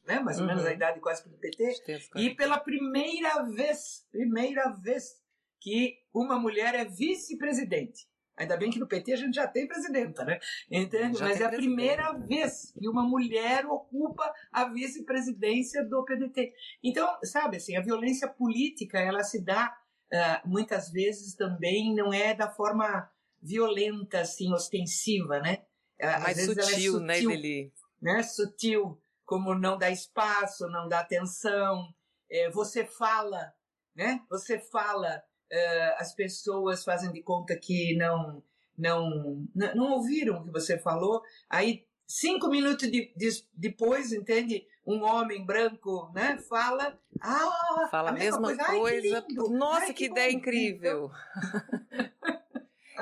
Né? 0.06 0.20
Mais 0.20 0.38
ou 0.38 0.44
uhum. 0.44 0.50
menos 0.50 0.64
a 0.64 0.72
idade 0.72 1.00
quase 1.00 1.28
do 1.28 1.36
PT. 1.38 1.74
E 2.18 2.36
pela 2.36 2.60
primeira 2.60 3.42
vez, 3.46 4.06
primeira 4.12 4.70
vez 4.70 5.20
que 5.60 5.98
uma 6.14 6.38
mulher 6.38 6.76
é 6.76 6.86
vice-presidente. 6.86 8.08
Ainda 8.38 8.56
bem 8.58 8.70
que 8.70 8.80
no 8.80 8.88
PT 8.88 9.14
a 9.14 9.18
gente 9.18 9.34
já 9.34 9.48
tem 9.48 9.68
presidenta, 9.68 10.24
né? 10.24 10.39
Entende? 10.70 11.18
Já 11.18 11.26
Mas 11.26 11.42
é 11.42 11.46
a 11.46 11.50
primeira 11.50 12.14
vez 12.14 12.72
que 12.80 12.88
uma 12.88 13.04
mulher 13.04 13.66
ocupa 13.66 14.32
a 14.52 14.66
vice-presidência 14.66 15.84
do 15.84 16.06
PDT. 16.06 16.54
Então, 16.84 17.10
sabe 17.24 17.58
assim, 17.58 17.76
a 17.76 17.82
violência 17.82 18.28
política, 18.28 19.00
ela 19.00 19.24
se 19.24 19.44
dá 19.44 19.76
uh, 20.14 20.48
muitas 20.48 20.92
vezes 20.92 21.36
também, 21.36 21.96
não 21.96 22.14
é 22.14 22.36
da 22.36 22.48
forma 22.48 23.10
violenta, 23.42 24.22
assim, 24.22 24.54
ostensiva, 24.54 25.39
né? 25.39 25.64
Às 26.00 26.24
Mais 26.24 26.38
vezes 26.38 26.56
sutil, 26.56 26.64
é 26.64 26.74
sutil, 26.74 27.00
né, 27.00 27.20
Deli? 27.20 27.74
Né? 28.02 28.24
Sutil, 28.24 29.02
como 29.26 29.56
não 29.56 29.78
dá 29.78 29.89
espaço, 29.89 30.68
não 30.68 30.88
dá 30.88 31.00
atenção. 31.00 31.94
É, 32.30 32.50
você 32.50 32.86
fala, 32.86 33.54
né? 33.96 34.22
Você 34.30 34.60
fala, 34.60 35.24
uh, 35.52 35.96
as 35.98 36.14
pessoas 36.14 36.84
fazem 36.84 37.12
de 37.12 37.22
conta 37.22 37.56
que 37.56 37.96
não, 37.96 38.44
não, 38.78 39.48
não, 39.56 39.92
ouviram 39.92 40.39
o 40.39 40.46
que 40.46 40.52
você 40.52 40.78
falou. 40.78 41.22
Aí, 41.50 41.86
cinco 42.08 42.48
minutos 42.50 42.89
de, 42.92 43.14
de, 43.16 43.30
depois, 43.54 44.12
entende? 44.12 44.66
Um 44.86 45.04
homem 45.04 45.46
branco, 45.46 46.12
né? 46.16 46.38
Fala, 46.50 47.00
ah, 47.22 47.88
fala 47.92 48.10
a 48.10 48.14
mesma, 48.14 48.48
mesma 48.48 48.66
coisa. 48.66 49.22
coisa. 49.22 49.26
Ai, 49.30 49.36
Nossa, 49.50 49.80
Ai, 49.82 49.88
que, 49.88 49.94
que 49.94 50.06
ideia 50.06 50.32
incrível! 50.32 51.12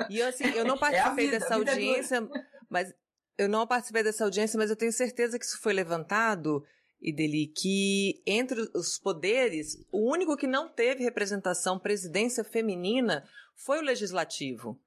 E 0.08 0.22
assim, 0.22 0.44
eu 0.54 0.64
não 0.64 0.76
é 0.76 0.78
participei 0.78 1.26
é 1.26 1.30
vida, 1.30 1.38
dessa 1.38 1.54
audiência, 1.54 2.28
mas 2.68 2.94
eu 3.36 3.48
não 3.48 3.66
participei 3.66 4.02
dessa 4.02 4.24
audiência, 4.24 4.58
mas 4.58 4.70
eu 4.70 4.76
tenho 4.76 4.92
certeza 4.92 5.38
que 5.38 5.44
isso 5.44 5.60
foi 5.60 5.72
levantado, 5.72 6.64
e 7.00 7.12
dele 7.12 7.46
que 7.56 8.22
entre 8.26 8.60
os 8.74 8.98
poderes, 8.98 9.76
o 9.90 10.10
único 10.10 10.36
que 10.36 10.46
não 10.46 10.68
teve 10.68 11.02
representação 11.02 11.78
presidência 11.78 12.44
feminina 12.44 13.24
foi 13.56 13.78
o 13.78 13.82
legislativo, 13.82 14.78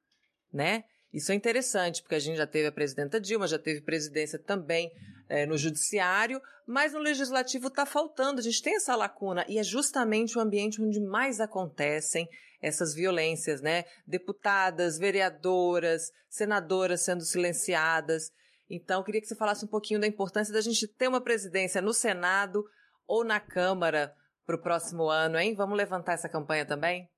né? 0.52 0.84
Isso 1.12 1.32
é 1.32 1.36
interessante, 1.36 2.02
porque 2.02 2.16
a 2.16 2.20
gente 2.20 2.38
já 2.38 2.48
teve 2.48 2.68
a 2.68 2.72
presidenta 2.72 3.20
Dilma, 3.20 3.48
já 3.48 3.60
teve 3.60 3.82
presidência 3.82 4.40
também 4.40 4.92
é, 5.30 5.46
no 5.46 5.58
judiciário, 5.58 6.42
mas 6.66 6.94
no 6.94 7.00
legislativo 7.00 7.68
está 7.68 7.86
faltando, 7.86 8.40
a 8.40 8.44
gente 8.44 8.62
tem 8.62 8.76
essa 8.76 8.96
lacuna, 8.96 9.46
e 9.48 9.60
é 9.60 9.64
justamente 9.64 10.38
o 10.38 10.42
ambiente 10.42 10.82
onde 10.82 11.00
mais 11.00 11.40
acontecem 11.40 12.28
essas 12.64 12.96
violências, 12.96 13.62
né? 13.62 13.84
Deputadas, 14.08 14.98
vereadoras, 14.98 16.12
senadoras 16.30 17.02
sendo 17.02 17.24
silenciadas. 17.24 18.32
Então, 18.70 19.02
eu 19.02 19.04
queria 19.04 19.22
que 19.22 19.28
você 19.28 19.36
falasse 19.36 19.66
um 19.66 19.68
pouquinho 19.68 20.00
da 20.00 20.08
importância 20.08 20.54
da 20.54 20.62
gente 20.62 20.88
ter 20.88 21.10
uma 21.10 21.22
presidência 21.22 21.82
no 21.82 21.94
Senado 21.94 22.64
ou 23.06 23.24
na 23.24 23.40
Câmara 23.40 24.16
para 24.46 24.56
o 24.56 24.62
próximo 24.62 25.10
ano, 25.10 25.38
hein? 25.38 25.54
Vamos 25.56 25.78
levantar 25.78 26.14
essa 26.14 26.30
campanha 26.30 26.66
também? 26.66 27.10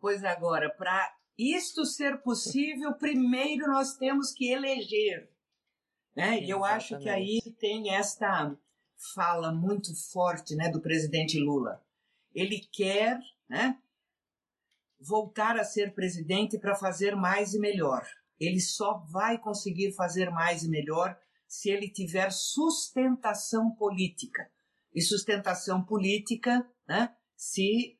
Pois 0.00 0.24
agora, 0.24 0.70
para 0.70 1.12
isto 1.36 1.84
ser 1.84 2.22
possível, 2.22 2.94
primeiro 2.94 3.66
nós 3.66 3.96
temos 3.96 4.32
que 4.32 4.50
eleger. 4.50 5.28
Né? 6.14 6.40
E 6.40 6.50
eu 6.50 6.64
acho 6.64 6.96
que 6.98 7.08
aí 7.08 7.40
tem 7.58 7.92
esta 7.92 8.56
fala 9.14 9.52
muito 9.52 9.90
forte 10.12 10.54
né, 10.54 10.70
do 10.70 10.80
presidente 10.80 11.38
Lula. 11.38 11.84
Ele 12.32 12.60
quer 12.72 13.18
né, 13.48 13.76
voltar 15.06 15.58
a 15.58 15.64
ser 15.64 15.94
presidente 15.94 16.58
para 16.58 16.74
fazer 16.74 17.14
mais 17.14 17.54
e 17.54 17.58
melhor. 17.58 18.06
Ele 18.38 18.60
só 18.60 19.04
vai 19.10 19.38
conseguir 19.38 19.92
fazer 19.92 20.30
mais 20.30 20.62
e 20.62 20.68
melhor 20.68 21.16
se 21.46 21.70
ele 21.70 21.88
tiver 21.88 22.30
sustentação 22.30 23.70
política. 23.74 24.50
E 24.92 25.00
sustentação 25.00 25.84
política 25.84 26.68
né, 26.88 27.14
se 27.36 27.98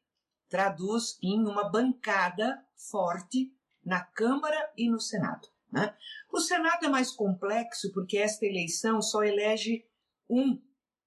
traduz 0.48 1.18
em 1.22 1.40
uma 1.40 1.68
bancada 1.70 2.64
forte 2.90 3.52
na 3.84 4.00
Câmara 4.00 4.72
e 4.76 4.88
no 4.88 5.00
Senado. 5.00 5.48
Né? 5.70 5.94
O 6.32 6.40
Senado 6.40 6.86
é 6.86 6.88
mais 6.88 7.10
complexo 7.10 7.92
porque 7.92 8.18
esta 8.18 8.46
eleição 8.46 9.02
só 9.02 9.24
elege 9.24 9.84
um 10.28 10.60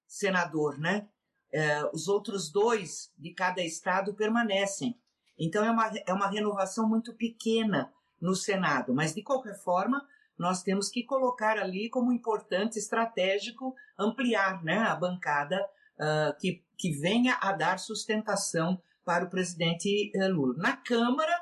senador, 0.06 0.78
né? 0.78 1.08
É, 1.50 1.84
os 1.94 2.08
outros 2.08 2.50
dois 2.52 3.12
de 3.16 3.32
cada 3.32 3.62
estado 3.62 4.14
permanecem. 4.14 5.00
Então 5.38 5.64
é 5.64 5.70
uma, 5.70 5.92
é 6.06 6.12
uma 6.12 6.28
renovação 6.28 6.88
muito 6.88 7.14
pequena 7.14 7.92
no 8.20 8.34
Senado, 8.34 8.94
mas 8.94 9.14
de 9.14 9.22
qualquer 9.22 9.56
forma 9.62 10.04
nós 10.38 10.62
temos 10.62 10.88
que 10.88 11.02
colocar 11.02 11.58
ali 11.58 11.90
como 11.90 12.12
importante, 12.12 12.78
estratégico, 12.78 13.74
ampliar 13.98 14.62
né, 14.62 14.78
a 14.78 14.94
bancada 14.94 15.60
uh, 15.98 16.38
que, 16.38 16.64
que 16.76 16.92
venha 16.92 17.36
a 17.40 17.52
dar 17.52 17.78
sustentação 17.78 18.80
para 19.04 19.24
o 19.24 19.30
presidente 19.30 20.12
uh, 20.14 20.32
Lula. 20.32 20.54
Na 20.56 20.76
Câmara 20.76 21.34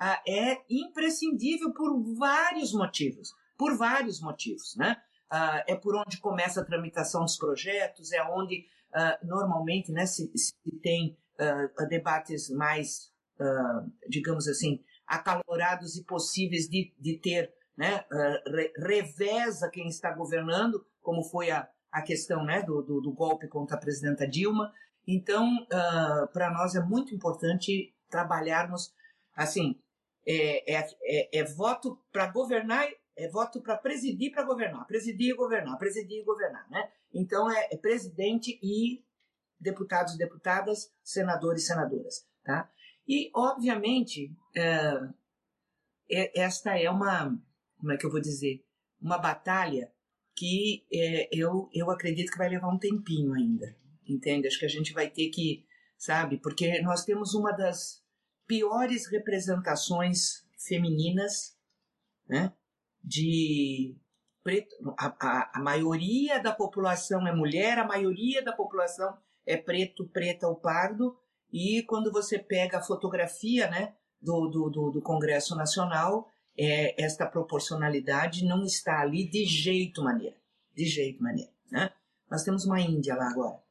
uh, 0.00 0.30
é 0.30 0.62
imprescindível 0.70 1.72
por 1.72 2.00
vários 2.16 2.72
motivos, 2.72 3.34
por 3.58 3.76
vários 3.76 4.20
motivos, 4.20 4.76
né? 4.76 4.96
é 5.66 5.74
por 5.74 5.96
onde 5.96 6.18
começa 6.18 6.60
a 6.60 6.64
tramitação 6.64 7.22
dos 7.22 7.36
projetos, 7.36 8.12
é 8.12 8.22
onde 8.22 8.68
normalmente 9.24 9.90
né, 9.90 10.06
se, 10.06 10.30
se 10.38 10.54
tem 10.80 11.18
debates 11.88 12.48
mais, 12.50 13.10
digamos 14.08 14.46
assim, 14.48 14.82
acalorados 15.06 15.96
e 15.96 16.04
possíveis 16.04 16.68
de, 16.68 16.94
de 16.98 17.18
ter 17.18 17.52
né, 17.76 18.04
uh, 18.10 18.86
reveza 18.86 19.68
quem 19.70 19.88
está 19.88 20.12
governando, 20.12 20.86
como 21.02 21.22
foi 21.24 21.50
a, 21.50 21.68
a 21.90 22.02
questão 22.02 22.44
né, 22.44 22.62
do, 22.62 22.82
do, 22.82 23.00
do 23.00 23.12
golpe 23.12 23.48
contra 23.48 23.76
a 23.76 23.80
presidenta 23.80 24.26
Dilma. 24.26 24.72
Então, 25.06 25.48
uh, 25.64 26.32
para 26.32 26.50
nós 26.52 26.74
é 26.74 26.80
muito 26.80 27.14
importante 27.14 27.94
trabalharmos 28.08 28.92
assim, 29.34 29.78
é, 30.26 30.74
é, 30.74 30.86
é, 31.02 31.38
é 31.40 31.44
voto 31.44 32.00
para 32.12 32.30
governar, 32.30 32.86
é 33.16 33.28
voto 33.28 33.60
para 33.60 33.76
presidir 33.76 34.32
para 34.32 34.44
governar, 34.44 34.86
presidir 34.86 35.32
e 35.32 35.36
governar, 35.36 35.76
presidir 35.78 36.20
e 36.20 36.24
governar, 36.24 36.68
né? 36.70 36.90
Então 37.12 37.50
é, 37.50 37.68
é 37.70 37.76
presidente 37.76 38.58
e 38.62 39.04
deputados 39.60 40.14
e 40.14 40.18
deputadas, 40.18 40.90
senadores 41.02 41.64
e 41.64 41.66
senadoras, 41.66 42.26
tá? 42.42 42.70
E 43.06 43.30
obviamente 43.34 44.34
uh, 44.56 45.14
esta 46.08 46.78
é 46.78 46.90
uma 46.90 47.38
como 47.84 47.92
é 47.92 47.98
que 47.98 48.06
eu 48.06 48.10
vou 48.10 48.20
dizer, 48.20 48.64
uma 48.98 49.18
batalha 49.18 49.92
que 50.34 50.86
é, 50.90 51.28
eu, 51.30 51.68
eu 51.70 51.90
acredito 51.90 52.32
que 52.32 52.38
vai 52.38 52.48
levar 52.48 52.68
um 52.68 52.78
tempinho 52.78 53.34
ainda, 53.34 53.76
entende? 54.08 54.48
Acho 54.48 54.58
que 54.58 54.64
a 54.64 54.70
gente 54.70 54.94
vai 54.94 55.10
ter 55.10 55.28
que, 55.28 55.66
sabe, 55.98 56.38
porque 56.38 56.80
nós 56.80 57.04
temos 57.04 57.34
uma 57.34 57.52
das 57.52 58.02
piores 58.46 59.06
representações 59.06 60.46
femininas, 60.66 61.58
né, 62.26 62.54
de 63.02 63.94
preto, 64.42 64.74
a, 64.98 65.14
a, 65.20 65.58
a 65.58 65.62
maioria 65.62 66.42
da 66.42 66.52
população 66.52 67.26
é 67.28 67.34
mulher, 67.34 67.78
a 67.78 67.86
maioria 67.86 68.42
da 68.42 68.52
população 68.54 69.14
é 69.44 69.58
preto, 69.58 70.08
preta 70.08 70.48
ou 70.48 70.56
pardo, 70.56 71.18
e 71.54 71.84
quando 71.84 72.10
você 72.10 72.36
pega 72.36 72.78
a 72.78 72.82
fotografia, 72.82 73.70
né, 73.70 73.94
do, 74.20 74.48
do, 74.48 74.68
do, 74.68 74.90
do 74.90 75.00
Congresso 75.00 75.54
Nacional, 75.54 76.28
é, 76.58 77.00
esta 77.00 77.24
proporcionalidade 77.26 78.44
não 78.44 78.64
está 78.64 79.00
ali 79.00 79.24
de 79.28 79.44
jeito 79.44 80.02
maneira. 80.02 80.36
De 80.74 80.84
jeito 80.84 81.22
maneira. 81.22 81.52
Né? 81.70 81.92
Nós 82.28 82.42
temos 82.42 82.64
uma 82.64 82.80
Índia 82.80 83.14
lá 83.14 83.28
agora, 83.30 83.62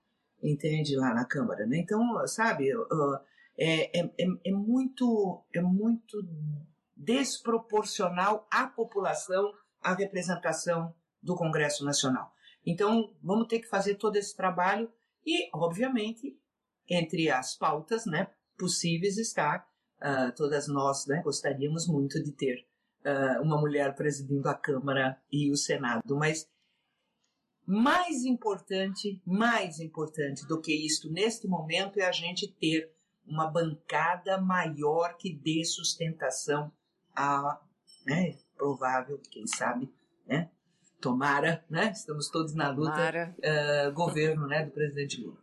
entende? 0.41 0.95
Lá 0.95 1.13
na 1.13 1.25
Câmara. 1.25 1.65
Né? 1.65 1.79
Então, 1.79 2.25
sabe, 2.25 2.73
uh, 2.73 3.19
é, 3.57 3.99
é, 3.99 4.09
é, 4.45 4.51
muito, 4.53 5.43
é 5.53 5.59
muito 5.59 6.25
desproporcional 6.95 8.47
à 8.49 8.65
população 8.65 9.51
a 9.81 9.93
representação 9.93 10.95
do 11.21 11.35
Congresso 11.35 11.83
Nacional. 11.83 12.31
Então, 12.65 13.13
vamos 13.21 13.47
ter 13.47 13.59
que 13.59 13.67
fazer 13.67 13.95
todo 13.95 14.15
esse 14.15 14.33
trabalho 14.33 14.89
e, 15.25 15.49
obviamente, 15.53 16.39
entre 16.89 17.29
as 17.29 17.55
pautas 17.55 18.05
né, 18.05 18.27
possíveis 18.57 19.17
está, 19.17 19.65
uh, 19.99 20.35
todas 20.35 20.67
nós 20.67 21.05
né, 21.07 21.21
gostaríamos 21.23 21.87
muito 21.87 22.21
de 22.21 22.31
ter 22.31 22.65
uh, 23.05 23.41
uma 23.41 23.59
mulher 23.59 23.95
presidindo 23.95 24.47
a 24.47 24.53
Câmara 24.53 25.17
e 25.31 25.51
o 25.51 25.57
Senado, 25.57 26.15
mas 26.15 26.47
mais 27.65 28.25
importante, 28.25 29.21
mais 29.25 29.79
importante 29.79 30.45
do 30.47 30.59
que 30.59 30.73
isto 30.73 31.09
neste 31.09 31.47
momento 31.47 31.97
é 31.97 32.05
a 32.05 32.11
gente 32.11 32.47
ter 32.47 32.91
uma 33.25 33.47
bancada 33.47 34.37
maior 34.37 35.15
que 35.15 35.33
dê 35.33 35.63
sustentação 35.63 36.71
a, 37.15 37.59
né, 38.05 38.37
provável, 38.57 39.19
quem 39.31 39.47
sabe, 39.47 39.89
né, 40.27 40.49
tomara, 40.99 41.63
né, 41.69 41.91
estamos 41.91 42.29
todos 42.29 42.53
na 42.53 42.69
luta, 42.69 43.33
uh, 43.39 43.93
governo, 43.93 44.47
né, 44.47 44.65
do 44.65 44.71
presidente 44.71 45.21
Lula. 45.21 45.42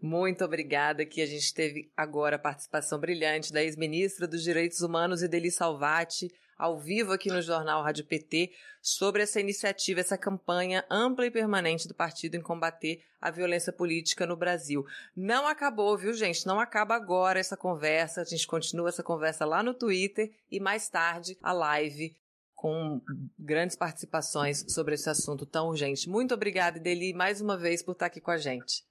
Muito 0.00 0.44
obrigada, 0.44 1.04
que 1.04 1.20
a 1.20 1.26
gente 1.26 1.52
teve 1.52 1.90
agora 1.96 2.36
a 2.36 2.38
participação 2.38 2.98
brilhante 2.98 3.52
da 3.52 3.62
ex-ministra 3.62 4.26
dos 4.26 4.42
Direitos 4.42 4.80
Humanos, 4.80 5.22
Ideli 5.22 5.50
Salvati, 5.50 6.30
ao 6.56 6.78
vivo 6.78 7.12
aqui 7.12 7.28
no 7.28 7.42
Jornal 7.42 7.82
Rádio 7.82 8.04
PT, 8.04 8.52
sobre 8.80 9.22
essa 9.22 9.40
iniciativa, 9.40 10.00
essa 10.00 10.16
campanha 10.16 10.84
ampla 10.90 11.26
e 11.26 11.30
permanente 11.30 11.88
do 11.88 11.94
partido 11.94 12.36
em 12.36 12.40
combater 12.40 13.02
a 13.20 13.30
violência 13.30 13.72
política 13.72 14.26
no 14.26 14.36
Brasil. 14.36 14.86
Não 15.14 15.46
acabou, 15.46 15.96
viu, 15.98 16.14
gente? 16.14 16.46
Não 16.46 16.60
acaba 16.60 16.94
agora 16.94 17.40
essa 17.40 17.56
conversa. 17.56 18.22
A 18.22 18.24
gente 18.24 18.46
continua 18.46 18.88
essa 18.88 19.02
conversa 19.02 19.44
lá 19.44 19.62
no 19.62 19.74
Twitter 19.74 20.32
e 20.50 20.60
mais 20.60 20.88
tarde 20.88 21.36
a 21.42 21.52
live 21.52 22.16
com 22.54 23.02
grandes 23.38 23.76
participações 23.76 24.64
sobre 24.68 24.94
esse 24.94 25.10
assunto 25.10 25.44
tão 25.44 25.68
urgente. 25.68 26.08
Muito 26.08 26.32
obrigada, 26.32 26.78
Ideli, 26.78 27.12
mais 27.12 27.40
uma 27.40 27.56
vez 27.56 27.82
por 27.82 27.92
estar 27.92 28.06
aqui 28.06 28.20
com 28.20 28.30
a 28.30 28.38
gente. 28.38 28.85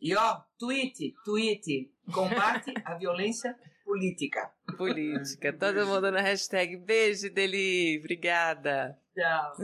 E 0.00 0.14
ó, 0.14 0.40
tweet, 0.58 1.14
tweet, 1.24 1.90
combate 2.12 2.72
a 2.84 2.94
violência 2.94 3.56
política. 3.84 4.50
Política. 4.76 5.52
Todo 5.52 5.86
mundo 5.86 6.10
na 6.10 6.20
hashtag 6.20 6.76
beijo, 6.76 7.30
Deli. 7.30 7.98
Obrigada. 7.98 8.98
Tchau. 9.14 9.56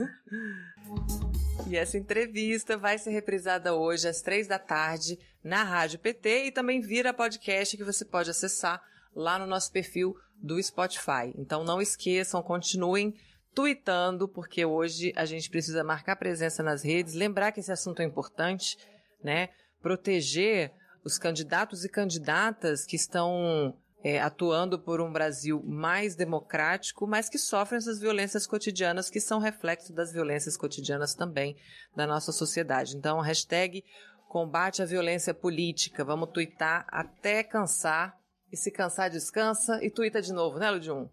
E 1.67 1.77
essa 1.77 1.97
entrevista 1.97 2.77
vai 2.77 2.97
ser 2.97 3.11
reprisada 3.11 3.73
hoje 3.73 4.07
às 4.07 4.21
três 4.21 4.47
da 4.47 4.59
tarde 4.59 5.17
na 5.43 5.63
Rádio 5.63 5.99
PT 5.99 6.45
e 6.45 6.51
também 6.51 6.81
vira 6.81 7.13
podcast 7.13 7.77
que 7.77 7.83
você 7.83 8.03
pode 8.03 8.29
acessar 8.29 8.81
lá 9.15 9.39
no 9.39 9.45
nosso 9.45 9.71
perfil 9.71 10.15
do 10.35 10.61
Spotify. 10.61 11.33
Então 11.37 11.63
não 11.63 11.81
esqueçam, 11.81 12.43
continuem 12.43 13.15
tweetando, 13.53 14.27
porque 14.27 14.65
hoje 14.65 15.13
a 15.15 15.23
gente 15.23 15.49
precisa 15.49 15.83
marcar 15.83 16.17
presença 16.17 16.61
nas 16.61 16.83
redes, 16.83 17.13
lembrar 17.13 17.51
que 17.51 17.61
esse 17.61 17.71
assunto 17.71 18.01
é 18.01 18.05
importante, 18.05 18.77
né? 19.23 19.49
Proteger 19.85 20.71
os 21.03 21.19
candidatos 21.19 21.85
e 21.85 21.89
candidatas 21.89 22.87
que 22.87 22.95
estão 22.95 23.77
é, 24.03 24.19
atuando 24.19 24.79
por 24.79 24.99
um 24.99 25.13
Brasil 25.13 25.61
mais 25.63 26.15
democrático, 26.15 27.05
mas 27.05 27.29
que 27.29 27.37
sofrem 27.37 27.77
essas 27.77 27.99
violências 27.99 28.47
cotidianas, 28.47 29.11
que 29.11 29.21
são 29.21 29.37
reflexo 29.37 29.93
das 29.93 30.11
violências 30.11 30.57
cotidianas 30.57 31.13
também 31.13 31.55
da 31.95 32.07
nossa 32.07 32.31
sociedade. 32.31 32.97
Então, 32.97 33.21
hashtag 33.21 33.83
combate 34.27 34.81
à 34.81 34.85
violência 34.85 35.35
política. 35.35 36.03
Vamos 36.03 36.31
twittar 36.31 36.87
até 36.87 37.43
cansar. 37.43 38.17
E 38.51 38.57
se 38.57 38.71
cansar, 38.71 39.11
descansa 39.11 39.83
e 39.85 39.91
tuita 39.91 40.19
de 40.19 40.33
novo, 40.33 40.57
né, 40.57 40.71
Ludium? 40.71 41.07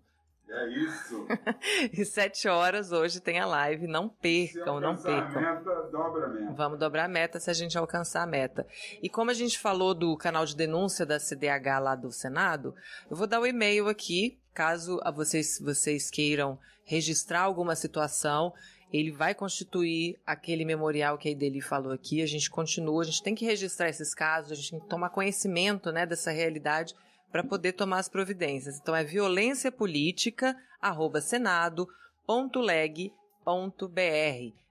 É 0.49 0.69
isso. 0.69 1.27
e 1.93 2.05
sete 2.05 2.47
horas 2.47 2.93
hoje 2.93 3.21
tem 3.21 3.39
a 3.39 3.47
live. 3.47 3.87
Não 3.87 4.09
percam, 4.09 4.81
não 4.81 4.97
percam. 4.97 5.39
A 5.39 5.55
meta, 5.55 5.89
dobra 5.91 6.27
a 6.27 6.29
meta. 6.29 6.53
Vamos 6.53 6.79
dobrar 6.79 7.05
a 7.05 7.09
meta 7.09 7.41
se 7.41 7.51
a 7.51 7.55
gente 7.55 7.77
alcançar 7.79 8.23
a 8.23 8.27
meta. 8.27 8.67
E 9.03 9.09
como 9.09 9.31
a 9.31 9.35
gente 9.35 9.59
falou 9.59 9.95
do 9.95 10.17
canal 10.17 10.45
de 10.45 10.55
denúncia 10.55 11.07
da 11.07 11.19
CDH 11.19 11.79
lá 11.81 11.95
do 11.95 12.13
Senado, 12.13 12.75
eu 13.11 13.17
vou 13.17 13.27
dar 13.27 13.41
o 13.41 13.47
e-mail 13.47 13.89
aqui, 13.89 14.39
caso 14.53 15.01
vocês, 15.15 15.59
vocês 15.59 16.11
queiram 16.11 16.59
registrar 16.85 17.41
alguma 17.41 17.75
situação 17.75 18.53
ele 18.93 19.11
vai 19.11 19.35
constituir 19.35 20.21
aquele 20.27 20.65
memorial 20.65 21.17
que 21.17 21.27
a 21.27 21.31
Ideli 21.31 21.63
falou 21.63 21.93
aqui. 21.93 22.21
A 22.21 22.27
gente 22.27 22.51
continua, 22.51 23.03
a 23.03 23.07
gente 23.07 23.23
tem 23.23 23.35
que 23.35 23.45
registrar 23.45 23.89
esses 23.89 24.15
casos, 24.15 24.53
a 24.53 24.55
gente 24.55 24.71
tem 24.73 24.81
que 24.81 24.87
tomar 24.87 25.09
conhecimento 25.09 25.91
né, 25.91 26.05
dessa 26.05 26.31
realidade 26.31 26.95
para 27.33 27.43
poder 27.43 27.73
tomar 27.73 27.99
as 27.99 28.09
providências. 28.09 28.79
Então 28.79 28.95
é 28.95 29.03
violência 29.03 29.73
política, 29.73 30.55
arroba 30.81 31.23
senado.leg.br. 31.23 31.93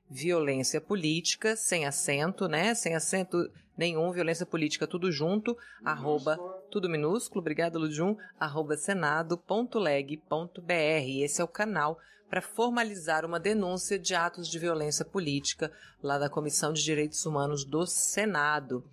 Violência 0.10 0.80
política, 0.80 1.56
sem 1.56 1.86
acento, 1.86 2.48
né? 2.48 2.76
Sem 2.76 2.96
acento 2.96 3.50
nenhum, 3.78 4.12
violência 4.12 4.46
política 4.46 4.86
tudo 4.86 5.12
junto, 5.12 5.58
arroba, 5.84 6.38
tudo 6.70 6.90
minúsculo, 6.90 7.40
obrigado 7.40 7.80
Ludjum, 7.80 8.16
arroba 8.40 8.78
senado.leg.br. 8.78 11.24
Esse 11.24 11.42
é 11.42 11.44
o 11.44 11.48
canal 11.48 11.98
para 12.30 12.42
formalizar 12.42 13.26
uma 13.26 13.40
denúncia 13.40 13.98
de 13.98 14.16
atos 14.16 14.48
de 14.48 14.60
violência 14.60 15.04
política 15.04 15.72
lá 16.02 16.18
da 16.18 16.30
Comissão 16.30 16.72
de 16.72 16.84
Direitos 16.84 17.26
Humanos 17.26 17.66
do 17.66 17.86
Senado. 17.86 18.84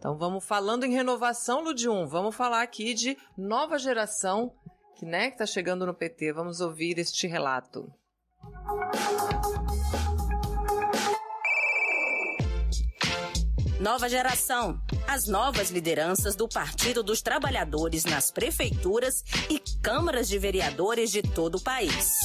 Então 0.00 0.16
vamos 0.16 0.42
falando 0.46 0.84
em 0.84 0.94
renovação, 0.94 1.62
Ludium, 1.62 2.06
vamos 2.06 2.34
falar 2.34 2.62
aqui 2.62 2.94
de 2.94 3.18
nova 3.36 3.78
geração 3.78 4.50
que 4.96 5.04
né, 5.04 5.28
está 5.28 5.44
chegando 5.44 5.84
no 5.84 5.92
PT. 5.92 6.32
Vamos 6.32 6.62
ouvir 6.62 6.98
este 6.98 7.26
relato. 7.26 7.92
Nova 13.78 14.08
geração. 14.08 14.80
As 15.06 15.26
novas 15.26 15.70
lideranças 15.70 16.34
do 16.34 16.48
Partido 16.48 17.02
dos 17.02 17.20
Trabalhadores 17.20 18.06
nas 18.06 18.30
prefeituras 18.30 19.22
e 19.50 19.60
câmaras 19.82 20.30
de 20.30 20.38
vereadores 20.38 21.10
de 21.10 21.20
todo 21.20 21.56
o 21.56 21.60
país. 21.60 22.16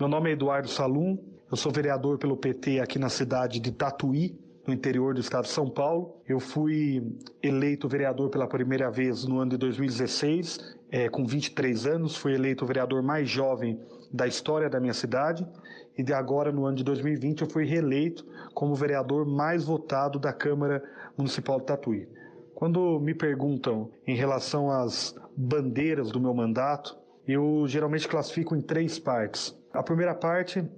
Meu 0.00 0.08
nome 0.08 0.30
é 0.30 0.32
Eduardo 0.32 0.68
Salum, 0.68 1.33
eu 1.54 1.56
sou 1.56 1.70
vereador 1.70 2.18
pelo 2.18 2.36
PT 2.36 2.80
aqui 2.80 2.98
na 2.98 3.08
cidade 3.08 3.60
de 3.60 3.70
Tatuí, 3.70 4.36
no 4.66 4.74
interior 4.74 5.14
do 5.14 5.20
estado 5.20 5.44
de 5.44 5.50
São 5.50 5.70
Paulo. 5.70 6.20
Eu 6.26 6.40
fui 6.40 7.16
eleito 7.40 7.88
vereador 7.88 8.28
pela 8.28 8.48
primeira 8.48 8.90
vez 8.90 9.24
no 9.24 9.38
ano 9.38 9.52
de 9.52 9.58
2016, 9.58 10.74
é, 10.90 11.08
com 11.08 11.24
23 11.24 11.86
anos. 11.86 12.16
Fui 12.16 12.34
eleito 12.34 12.64
o 12.64 12.66
vereador 12.66 13.04
mais 13.04 13.30
jovem 13.30 13.80
da 14.12 14.26
história 14.26 14.68
da 14.68 14.80
minha 14.80 14.92
cidade. 14.92 15.46
E 15.96 16.02
de 16.02 16.12
agora, 16.12 16.50
no 16.50 16.66
ano 16.66 16.76
de 16.76 16.82
2020, 16.82 17.42
eu 17.42 17.48
fui 17.48 17.64
reeleito 17.64 18.26
como 18.52 18.74
vereador 18.74 19.24
mais 19.24 19.64
votado 19.64 20.18
da 20.18 20.32
Câmara 20.32 20.82
Municipal 21.16 21.60
de 21.60 21.66
Tatuí. 21.66 22.08
Quando 22.52 22.98
me 22.98 23.14
perguntam 23.14 23.92
em 24.04 24.16
relação 24.16 24.72
às 24.72 25.14
bandeiras 25.36 26.10
do 26.10 26.18
meu 26.18 26.34
mandato, 26.34 26.98
eu 27.28 27.64
geralmente 27.68 28.08
classifico 28.08 28.56
em 28.56 28.60
três 28.60 28.98
partes. 28.98 29.56
A 29.72 29.84
primeira 29.84 30.16
parte 30.16 30.68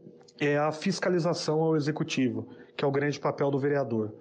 é 0.41 0.59
a 0.59 0.72
fiscalização 0.72 1.61
ao 1.61 1.76
executivo, 1.76 2.49
que 2.76 2.84
é 2.84 2.89
o 2.89 2.93
grande 2.93 3.18
papel 3.18 3.51
do 3.51 3.59
vereador. 3.59 4.12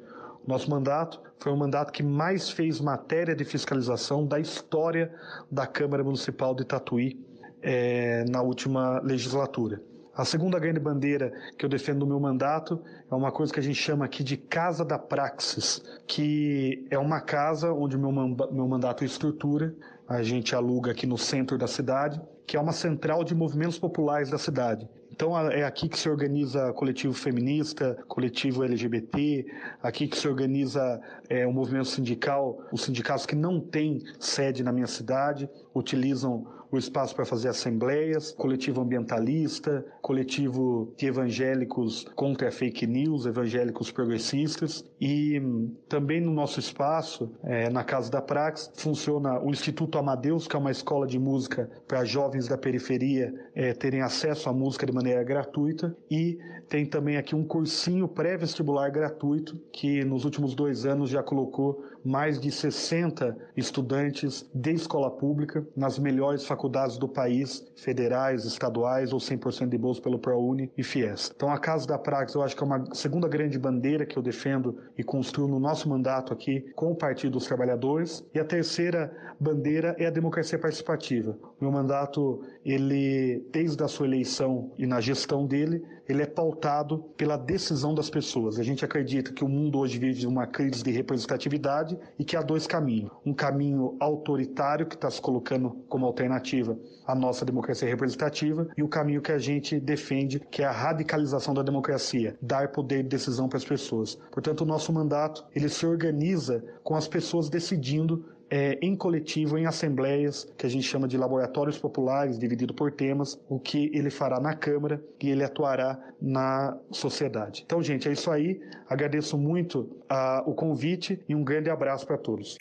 Nosso 0.48 0.70
mandato 0.70 1.22
foi 1.40 1.52
o 1.52 1.58
mandato 1.58 1.92
que 1.92 2.04
mais 2.04 2.50
fez 2.50 2.80
matéria 2.80 3.36
de 3.36 3.44
fiscalização 3.44 4.26
da 4.26 4.40
história 4.40 5.14
da 5.52 5.66
Câmara 5.66 6.04
Municipal 6.04 6.54
de 6.54 6.64
Tatuí 6.64 7.20
é, 7.62 8.24
na 8.30 8.42
última 8.42 9.00
legislatura. 9.00 9.82
A 10.16 10.24
segunda 10.24 10.58
grande 10.58 10.80
bandeira 10.80 11.34
que 11.58 11.66
eu 11.66 11.70
defendo 11.70 12.00
no 12.00 12.06
meu 12.06 12.20
mandato 12.22 12.82
é 13.12 13.14
uma 13.14 13.34
coisa 13.34 13.52
que 13.52 13.60
a 13.60 13.64
gente 13.64 13.76
chama 13.76 14.06
aqui 14.06 14.24
de 14.24 14.38
Casa 14.38 14.86
da 14.86 14.98
Praxis, 14.98 15.84
que 16.08 16.88
é 16.90 16.98
uma 16.98 17.20
casa 17.20 17.74
onde 17.74 17.98
meu, 17.98 18.12
meu 18.14 18.68
mandato 18.68 19.04
estrutura, 19.04 19.76
a 20.08 20.24
gente 20.24 20.56
aluga 20.56 20.92
aqui 20.92 21.06
no 21.06 21.18
centro 21.18 21.58
da 21.58 21.68
cidade, 21.68 22.22
que 22.46 22.58
é 22.58 22.60
uma 22.60 22.72
central 22.72 23.24
de 23.24 23.34
movimentos 23.34 23.80
populares 23.80 24.30
da 24.30 24.38
cidade. 24.38 24.88
Então 25.12 25.38
é 25.50 25.64
aqui 25.64 25.88
que 25.88 25.98
se 25.98 26.10
organiza 26.10 26.74
coletivo 26.74 27.14
feminista, 27.14 27.98
coletivo 28.08 28.66
LGBT, 28.66 29.46
aqui 29.82 30.08
que 30.08 30.18
se 30.18 30.28
organiza 30.28 31.00
é, 31.30 31.48
o 31.48 31.54
movimento 31.54 31.88
sindical, 31.88 32.60
os 32.70 32.84
sindicatos 32.84 33.26
que 33.26 33.36
não 33.36 33.62
têm 33.62 34.02
sede 34.20 34.62
na 34.62 34.74
minha 34.74 34.88
cidade, 34.88 35.50
utilizam 35.74 36.46
o 36.76 36.80
espaço 36.80 37.16
para 37.16 37.26
fazer 37.26 37.50
assembleias, 37.50 38.32
coletivo 38.32 38.82
ambientalista, 38.82 39.86
coletivo 40.02 40.94
de 40.98 41.08
evangélicos 41.08 42.06
contra 42.16 42.50
a 42.50 42.52
fake 42.52 42.86
news, 42.86 43.26
evangélicos 43.26 43.92
progressistas. 43.92 44.86
E 45.00 45.40
hum, 45.40 45.76
também 45.88 46.22
no 46.22 46.32
nosso 46.32 46.60
espaço, 46.60 47.32
é, 47.44 47.70
na 47.70 47.84
Casa 47.84 48.12
da 48.12 48.22
Prax, 48.22 48.72
funciona 48.76 49.40
o 49.40 49.50
Instituto 49.50 49.98
Amadeus, 49.98 50.48
que 50.48 50.56
é 50.56 50.60
uma 50.60 50.72
escola 50.72 51.08
de 51.08 51.20
música 51.20 51.70
para 51.88 52.04
jovens 52.06 52.48
da 52.48 52.58
periferia 52.58 53.34
é, 53.54 53.74
terem 53.74 54.02
acesso 54.02 54.50
à 54.50 54.54
música 54.54 54.86
de 54.86 54.92
maneira 54.92 55.24
gratuita. 55.24 55.96
E 56.10 56.38
tem 56.70 56.86
também 56.86 57.18
aqui 57.18 57.36
um 57.36 57.44
cursinho 57.44 58.08
pré-vestibular 58.08 58.90
gratuito, 58.90 59.60
que 59.72 60.04
nos 60.04 60.26
últimos 60.26 60.56
dois 60.56 60.86
anos 60.86 61.10
já 61.10 61.22
colocou 61.22 61.84
mais 62.06 62.40
de 62.40 62.52
60 62.52 63.36
estudantes 63.58 64.48
de 64.54 64.72
escola 64.72 65.10
pública 65.10 65.66
nas 65.76 65.98
melhores 65.98 66.46
faculdades 66.46 66.98
do 66.98 67.08
país, 67.08 67.66
federais, 67.76 68.46
estaduais 68.46 69.12
ou 69.12 69.20
100% 69.20 69.70
de 69.70 69.78
bolsa 69.78 70.02
pelo 70.02 70.20
ProUni 70.20 70.72
e 70.78 70.84
FIES. 70.84 71.34
Então 71.36 71.50
a 71.50 71.58
Casa 71.58 71.88
da 71.88 71.98
Praxis 71.98 72.36
eu 72.36 72.44
acho 72.44 72.56
que 72.56 72.64
é 72.64 72.66
uma 72.66 72.94
segunda 72.94 73.28
grande 73.28 73.58
bandeira 73.58 74.06
que 74.06 74.18
eu 74.18 74.22
defendo 74.22 74.78
e 74.98 75.04
construo 75.04 75.48
no 75.48 75.60
nosso 75.60 75.90
mandato 75.90 76.32
aqui 76.32 76.62
com 76.76 76.92
o 76.92 76.96
Partido 76.96 77.34
dos 77.34 77.46
Trabalhadores. 77.46 78.24
E 78.34 78.40
a 78.40 78.46
terceira 78.46 79.12
bandeira 79.40 79.96
é 79.98 80.06
a 80.06 80.12
democracia 80.12 80.60
participativa. 80.60 81.38
Meu 81.60 81.72
mandato, 81.72 82.42
ele 82.64 83.44
desde 83.52 83.84
a 83.84 83.88
sua 83.88 84.06
eleição 84.06 84.72
e 84.78 84.86
na 84.86 85.02
gestão 85.02 85.46
dele, 85.46 85.84
ele 86.08 86.22
é 86.22 86.26
pautado 86.26 87.00
pela 87.18 87.38
decisão 87.38 87.94
das 87.94 88.10
pessoas. 88.10 88.60
A 88.60 88.64
gente 88.64 88.86
acredita 88.86 89.34
que 89.34 89.44
o 89.44 89.50
mundo 89.50 89.80
hoje 89.80 89.98
vive 89.98 90.28
uma 90.28 90.46
crise 90.46 90.84
de 90.84 90.92
representatividade 90.92 91.98
e 92.18 92.24
que 92.24 92.36
há 92.36 92.42
dois 92.42 92.68
caminhos. 92.68 93.12
Um 93.26 93.34
caminho 93.34 93.96
autoritário, 94.00 94.86
que 94.86 94.96
está 94.96 95.10
se 95.10 95.22
colocando 95.22 95.72
como 95.90 96.06
alternativa 96.06 96.78
à 97.06 97.16
nossa 97.16 97.46
democracia 97.46 97.88
representativa, 97.88 98.68
e 98.78 98.84
o 98.84 98.88
caminho 98.88 99.22
que 99.22 99.32
a 99.32 99.38
gente 99.38 99.80
defende, 99.80 100.40
que 100.40 100.62
é 100.62 100.66
a 100.66 100.72
radicalização 100.72 101.54
da 101.54 101.62
democracia, 101.62 102.38
dar 102.42 102.72
poder 102.72 103.04
de 103.04 103.10
decisão 103.10 103.48
para 103.48 103.58
as 103.58 103.66
pessoas. 103.66 104.16
Portanto, 104.32 104.62
o 104.62 104.66
nosso 104.66 104.92
mandato, 104.92 105.46
ele 105.56 105.70
se 105.70 105.86
organiza 105.86 106.64
com 106.84 106.96
as 106.96 107.08
pessoas 107.08 107.50
decidindo 107.50 108.26
é, 108.50 108.78
em 108.82 108.96
coletivo, 108.96 109.58
em 109.58 109.66
assembleias, 109.66 110.48
que 110.58 110.66
a 110.66 110.70
gente 110.70 110.84
chama 110.84 111.08
de 111.08 111.18
laboratórios 111.18 111.78
populares, 111.78 112.38
dividido 112.38 112.74
por 112.74 112.92
temas, 112.92 113.40
o 113.50 113.60
que 113.60 113.92
ele 113.94 114.10
fará 114.10 114.40
na 114.40 114.56
Câmara 114.56 115.04
e 115.22 115.30
ele 115.30 115.44
atuará 115.44 116.00
na 116.22 116.78
sociedade. 116.92 117.64
Então, 117.66 117.82
gente, 117.82 118.08
é 118.08 118.12
isso 118.12 118.30
aí. 118.32 118.62
Agradeço 118.90 119.38
muito 119.38 119.90
a, 120.10 120.44
o 120.46 120.54
convite 120.54 121.20
e 121.28 121.36
um 121.36 121.44
grande 121.44 121.70
abraço 121.70 122.06
para 122.06 122.18
todos. 122.18 122.58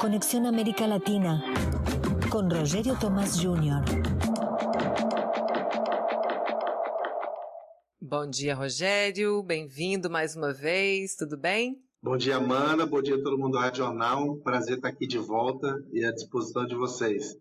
Conexión 0.00 0.46
América 0.46 0.86
Latina 0.86 1.42
con 2.30 2.48
Rogério 2.48 2.94
Tomás 2.98 3.36
Jr. 3.40 4.17
Bom 8.10 8.26
dia, 8.26 8.54
Rogério. 8.54 9.42
Bem-vindo 9.42 10.08
mais 10.08 10.34
uma 10.34 10.50
vez. 10.50 11.14
Tudo 11.14 11.36
bem? 11.36 11.76
Bom 12.02 12.16
dia, 12.16 12.36
Amanda. 12.36 12.86
Bom 12.86 13.02
dia 13.02 13.16
a 13.16 13.22
todo 13.22 13.36
mundo 13.36 13.52
do 13.52 13.58
Rádio 13.58 13.84
Jornal. 13.84 14.38
Prazer 14.38 14.76
estar 14.76 14.88
aqui 14.88 15.06
de 15.06 15.18
volta 15.18 15.76
e 15.92 16.02
à 16.02 16.10
disposição 16.10 16.64
de 16.64 16.74
vocês. 16.74 17.36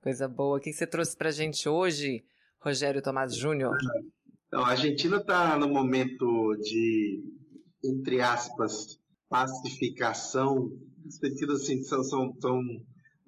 Coisa 0.00 0.28
boa. 0.28 0.58
O 0.58 0.60
que 0.60 0.72
você 0.72 0.86
trouxe 0.86 1.16
para 1.16 1.30
a 1.30 1.32
gente 1.32 1.68
hoje, 1.68 2.22
Rogério 2.60 3.02
Tomás 3.02 3.34
Júnior? 3.34 3.76
Então, 4.46 4.64
a 4.64 4.68
Argentina 4.68 5.16
está 5.16 5.58
no 5.58 5.68
momento 5.68 6.54
de, 6.60 7.20
entre 7.84 8.20
aspas, 8.20 9.00
pacificação, 9.28 10.70
no 11.04 11.10
sentido 11.10 11.54
assim, 11.54 11.82
são, 11.82 12.04
são, 12.04 12.32
são 12.40 12.62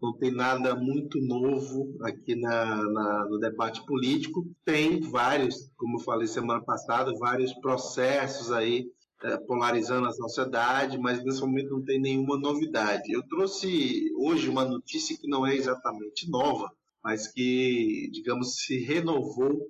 não 0.04 0.12
tem 0.12 0.30
nada 0.30 0.76
muito 0.76 1.18
novo 1.20 1.96
aqui 2.02 2.34
na, 2.36 2.76
na, 2.76 3.26
no 3.26 3.38
debate 3.38 3.84
político. 3.86 4.46
Tem 4.64 5.00
vários, 5.00 5.70
como 5.76 5.96
eu 5.96 6.04
falei 6.04 6.26
semana 6.26 6.62
passada, 6.62 7.16
vários 7.18 7.54
processos 7.54 8.52
aí 8.52 8.86
é, 9.22 9.38
polarizando 9.38 10.06
a 10.06 10.12
sociedade, 10.12 10.98
mas 10.98 11.24
nesse 11.24 11.40
momento 11.40 11.70
não 11.70 11.82
tem 11.82 11.98
nenhuma 11.98 12.38
novidade. 12.38 13.10
Eu 13.10 13.26
trouxe 13.26 14.12
hoje 14.18 14.50
uma 14.50 14.64
notícia 14.64 15.16
que 15.16 15.26
não 15.26 15.46
é 15.46 15.56
exatamente 15.56 16.28
nova, 16.28 16.70
mas 17.02 17.26
que, 17.26 18.10
digamos, 18.12 18.56
se 18.56 18.78
renovou 18.78 19.66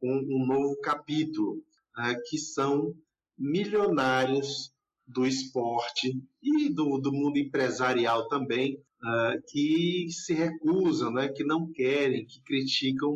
com 0.00 0.12
um 0.12 0.46
novo 0.46 0.76
capítulo, 0.80 1.60
é, 1.98 2.14
que 2.28 2.38
são 2.38 2.94
milionários 3.36 4.72
do 5.06 5.26
esporte 5.26 6.22
e 6.40 6.72
do, 6.72 6.98
do 6.98 7.12
mundo 7.12 7.38
empresarial 7.38 8.28
também, 8.28 8.80
uh, 9.04 9.42
que 9.48 10.08
se 10.10 10.34
recusam, 10.34 11.12
né, 11.12 11.28
que 11.28 11.44
não 11.44 11.70
querem, 11.72 12.26
que 12.26 12.40
criticam 12.42 13.10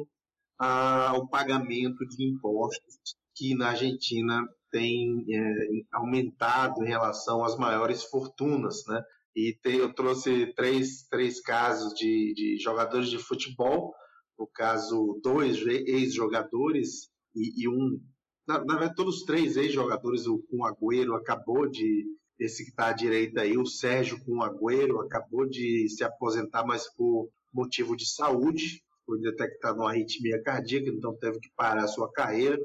uh, 0.61 1.17
o 1.17 1.29
pagamento 1.29 2.07
de 2.07 2.25
impostos, 2.25 3.17
que 3.35 3.55
na 3.55 3.69
Argentina 3.69 4.47
tem 4.71 5.25
é, 5.31 5.53
aumentado 5.93 6.83
em 6.83 6.89
relação 6.89 7.45
às 7.45 7.57
maiores 7.57 8.05
fortunas, 8.05 8.83
né? 8.87 9.03
E 9.35 9.57
tem, 9.63 9.77
eu 9.77 9.93
trouxe 9.93 10.53
três, 10.55 11.07
três 11.09 11.41
casos 11.41 11.95
de, 11.95 12.33
de 12.35 12.59
jogadores 12.59 13.09
de 13.09 13.19
futebol, 13.19 13.95
no 14.39 14.47
caso, 14.47 15.21
dois 15.23 15.59
ex-jogadores 15.67 17.09
e, 17.35 17.65
e, 17.65 17.69
um, 17.69 18.01
na, 18.49 18.59
verdade, 18.59 18.95
todos 18.95 19.25
três 19.25 19.57
ex-jogadores, 19.57 20.27
o 20.27 20.65
Agüero 20.65 21.15
acabou 21.15 21.69
de, 21.69 22.07
esse 22.39 22.65
que 22.65 22.71
está 22.71 22.89
à 22.89 22.93
direita 22.93 23.43
aí, 23.43 23.57
o 23.57 23.67
Sérgio 23.67 24.23
com 24.25 24.43
Agüero, 24.43 25.01
acabou 25.01 25.47
de 25.47 25.89
se 25.89 26.05
aposentar, 26.05 26.67
mas 26.67 26.89
por 26.95 27.31
motivo 27.53 27.97
de 27.97 28.07
saúde, 28.07 28.83
foi 29.07 29.21
detectado 29.21 29.81
uma 29.81 29.91
arritmia 29.91 30.43
cardíaca, 30.43 30.91
então 30.91 31.17
teve 31.17 31.39
que 31.41 31.49
parar 31.57 31.85
a 31.85 31.89
sua 31.89 32.11
carreira. 32.13 32.59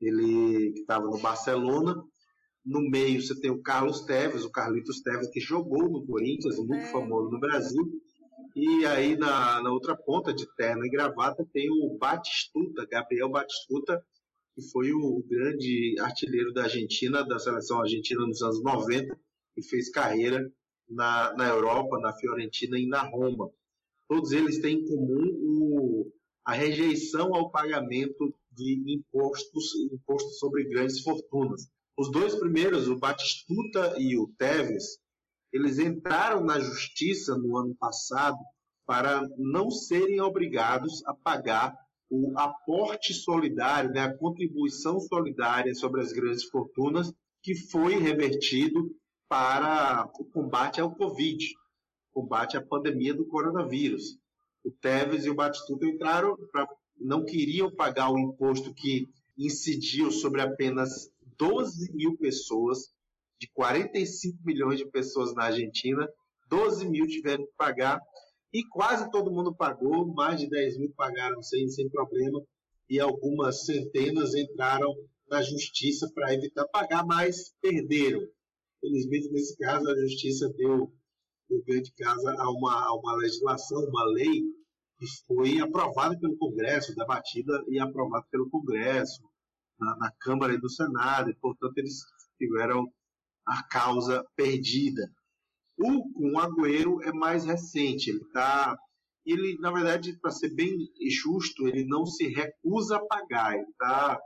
Ele 0.00 0.72
estava 0.80 1.04
no 1.04 1.18
Barcelona, 1.18 2.02
no 2.64 2.80
meio 2.88 3.20
você 3.20 3.38
tem 3.38 3.50
o 3.50 3.62
Carlos 3.62 4.02
Teves, 4.02 4.44
o 4.44 4.50
Carlitos 4.50 5.00
Teves, 5.00 5.30
que 5.30 5.40
jogou 5.40 5.88
no 5.88 6.06
Corinthians, 6.06 6.58
muito 6.58 6.84
é. 6.84 6.92
famoso 6.92 7.30
no 7.30 7.38
Brasil. 7.38 7.82
E 8.54 8.84
aí 8.86 9.16
na, 9.16 9.62
na 9.62 9.70
outra 9.70 9.96
ponta, 9.96 10.32
de 10.32 10.46
terno 10.56 10.84
e 10.84 10.90
gravata, 10.90 11.46
tem 11.52 11.70
o 11.70 11.96
Batistuta, 11.98 12.86
Gabriel 12.90 13.30
Batistuta, 13.30 14.02
que 14.58 14.62
foi 14.72 14.92
o 14.92 15.22
grande 15.28 15.94
artilheiro 16.00 16.52
da 16.52 16.64
Argentina, 16.64 17.22
da 17.22 17.38
seleção 17.38 17.80
argentina 17.80 18.26
nos 18.26 18.42
anos 18.42 18.60
90, 18.60 19.16
e 19.56 19.62
fez 19.62 19.88
carreira 19.88 20.52
na, 20.88 21.32
na 21.36 21.46
Europa, 21.46 22.00
na 22.00 22.12
Fiorentina 22.12 22.76
e 22.76 22.88
na 22.88 23.02
Roma. 23.02 23.48
Todos 24.08 24.32
eles 24.32 24.60
têm 24.60 24.80
em 24.80 24.84
comum 24.84 25.30
o, 25.40 26.12
a 26.44 26.54
rejeição 26.54 27.36
ao 27.36 27.52
pagamento 27.52 28.34
de 28.50 28.82
impostos, 28.94 29.76
impostos 29.92 30.40
sobre 30.40 30.64
grandes 30.64 31.02
fortunas. 31.02 31.68
Os 31.96 32.10
dois 32.10 32.34
primeiros, 32.34 32.88
o 32.88 32.98
Batistuta 32.98 33.94
e 33.96 34.18
o 34.18 34.26
Teves, 34.36 34.98
eles 35.52 35.78
entraram 35.78 36.42
na 36.42 36.58
justiça 36.58 37.38
no 37.38 37.56
ano 37.56 37.76
passado 37.76 38.38
para 38.84 39.22
não 39.36 39.70
serem 39.70 40.20
obrigados 40.20 41.06
a 41.06 41.14
pagar 41.14 41.76
o 42.10 42.38
aporte 42.38 43.12
solidário, 43.12 43.90
né, 43.90 44.00
a 44.00 44.16
contribuição 44.16 44.98
solidária 44.98 45.74
sobre 45.74 46.00
as 46.00 46.12
grandes 46.12 46.44
fortunas, 46.44 47.12
que 47.42 47.54
foi 47.54 47.98
revertido 47.98 48.90
para 49.28 50.10
o 50.18 50.24
combate 50.24 50.80
ao 50.80 50.94
Covid, 50.94 51.44
combate 52.12 52.56
à 52.56 52.64
pandemia 52.64 53.14
do 53.14 53.26
coronavírus. 53.26 54.18
O 54.64 54.70
Teves 54.70 55.24
e 55.24 55.30
o 55.30 55.34
Batistuta 55.34 55.86
entraram 55.86 56.36
para 56.50 56.66
não 56.98 57.24
queriam 57.24 57.70
pagar 57.70 58.10
o 58.10 58.18
imposto 58.18 58.74
que 58.74 59.08
incidiu 59.36 60.10
sobre 60.10 60.40
apenas 60.40 61.12
12 61.36 61.92
mil 61.92 62.16
pessoas, 62.16 62.92
de 63.40 63.48
45 63.52 64.38
milhões 64.44 64.78
de 64.78 64.86
pessoas 64.86 65.32
na 65.32 65.44
Argentina, 65.44 66.08
12 66.48 66.88
mil 66.88 67.06
tiveram 67.06 67.44
que 67.44 67.52
pagar 67.56 68.00
e 68.52 68.64
quase 68.68 69.10
todo 69.10 69.30
mundo 69.30 69.54
pagou, 69.54 70.06
mais 70.14 70.40
de 70.40 70.48
10 70.48 70.78
mil 70.78 70.92
pagaram 70.96 71.42
sem, 71.42 71.68
sem 71.68 71.88
problema 71.88 72.42
e 72.88 72.98
algumas 72.98 73.66
centenas 73.66 74.34
entraram 74.34 74.94
na 75.28 75.42
justiça 75.42 76.10
para 76.14 76.32
evitar 76.32 76.66
pagar, 76.68 77.04
mas 77.04 77.52
perderam. 77.60 78.26
Felizmente, 78.80 79.30
nesse 79.30 79.56
caso, 79.58 79.88
a 79.90 80.00
justiça 80.00 80.48
deu, 80.56 80.90
deu 81.48 81.62
ganho 81.66 81.82
de 81.82 81.92
casa 81.92 82.34
a 82.38 82.50
uma, 82.50 82.86
a 82.86 82.94
uma 82.94 83.16
legislação, 83.16 83.84
uma 83.84 84.04
lei 84.04 84.42
que 84.98 85.06
foi 85.26 85.60
aprovada 85.60 86.18
pelo 86.18 86.36
Congresso, 86.38 86.94
debatida 86.94 87.62
e 87.68 87.78
aprovada 87.78 88.26
pelo 88.30 88.48
Congresso, 88.48 89.22
na, 89.78 89.96
na 89.96 90.12
Câmara 90.20 90.54
e 90.54 90.58
no 90.58 90.68
Senado, 90.68 91.30
e, 91.30 91.34
portanto, 91.36 91.76
eles 91.76 92.00
tiveram 92.38 92.84
a 93.46 93.62
causa 93.64 94.24
perdida. 94.34 95.08
O 95.78 96.12
com 96.12 96.38
Agüero 96.38 97.02
é 97.02 97.12
mais 97.12 97.44
recente, 97.44 98.10
ele 98.10 98.22
está 98.22 98.76
ele, 99.28 99.58
na 99.60 99.70
verdade, 99.70 100.18
para 100.18 100.30
ser 100.30 100.54
bem 100.54 100.74
justo, 101.10 101.68
ele 101.68 101.84
não 101.84 102.06
se 102.06 102.28
recusa 102.28 102.96
a 102.96 103.06
pagar. 103.06 103.54
Ele 103.54 103.66
tá, 103.78 104.18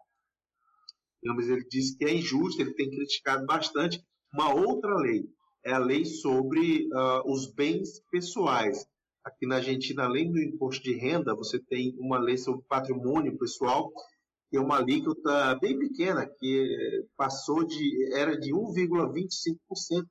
digamos, 1.21 1.49
ele 1.49 1.67
diz 1.69 1.97
que 1.97 2.05
é 2.05 2.15
injusto, 2.15 2.63
ele 2.63 2.75
tem 2.75 2.89
criticado 2.89 3.45
bastante 3.45 4.01
uma 4.33 4.55
outra 4.55 4.95
lei, 4.95 5.25
é 5.65 5.73
a 5.73 5.79
lei 5.79 6.05
sobre 6.05 6.87
uh, 6.87 7.33
os 7.33 7.53
bens 7.53 8.01
pessoais. 8.11 8.87
Aqui 9.25 9.47
na 9.47 9.57
Argentina, 9.57 10.05
além 10.05 10.31
do 10.31 10.41
imposto 10.41 10.83
de 10.83 10.95
renda, 10.95 11.35
você 11.35 11.59
tem 11.59 11.95
uma 11.99 12.19
lei 12.19 12.37
sobre 12.37 12.65
patrimônio 12.69 13.37
pessoal, 13.37 13.93
que 14.51 14.57
é 14.57 14.61
uma 14.61 14.77
alíquota 14.79 15.57
bem 15.61 15.79
pequena, 15.79 16.27
que 16.27 17.07
passou 17.17 17.65
de 17.65 18.15
era 18.15 18.39
de 18.39 18.53
1,25% 18.53 20.07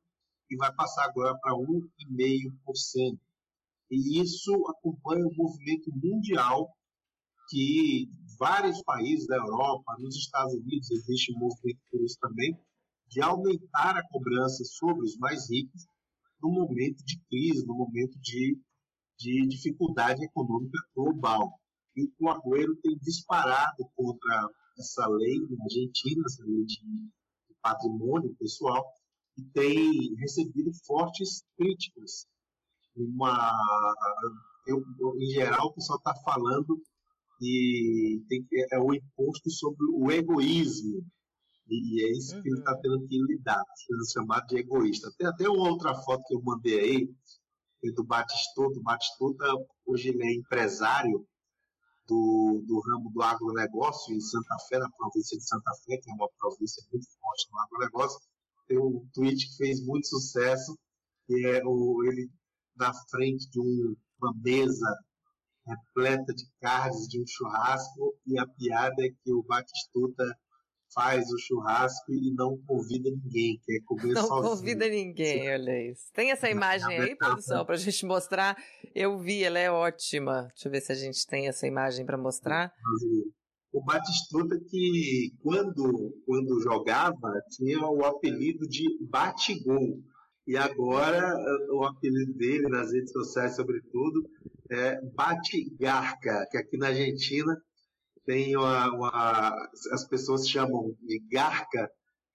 e 0.51 0.57
vai 0.57 0.71
passar 0.75 1.05
agora 1.05 1.35
para 1.39 1.53
1,5%. 1.53 3.19
E 3.89 4.21
isso 4.21 4.53
acompanha 4.67 5.25
o 5.25 5.35
movimento 5.35 5.91
mundial 5.95 6.69
que 7.49 8.07
vários 8.37 8.81
países 8.83 9.25
da 9.27 9.37
Europa, 9.37 9.95
nos 9.99 10.15
Estados 10.15 10.53
Unidos 10.53 10.91
existe 10.91 11.33
um 11.33 11.39
movimento 11.39 11.79
por 11.89 12.01
isso 12.01 12.17
também, 12.21 12.55
de 13.07 13.21
aumentar 13.21 13.97
a 13.97 14.07
cobrança 14.07 14.63
sobre 14.63 15.03
os 15.03 15.17
mais 15.17 15.49
ricos 15.49 15.85
no 16.41 16.51
momento 16.51 17.03
de 17.03 17.19
crise, 17.27 17.65
no 17.65 17.75
momento 17.75 18.17
de 18.19 18.57
de 19.21 19.45
dificuldade 19.47 20.23
econômica 20.25 20.79
global. 20.95 21.59
E 21.95 22.11
o 22.19 22.29
Agüero 22.29 22.75
tem 22.81 22.97
disparado 22.97 23.85
contra 23.95 24.49
essa 24.79 25.07
lei 25.07 25.39
na 25.49 25.63
Argentina, 25.63 26.23
essa 26.25 26.43
lei 26.43 26.65
de, 26.65 26.79
de 26.79 27.55
patrimônio 27.61 28.35
pessoal, 28.39 28.83
e 29.37 29.43
tem 29.53 30.15
recebido 30.15 30.71
fortes 30.85 31.43
críticas. 31.57 32.25
Uma, 32.95 33.51
eu, 34.67 34.83
em 35.17 35.27
geral, 35.27 35.67
o 35.67 35.73
pessoal 35.73 35.97
está 35.97 36.13
falando 36.23 36.81
que 37.39 38.23
tem, 38.27 38.45
é 38.71 38.79
o 38.79 38.93
imposto 38.93 39.49
sobre 39.49 39.85
o 39.93 40.11
egoísmo. 40.11 41.05
E 41.67 42.03
é 42.03 42.11
isso 42.11 42.41
que 42.41 42.49
ele 42.49 42.59
está 42.59 42.73
uhum. 42.73 42.81
tendo 42.81 43.07
que 43.07 43.17
lidar, 43.23 43.63
sendo 43.75 44.11
chamado 44.11 44.47
de 44.47 44.57
egoísta. 44.57 45.11
Tem 45.17 45.27
até 45.27 45.47
uma 45.49 45.69
outra 45.69 45.95
foto 45.95 46.23
que 46.27 46.35
eu 46.35 46.41
mandei 46.41 46.79
aí, 46.79 47.15
do 47.95 48.03
Batistuta. 48.03 48.77
O 48.77 48.83
Batistuta, 48.83 49.45
hoje 49.85 50.09
ele 50.09 50.23
é 50.23 50.35
empresário 50.35 51.25
do, 52.07 52.61
do 52.67 52.79
ramo 52.81 53.09
do 53.11 53.21
agronegócio 53.21 54.13
em 54.13 54.19
Santa 54.19 54.57
Fé, 54.67 54.77
na 54.77 54.89
província 54.91 55.37
de 55.37 55.47
Santa 55.47 55.71
Fé, 55.85 55.97
que 55.97 56.11
é 56.11 56.13
uma 56.13 56.29
província 56.37 56.83
muito 56.91 57.07
forte 57.19 57.47
no 57.51 57.59
agronegócio. 57.59 58.19
Tem 58.71 58.79
um 58.79 59.05
tweet 59.13 59.49
que 59.49 59.57
fez 59.57 59.85
muito 59.85 60.07
sucesso, 60.07 60.79
que 61.27 61.45
é 61.45 61.61
o, 61.65 62.01
ele 62.05 62.29
na 62.77 62.93
frente 63.09 63.49
de 63.49 63.59
um, 63.59 63.93
uma 64.21 64.33
mesa 64.41 64.97
repleta 65.67 66.33
de 66.33 66.45
carnes 66.61 67.05
de 67.09 67.21
um 67.21 67.25
churrasco, 67.27 68.15
e 68.25 68.39
a 68.39 68.47
piada 68.47 68.95
é 69.05 69.09
que 69.09 69.33
o 69.33 69.43
Batistuta 69.43 70.23
faz 70.93 71.29
o 71.29 71.37
churrasco 71.37 72.13
e 72.13 72.33
não 72.33 72.57
convida 72.65 73.09
ninguém, 73.09 73.59
quer 73.65 73.81
comer 73.83 74.13
não 74.13 74.25
sozinho. 74.25 74.41
Não 74.41 74.57
convida 74.57 74.87
ninguém, 74.87 75.53
olha 75.53 75.91
isso. 75.91 76.09
Tem 76.13 76.31
essa 76.31 76.49
imagem 76.49 76.97
aí, 76.97 77.15
produção, 77.17 77.65
para 77.65 77.75
a 77.75 77.77
gente 77.77 78.05
mostrar? 78.05 78.55
Eu 78.95 79.19
vi, 79.19 79.43
ela 79.43 79.59
é 79.59 79.69
ótima. 79.69 80.47
Deixa 80.53 80.69
eu 80.69 80.71
ver 80.71 80.81
se 80.81 80.93
a 80.93 80.95
gente 80.95 81.27
tem 81.27 81.49
essa 81.49 81.67
imagem 81.67 82.05
para 82.05 82.17
mostrar. 82.17 82.73
O 83.71 83.81
Batistuta 83.83 84.59
que, 84.69 85.33
quando, 85.41 86.13
quando 86.25 86.61
jogava, 86.61 87.41
tinha 87.51 87.79
o 87.87 88.03
apelido 88.03 88.67
de 88.67 88.83
Batigol. 89.09 89.99
E 90.45 90.57
agora, 90.57 91.33
o 91.69 91.85
apelido 91.85 92.33
dele 92.33 92.67
nas 92.67 92.91
redes 92.91 93.11
sociais, 93.11 93.55
sobretudo, 93.55 94.29
é 94.69 94.99
Batigarca, 95.13 96.47
que 96.49 96.57
aqui 96.57 96.77
na 96.77 96.87
Argentina 96.87 97.55
tem 98.25 98.55
uma, 98.55 98.93
uma, 98.93 99.69
as 99.91 100.07
pessoas 100.07 100.47
chamam 100.47 100.95
de 101.01 101.19
garca, 101.31 101.89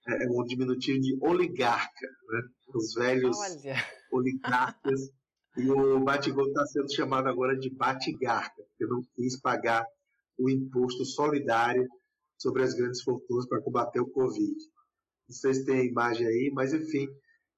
é, 0.09 0.24
é 0.24 0.28
um 0.30 0.45
diminutivo 0.45 1.01
de 1.01 1.18
oligarca, 1.20 2.07
né? 2.28 2.43
os 2.74 2.95
velhos 2.95 3.37
Olha. 3.39 3.76
oligarcas. 4.12 5.01
E 5.57 5.70
o 5.70 6.01
Batigol 6.01 6.49
está 6.49 6.66
sendo 6.66 6.95
chamado 6.95 7.28
agora 7.28 7.59
de 7.59 7.70
Batigarca, 7.70 8.62
porque 8.62 8.87
não 8.87 9.03
quis 9.14 9.41
pagar 9.41 9.87
o 10.39 10.51
imposto 10.51 11.05
solidário 11.05 11.87
sobre 12.39 12.62
as 12.62 12.74
grandes 12.74 13.03
fortunas 13.03 13.47
para 13.49 13.62
combater 13.62 14.01
o 14.01 14.11
Covid. 14.11 14.57
Não 15.28 15.34
sei 15.34 15.55
se 15.55 15.64
tem 15.64 15.80
a 15.80 15.84
imagem 15.84 16.26
aí, 16.26 16.51
mas 16.55 16.72
enfim, 16.72 17.09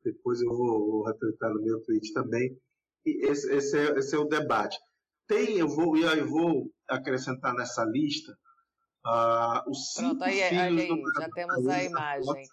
depois 0.05 0.41
eu 0.41 0.49
vou, 0.49 0.91
vou 0.91 1.05
retratar 1.05 1.53
no 1.53 1.63
meu 1.63 1.81
tweet 1.83 2.13
também. 2.13 2.57
E 3.05 3.27
esse, 3.27 3.53
esse, 3.53 3.77
é, 3.77 3.99
esse 3.99 4.15
é 4.15 4.19
o 4.19 4.25
debate. 4.25 4.79
Tem, 5.27 5.59
eu 5.59 5.69
vou, 5.69 5.97
eu 5.97 6.27
vou 6.27 6.71
acrescentar 6.89 7.55
nessa 7.55 7.85
lista 7.85 8.33
uh, 9.07 9.71
os 9.71 9.93
cinco 9.93 10.19
Pronto, 10.19 10.25
aí, 10.25 10.43
filhos 10.49 10.81
aí, 10.81 10.89
do 10.89 11.21
já 11.21 11.31
temos 11.31 11.67
a 11.67 11.85
imagem. 11.85 12.45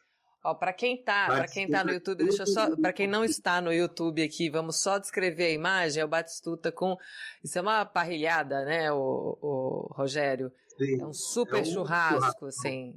Ó, 0.46 0.54
para 0.54 0.72
quem 0.72 0.96
tá, 0.96 1.26
para 1.26 1.48
quem 1.48 1.68
tá 1.68 1.84
no 1.84 1.92
YouTube, 1.92 2.24
deixa 2.24 2.44
eu 2.44 2.48
só, 2.48 2.76
para 2.76 2.94
quem 2.94 3.08
não 3.08 3.26
está 3.26 3.60
no 3.60 3.74
YouTube 3.74 4.22
aqui, 4.22 4.48
vamos 4.48 4.80
só 4.80 5.00
descrever 5.00 5.46
a 5.46 5.50
imagem, 5.50 6.04
é 6.04 6.06
o 6.06 6.08
Batistuta 6.08 6.72
com, 6.72 6.96
isso 7.44 7.58
é 7.58 7.62
uma 7.64 7.84
parrilhada, 7.84 8.64
né, 8.64 8.92
o, 8.92 9.40
o 9.42 9.94
Rogério? 9.96 10.52
Sim, 10.78 11.02
é 11.02 11.06
um 11.08 11.14
super 11.14 11.58
é 11.58 11.62
um 11.62 11.66
churrasco, 11.66 12.20
churrasco, 12.20 12.46
assim. 12.46 12.94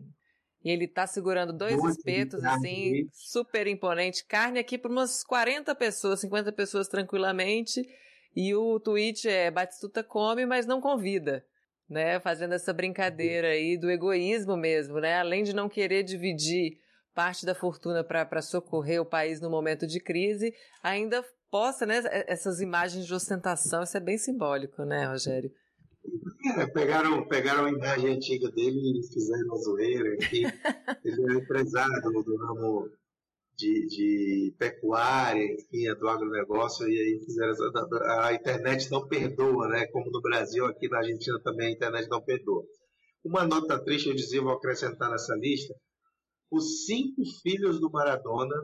E 0.63 0.71
ele 0.71 0.87
tá 0.87 1.07
segurando 1.07 1.55
dois 1.55 1.75
Muito 1.77 1.97
espetos, 1.97 2.45
assim, 2.45 3.09
super 3.15 3.67
imponente. 3.67 4.27
Carne 4.27 4.59
aqui 4.59 4.77
para 4.77 4.91
umas 4.91 5.25
40 5.25 5.75
pessoas, 5.75 6.21
50 6.21 6.53
pessoas 6.53 6.87
tranquilamente. 6.87 7.81
E 8.37 8.55
o 8.55 8.79
tweet 8.79 9.27
é 9.27 9.51
Batistuta 9.51 10.03
come, 10.03 10.45
mas 10.45 10.67
não 10.67 10.81
convida. 10.81 11.47
Né? 11.89 12.21
Fazendo 12.21 12.53
essa 12.55 12.73
brincadeira 12.73 13.49
aí 13.49 13.79
do 13.79 13.89
egoísmo 13.89 14.57
mesmo, 14.57 15.01
né? 15.01 15.19
Além 15.19 15.45
de 15.45 15.55
não 15.55 15.69
querer 15.69 16.03
dividir 16.03 16.77
parte 17.19 17.45
da 17.45 17.53
fortuna 17.53 18.05
para 18.05 18.41
socorrer 18.41 19.03
o 19.03 19.05
país 19.05 19.41
no 19.41 19.51
momento 19.51 19.89
de 19.89 19.99
crise, 19.99 20.55
ainda 20.81 21.25
posta 21.51 21.85
né, 21.85 22.01
essas 22.29 22.61
imagens 22.61 23.05
de 23.07 23.13
ostentação. 23.13 23.83
Isso 23.83 23.97
é 23.97 24.01
bem 24.01 24.17
simbólico, 24.17 24.85
né, 24.85 25.05
Rogério? 25.05 25.51
É, 26.57 26.67
pegaram, 26.69 27.27
pegaram 27.27 27.65
a 27.65 27.71
imagem 27.73 28.15
antiga 28.15 28.49
dele 28.53 29.01
e 29.01 29.13
fizeram 29.13 29.47
uma 29.47 29.57
zoeira. 29.57 30.17
Que 30.17 30.45
ele 31.05 31.33
é 31.33 31.39
empresário 31.39 32.01
do, 32.03 32.37
ramo 32.37 32.89
de, 33.57 33.87
de, 33.89 34.55
pecuária, 34.57 35.43
enfim, 35.43 35.93
do 35.99 36.09
agronegócio, 36.09 36.89
e 36.89 36.97
aí 36.97 37.21
fizeram 37.25 37.51
essa, 37.51 38.27
a 38.29 38.33
internet 38.33 38.89
não 38.93 39.09
perdoa, 39.09 39.67
né? 39.67 39.89
Como 39.89 40.09
no 40.09 40.23
Brasil, 40.23 40.65
aqui 40.67 40.89
na 40.89 40.99
Argentina 40.99 41.41
também 41.43 41.67
a 41.67 41.73
internet 41.73 42.09
não 42.09 42.23
perdoa. 42.23 42.63
Uma 43.25 43.45
nota 43.45 43.77
triste, 43.83 44.09
eu 44.09 44.15
dizia, 44.15 44.41
vou 44.41 44.53
acrescentar 44.53 45.11
nessa 45.11 45.35
lista, 45.35 45.75
os 46.51 46.87
cinco 46.87 47.23
filhos 47.43 47.81
do 47.81 47.91
Maradona, 47.91 48.57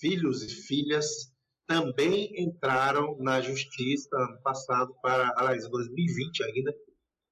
filhos 0.00 0.42
e 0.42 0.48
filhas, 0.48 1.32
também 1.66 2.30
entraram 2.40 3.16
na 3.18 3.40
justiça 3.40 4.16
ano 4.16 4.40
passado, 4.42 4.94
para, 5.02 5.32
aliás, 5.36 5.64
em 5.64 5.70
2020 5.70 6.44
ainda, 6.44 6.74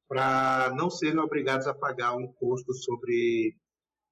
para 0.09 0.75
não 0.77 0.91
serem 0.91 1.21
obrigados 1.21 1.67
a 1.67 1.75
pagar 1.75 2.15
o 2.15 2.19
um 2.19 2.23
imposto 2.23 2.75
sobre, 2.75 3.57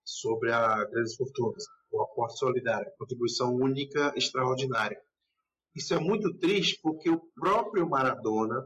sobre 0.05 0.53
a 0.53 0.85
grandes 0.85 1.17
fortunas, 1.17 1.65
o 1.91 2.01
aporte 2.01 2.39
solidário, 2.39 2.93
contribuição 2.99 3.55
única 3.55 4.13
extraordinária. 4.17 5.01
Isso 5.75 5.93
é 5.95 5.99
muito 5.99 6.33
triste 6.39 6.79
porque 6.83 7.11
o 7.11 7.21
próprio 7.35 7.89
Maradona, 7.89 8.63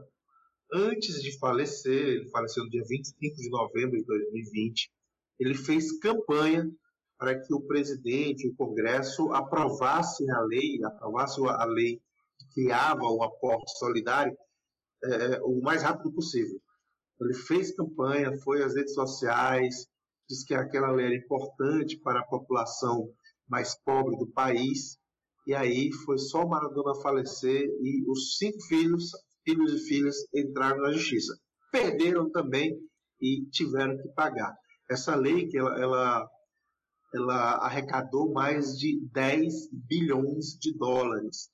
antes 0.71 1.21
de 1.21 1.37
falecer, 1.39 2.07
ele 2.07 2.29
faleceu 2.29 2.63
no 2.63 2.69
dia 2.69 2.83
25 2.87 3.35
de 3.35 3.49
novembro 3.49 3.97
de 3.97 4.05
2020, 4.05 4.91
ele 5.39 5.55
fez 5.55 5.97
campanha 5.99 6.69
para 7.17 7.39
que 7.39 7.53
o 7.53 7.61
presidente 7.61 8.47
o 8.47 8.55
Congresso 8.55 9.31
aprovassem 9.33 10.29
a 10.31 10.41
lei, 10.41 10.83
aprovassem 10.83 11.47
a 11.47 11.65
lei 11.65 11.99
que 12.37 12.53
criava 12.53 13.03
o 13.03 13.23
aporte 13.23 13.77
solidário 13.77 14.37
é, 15.03 15.39
o 15.43 15.61
mais 15.61 15.83
rápido 15.83 16.11
possível. 16.13 16.59
Ele 17.19 17.33
fez 17.33 17.75
campanha, 17.75 18.37
foi 18.43 18.63
às 18.63 18.75
redes 18.75 18.93
sociais, 18.93 19.87
disse 20.29 20.45
que 20.45 20.53
aquela 20.53 20.91
lei 20.91 21.07
era 21.07 21.15
importante 21.15 21.99
para 21.99 22.19
a 22.19 22.27
população 22.27 23.09
mais 23.47 23.75
pobre 23.83 24.17
do 24.17 24.27
país, 24.27 24.97
e 25.47 25.55
aí 25.55 25.91
foi 26.05 26.17
só 26.17 26.43
o 26.43 26.49
Maradona 26.49 26.93
falecer 27.01 27.63
e 27.81 28.03
os 28.09 28.37
cinco 28.37 28.61
filhos, 28.67 29.11
filhos 29.45 29.73
e 29.73 29.87
filhas, 29.87 30.15
entraram 30.35 30.81
na 30.81 30.91
justiça. 30.91 31.33
Perderam 31.71 32.29
também 32.29 32.77
e 33.21 33.45
tiveram 33.49 33.97
que 33.97 34.09
pagar. 34.09 34.53
Essa 34.89 35.15
lei 35.15 35.47
que 35.47 35.57
ela, 35.57 35.79
ela 35.79 36.29
ela 37.13 37.57
arrecadou 37.57 38.31
mais 38.31 38.77
de 38.77 38.99
10 39.11 39.69
bilhões 39.71 40.57
de 40.59 40.73
dólares 40.77 41.49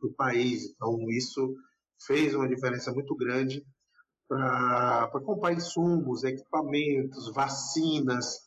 do 0.00 0.12
país. 0.12 0.70
Então, 0.70 0.98
isso 1.10 1.54
fez 2.06 2.34
uma 2.34 2.48
diferença 2.48 2.92
muito 2.92 3.14
grande 3.16 3.64
para 4.28 5.20
comprar 5.24 5.52
insumos, 5.52 6.24
equipamentos, 6.24 7.32
vacinas 7.32 8.38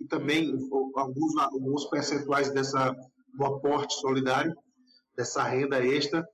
e 0.00 0.06
também 0.06 0.52
alguns, 0.94 1.36
alguns 1.36 1.84
percentuais 1.90 2.52
dessa, 2.52 2.94
do 3.34 3.44
aporte 3.44 3.94
solidário, 3.94 4.54
dessa 5.14 5.42
renda 5.42 5.84
extra, 5.84 6.26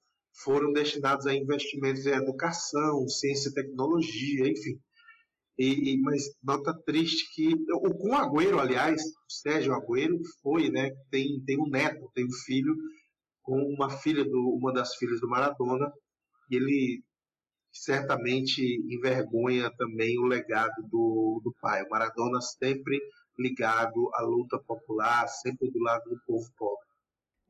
foram 0.44 0.72
destinados 0.72 1.26
a 1.26 1.34
investimentos 1.34 2.06
em 2.06 2.12
educação, 2.12 3.06
ciência 3.08 3.50
e 3.50 3.54
tecnologia, 3.54 4.48
enfim. 4.48 4.80
E, 5.58 6.00
mas 6.00 6.22
nota 6.42 6.74
triste 6.86 7.32
que 7.34 7.54
o 7.72 7.94
com 7.94 8.16
Agüero, 8.16 8.58
aliás, 8.58 9.02
o 9.02 9.32
Sérgio 9.32 9.74
Agüero 9.74 10.18
foi, 10.42 10.70
né? 10.70 10.90
Tem, 11.10 11.40
tem 11.44 11.60
um 11.60 11.68
neto, 11.68 12.10
tem 12.14 12.24
um 12.24 12.32
filho 12.46 12.74
com 13.42 13.58
uma 13.58 13.90
filha 13.90 14.24
do 14.24 14.56
uma 14.56 14.72
das 14.72 14.94
filhas 14.96 15.20
do 15.20 15.28
Maradona 15.28 15.92
e 16.50 16.56
ele 16.56 17.04
certamente 17.72 18.62
envergonha 18.88 19.70
também 19.76 20.18
o 20.18 20.26
legado 20.26 20.82
do, 20.90 21.40
do 21.42 21.54
pai. 21.60 21.82
O 21.82 21.90
Maradona 21.90 22.40
sempre 22.40 23.00
ligado 23.38 24.10
à 24.14 24.22
luta 24.22 24.58
popular, 24.58 25.26
sempre 25.26 25.70
do 25.70 25.80
lado 25.80 26.08
do 26.08 26.20
povo 26.26 26.46
pobre. 26.56 26.91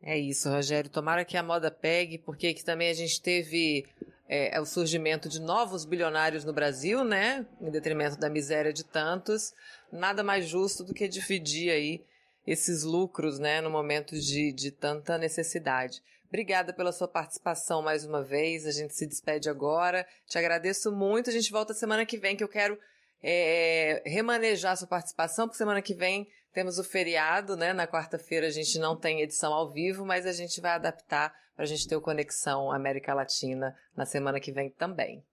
É 0.03 0.19
isso, 0.19 0.51
Rogério. 0.51 0.91
Tomara 0.91 1.25
que 1.25 1.37
a 1.37 1.43
moda 1.43 1.71
pegue, 1.71 2.19
porque 2.19 2.49
aqui 2.49 2.65
também 2.65 2.91
a 2.91 2.95
gente 2.95 3.21
teve 3.23 3.87
é, 4.29 4.61
o 4.61 4.65
surgimento 4.65 5.29
de 5.29 5.41
novos 5.41 5.85
bilionários 5.85 6.45
no 6.45 6.53
Brasil, 6.53 7.05
né? 7.05 7.47
Em 7.61 7.71
detrimento 7.71 8.19
da 8.19 8.29
miséria 8.29 8.73
de 8.73 8.83
tantos. 8.83 9.55
Nada 9.93 10.25
mais 10.25 10.49
justo 10.49 10.83
do 10.83 10.93
que 10.93 11.07
dividir 11.07 11.71
aí 11.71 12.05
esses 12.45 12.83
lucros, 12.83 13.39
né? 13.39 13.61
No 13.61 13.71
momento 13.71 14.19
de, 14.19 14.53
de 14.53 14.73
tanta 14.73 15.17
necessidade. 15.17 16.03
Obrigada 16.29 16.73
pela 16.73 16.91
sua 16.91 17.07
participação 17.07 17.81
mais 17.81 18.05
uma 18.05 18.25
vez. 18.25 18.67
A 18.67 18.73
gente 18.73 18.95
se 18.95 19.07
despede 19.07 19.49
agora. 19.49 20.05
Te 20.27 20.37
agradeço 20.37 20.91
muito. 20.91 21.31
A 21.31 21.33
gente 21.33 21.53
volta 21.53 21.75
semana 21.75 22.05
que 22.05 22.19
vem, 22.19 22.35
que 22.35 22.43
eu 22.43 22.49
quero 22.49 22.77
é, 23.23 24.03
remanejar 24.05 24.77
sua 24.77 24.89
participação, 24.89 25.47
porque 25.47 25.59
semana 25.59 25.81
que 25.81 25.95
vem 25.95 26.27
temos 26.53 26.79
o 26.79 26.85
feriado, 26.85 27.57
né? 27.57 27.73
Na 27.73 27.87
quarta-feira 27.87 28.47
a 28.47 28.51
gente 28.51 28.79
não 28.79 28.97
tem 28.97 29.21
edição 29.21 29.53
ao 29.53 29.73
vivo, 29.73 30.05
mas 30.05 30.27
a 30.27 30.33
gente 30.33 30.61
vai 30.61 30.73
adaptar 30.73 31.35
para 31.55 31.65
a 31.65 31.67
gente 31.67 31.87
ter 31.89 31.97
o 31.97 32.01
Conexão 32.01 32.71
América 32.71 33.15
Latina 33.15 33.75
na 33.97 34.07
semana 34.07 34.41
que 34.41 34.53
vem 34.53 34.71
também. 34.71 35.25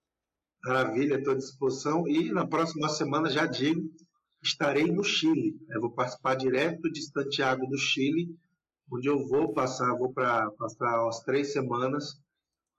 Maravilha, 0.64 1.16
estou 1.16 1.32
à 1.32 1.36
disposição. 1.36 2.06
E 2.06 2.30
na 2.32 2.46
próxima 2.46 2.88
semana, 2.88 3.30
já 3.30 3.46
digo, 3.46 3.82
estarei 4.42 4.90
no 4.90 5.02
Chile. 5.02 5.58
Eu 5.70 5.80
vou 5.80 5.92
participar 5.92 6.34
direto 6.34 6.90
de 6.90 7.02
Santiago 7.02 7.66
do 7.66 7.78
Chile, 7.78 8.28
onde 8.92 9.08
eu 9.08 9.26
vou 9.28 9.52
passar, 9.52 9.96
vou 9.96 10.12
para 10.12 10.50
passar 10.52 11.02
umas 11.04 11.20
três 11.20 11.52
semanas 11.52 12.20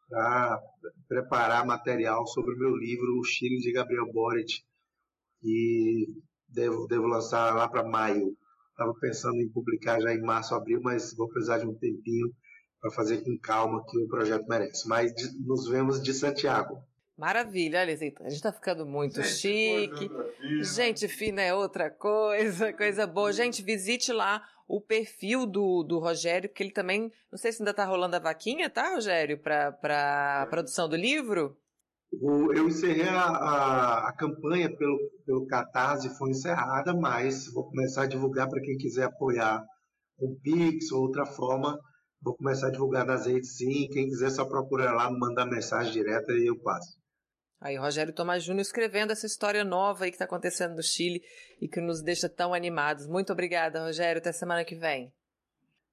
para 0.07 0.61
preparar 1.07 1.65
material 1.65 2.27
sobre 2.27 2.53
o 2.53 2.57
meu 2.57 2.75
livro 2.75 3.17
O 3.19 3.23
Chile 3.23 3.57
de 3.59 3.71
Gabriel 3.71 4.11
Boric, 4.11 4.61
e 5.43 6.07
devo, 6.51 6.87
devo 6.87 7.07
lançar 7.07 7.55
lá 7.55 7.67
para 7.67 7.83
maio. 7.83 8.35
Estava 8.71 8.93
pensando 8.99 9.37
em 9.37 9.49
publicar 9.49 9.99
já 9.99 10.13
em 10.13 10.21
março, 10.21 10.55
abril, 10.55 10.79
mas 10.81 11.13
vou 11.15 11.27
precisar 11.29 11.59
de 11.59 11.67
um 11.67 11.73
tempinho 11.73 12.31
para 12.79 12.91
fazer 12.91 13.23
com 13.23 13.37
calma 13.37 13.83
que 13.87 13.97
o 13.97 14.07
projeto 14.07 14.45
merece. 14.47 14.87
Mas 14.87 15.13
de, 15.13 15.37
nos 15.45 15.67
vemos 15.67 16.01
de 16.01 16.13
Santiago. 16.13 16.81
Maravilha, 17.17 17.81
olha, 17.81 17.93
a 17.93 17.97
gente 17.97 18.31
está 18.31 18.51
ficando 18.51 18.83
muito 18.83 19.21
gente, 19.21 19.35
chique. 19.35 20.09
Gente 20.63 21.07
fina 21.07 21.41
é 21.41 21.53
outra 21.53 21.91
coisa, 21.91 22.73
coisa 22.73 23.05
boa. 23.05 23.31
Gente, 23.31 23.61
visite 23.61 24.11
lá 24.11 24.43
o 24.67 24.81
perfil 24.81 25.45
do, 25.45 25.83
do 25.83 25.99
Rogério, 25.99 26.49
porque 26.49 26.63
ele 26.63 26.71
também, 26.71 27.11
não 27.31 27.37
sei 27.37 27.51
se 27.51 27.61
ainda 27.61 27.71
está 27.71 27.85
rolando 27.85 28.15
a 28.15 28.19
vaquinha, 28.19 28.69
tá, 28.69 28.95
Rogério, 28.95 29.37
para 29.37 30.41
a 30.41 30.47
produção 30.47 30.89
do 30.89 30.95
livro? 30.95 31.55
Eu 32.13 32.67
encerrei 32.67 33.07
a, 33.07 33.21
a, 33.21 34.09
a, 34.09 34.13
campanha 34.13 34.69
pelo, 34.75 34.97
pelo 35.25 35.47
Catarse, 35.47 36.17
foi 36.17 36.31
encerrada, 36.31 36.93
mas 36.93 37.51
vou 37.53 37.63
começar 37.69 38.03
a 38.03 38.07
divulgar 38.07 38.49
para 38.49 38.61
quem 38.61 38.77
quiser 38.77 39.05
apoiar 39.05 39.63
com 40.17 40.37
Pix 40.43 40.91
ou 40.91 41.03
outra 41.03 41.25
forma. 41.25 41.79
Vou 42.21 42.35
começar 42.35 42.67
a 42.67 42.71
divulgar 42.71 43.05
nas 43.05 43.25
redes 43.25 43.55
sim. 43.55 43.87
Quem 43.87 44.07
quiser 44.07 44.29
só 44.29 44.45
procurar 44.45 44.93
lá, 44.93 45.09
mandar 45.09 45.45
mensagem 45.45 45.93
direta 45.93 46.33
e 46.33 46.47
eu 46.47 46.61
passo. 46.61 46.99
Aí, 47.61 47.77
Rogério 47.77 48.13
Tomás 48.13 48.43
Júnior 48.43 48.61
escrevendo 48.61 49.11
essa 49.11 49.25
história 49.25 49.63
nova 49.63 50.03
aí 50.03 50.11
que 50.11 50.15
está 50.15 50.25
acontecendo 50.25 50.75
no 50.75 50.83
Chile 50.83 51.21
e 51.61 51.67
que 51.67 51.79
nos 51.79 52.01
deixa 52.03 52.27
tão 52.27 52.53
animados. 52.53 53.07
Muito 53.07 53.31
obrigada, 53.31 53.83
Rogério. 53.85 54.19
Até 54.19 54.31
semana 54.31 54.65
que 54.65 54.75
vem. 54.75 55.13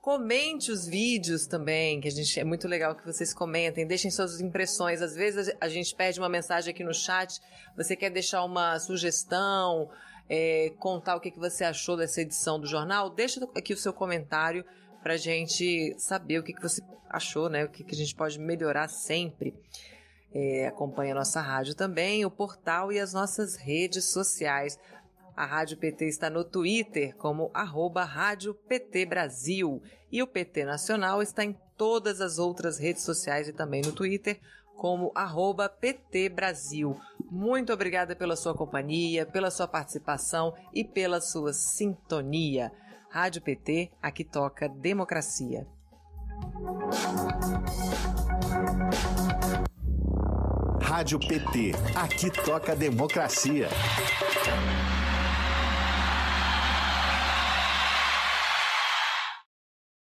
Comente 0.00 0.72
os 0.72 0.86
vídeos 0.86 1.46
também, 1.46 2.00
que 2.00 2.08
a 2.08 2.10
gente 2.10 2.40
é 2.40 2.44
muito 2.44 2.66
legal 2.66 2.94
que 2.94 3.04
vocês 3.04 3.34
comentem, 3.34 3.86
deixem 3.86 4.10
suas 4.10 4.40
impressões. 4.40 5.02
Às 5.02 5.14
vezes 5.14 5.54
a 5.60 5.68
gente 5.68 5.94
pede 5.94 6.18
uma 6.18 6.28
mensagem 6.28 6.72
aqui 6.72 6.82
no 6.82 6.94
chat, 6.94 7.38
você 7.76 7.94
quer 7.94 8.08
deixar 8.08 8.42
uma 8.42 8.78
sugestão, 8.78 9.90
é, 10.26 10.72
contar 10.78 11.16
o 11.16 11.20
que, 11.20 11.30
que 11.30 11.38
você 11.38 11.64
achou 11.64 11.98
dessa 11.98 12.22
edição 12.22 12.58
do 12.58 12.66
jornal, 12.66 13.10
deixa 13.10 13.46
aqui 13.54 13.74
o 13.74 13.76
seu 13.76 13.92
comentário 13.92 14.64
para 15.02 15.18
gente 15.18 15.94
saber 15.98 16.38
o 16.38 16.42
que, 16.42 16.54
que 16.54 16.62
você 16.62 16.82
achou, 17.10 17.50
né? 17.50 17.64
O 17.64 17.68
que, 17.68 17.84
que 17.84 17.94
a 17.94 17.98
gente 17.98 18.14
pode 18.14 18.38
melhorar 18.38 18.88
sempre. 18.88 19.54
É, 20.32 20.68
acompanhe 20.68 21.10
a 21.10 21.14
nossa 21.14 21.40
rádio 21.40 21.74
também, 21.74 22.24
o 22.24 22.30
portal 22.30 22.92
e 22.92 23.00
as 23.00 23.12
nossas 23.12 23.56
redes 23.56 24.12
sociais. 24.12 24.78
A 25.36 25.46
Rádio 25.46 25.76
PT 25.78 26.06
está 26.06 26.28
no 26.28 26.44
Twitter 26.44 27.16
como 27.16 27.50
arroba 27.54 28.04
Rádio 28.04 28.54
PT 28.54 29.06
Brasil 29.06 29.82
e 30.10 30.22
o 30.22 30.26
PT 30.26 30.64
Nacional 30.64 31.22
está 31.22 31.44
em 31.44 31.56
todas 31.76 32.20
as 32.20 32.38
outras 32.38 32.78
redes 32.78 33.02
sociais 33.02 33.48
e 33.48 33.52
também 33.52 33.82
no 33.82 33.92
Twitter 33.92 34.40
como 34.76 35.12
arroba 35.14 35.68
PT 35.68 36.30
Brasil. 36.30 36.98
Muito 37.30 37.72
obrigada 37.72 38.16
pela 38.16 38.34
sua 38.34 38.54
companhia, 38.54 39.26
pela 39.26 39.50
sua 39.50 39.68
participação 39.68 40.54
e 40.72 40.82
pela 40.82 41.20
sua 41.20 41.52
sintonia. 41.52 42.72
Rádio 43.10 43.42
PT, 43.42 43.90
aqui 44.00 44.24
toca 44.24 44.68
democracia. 44.68 45.66
Rádio 50.80 51.18
PT, 51.20 51.72
aqui 51.94 52.30
toca 52.30 52.74
democracia. 52.74 53.68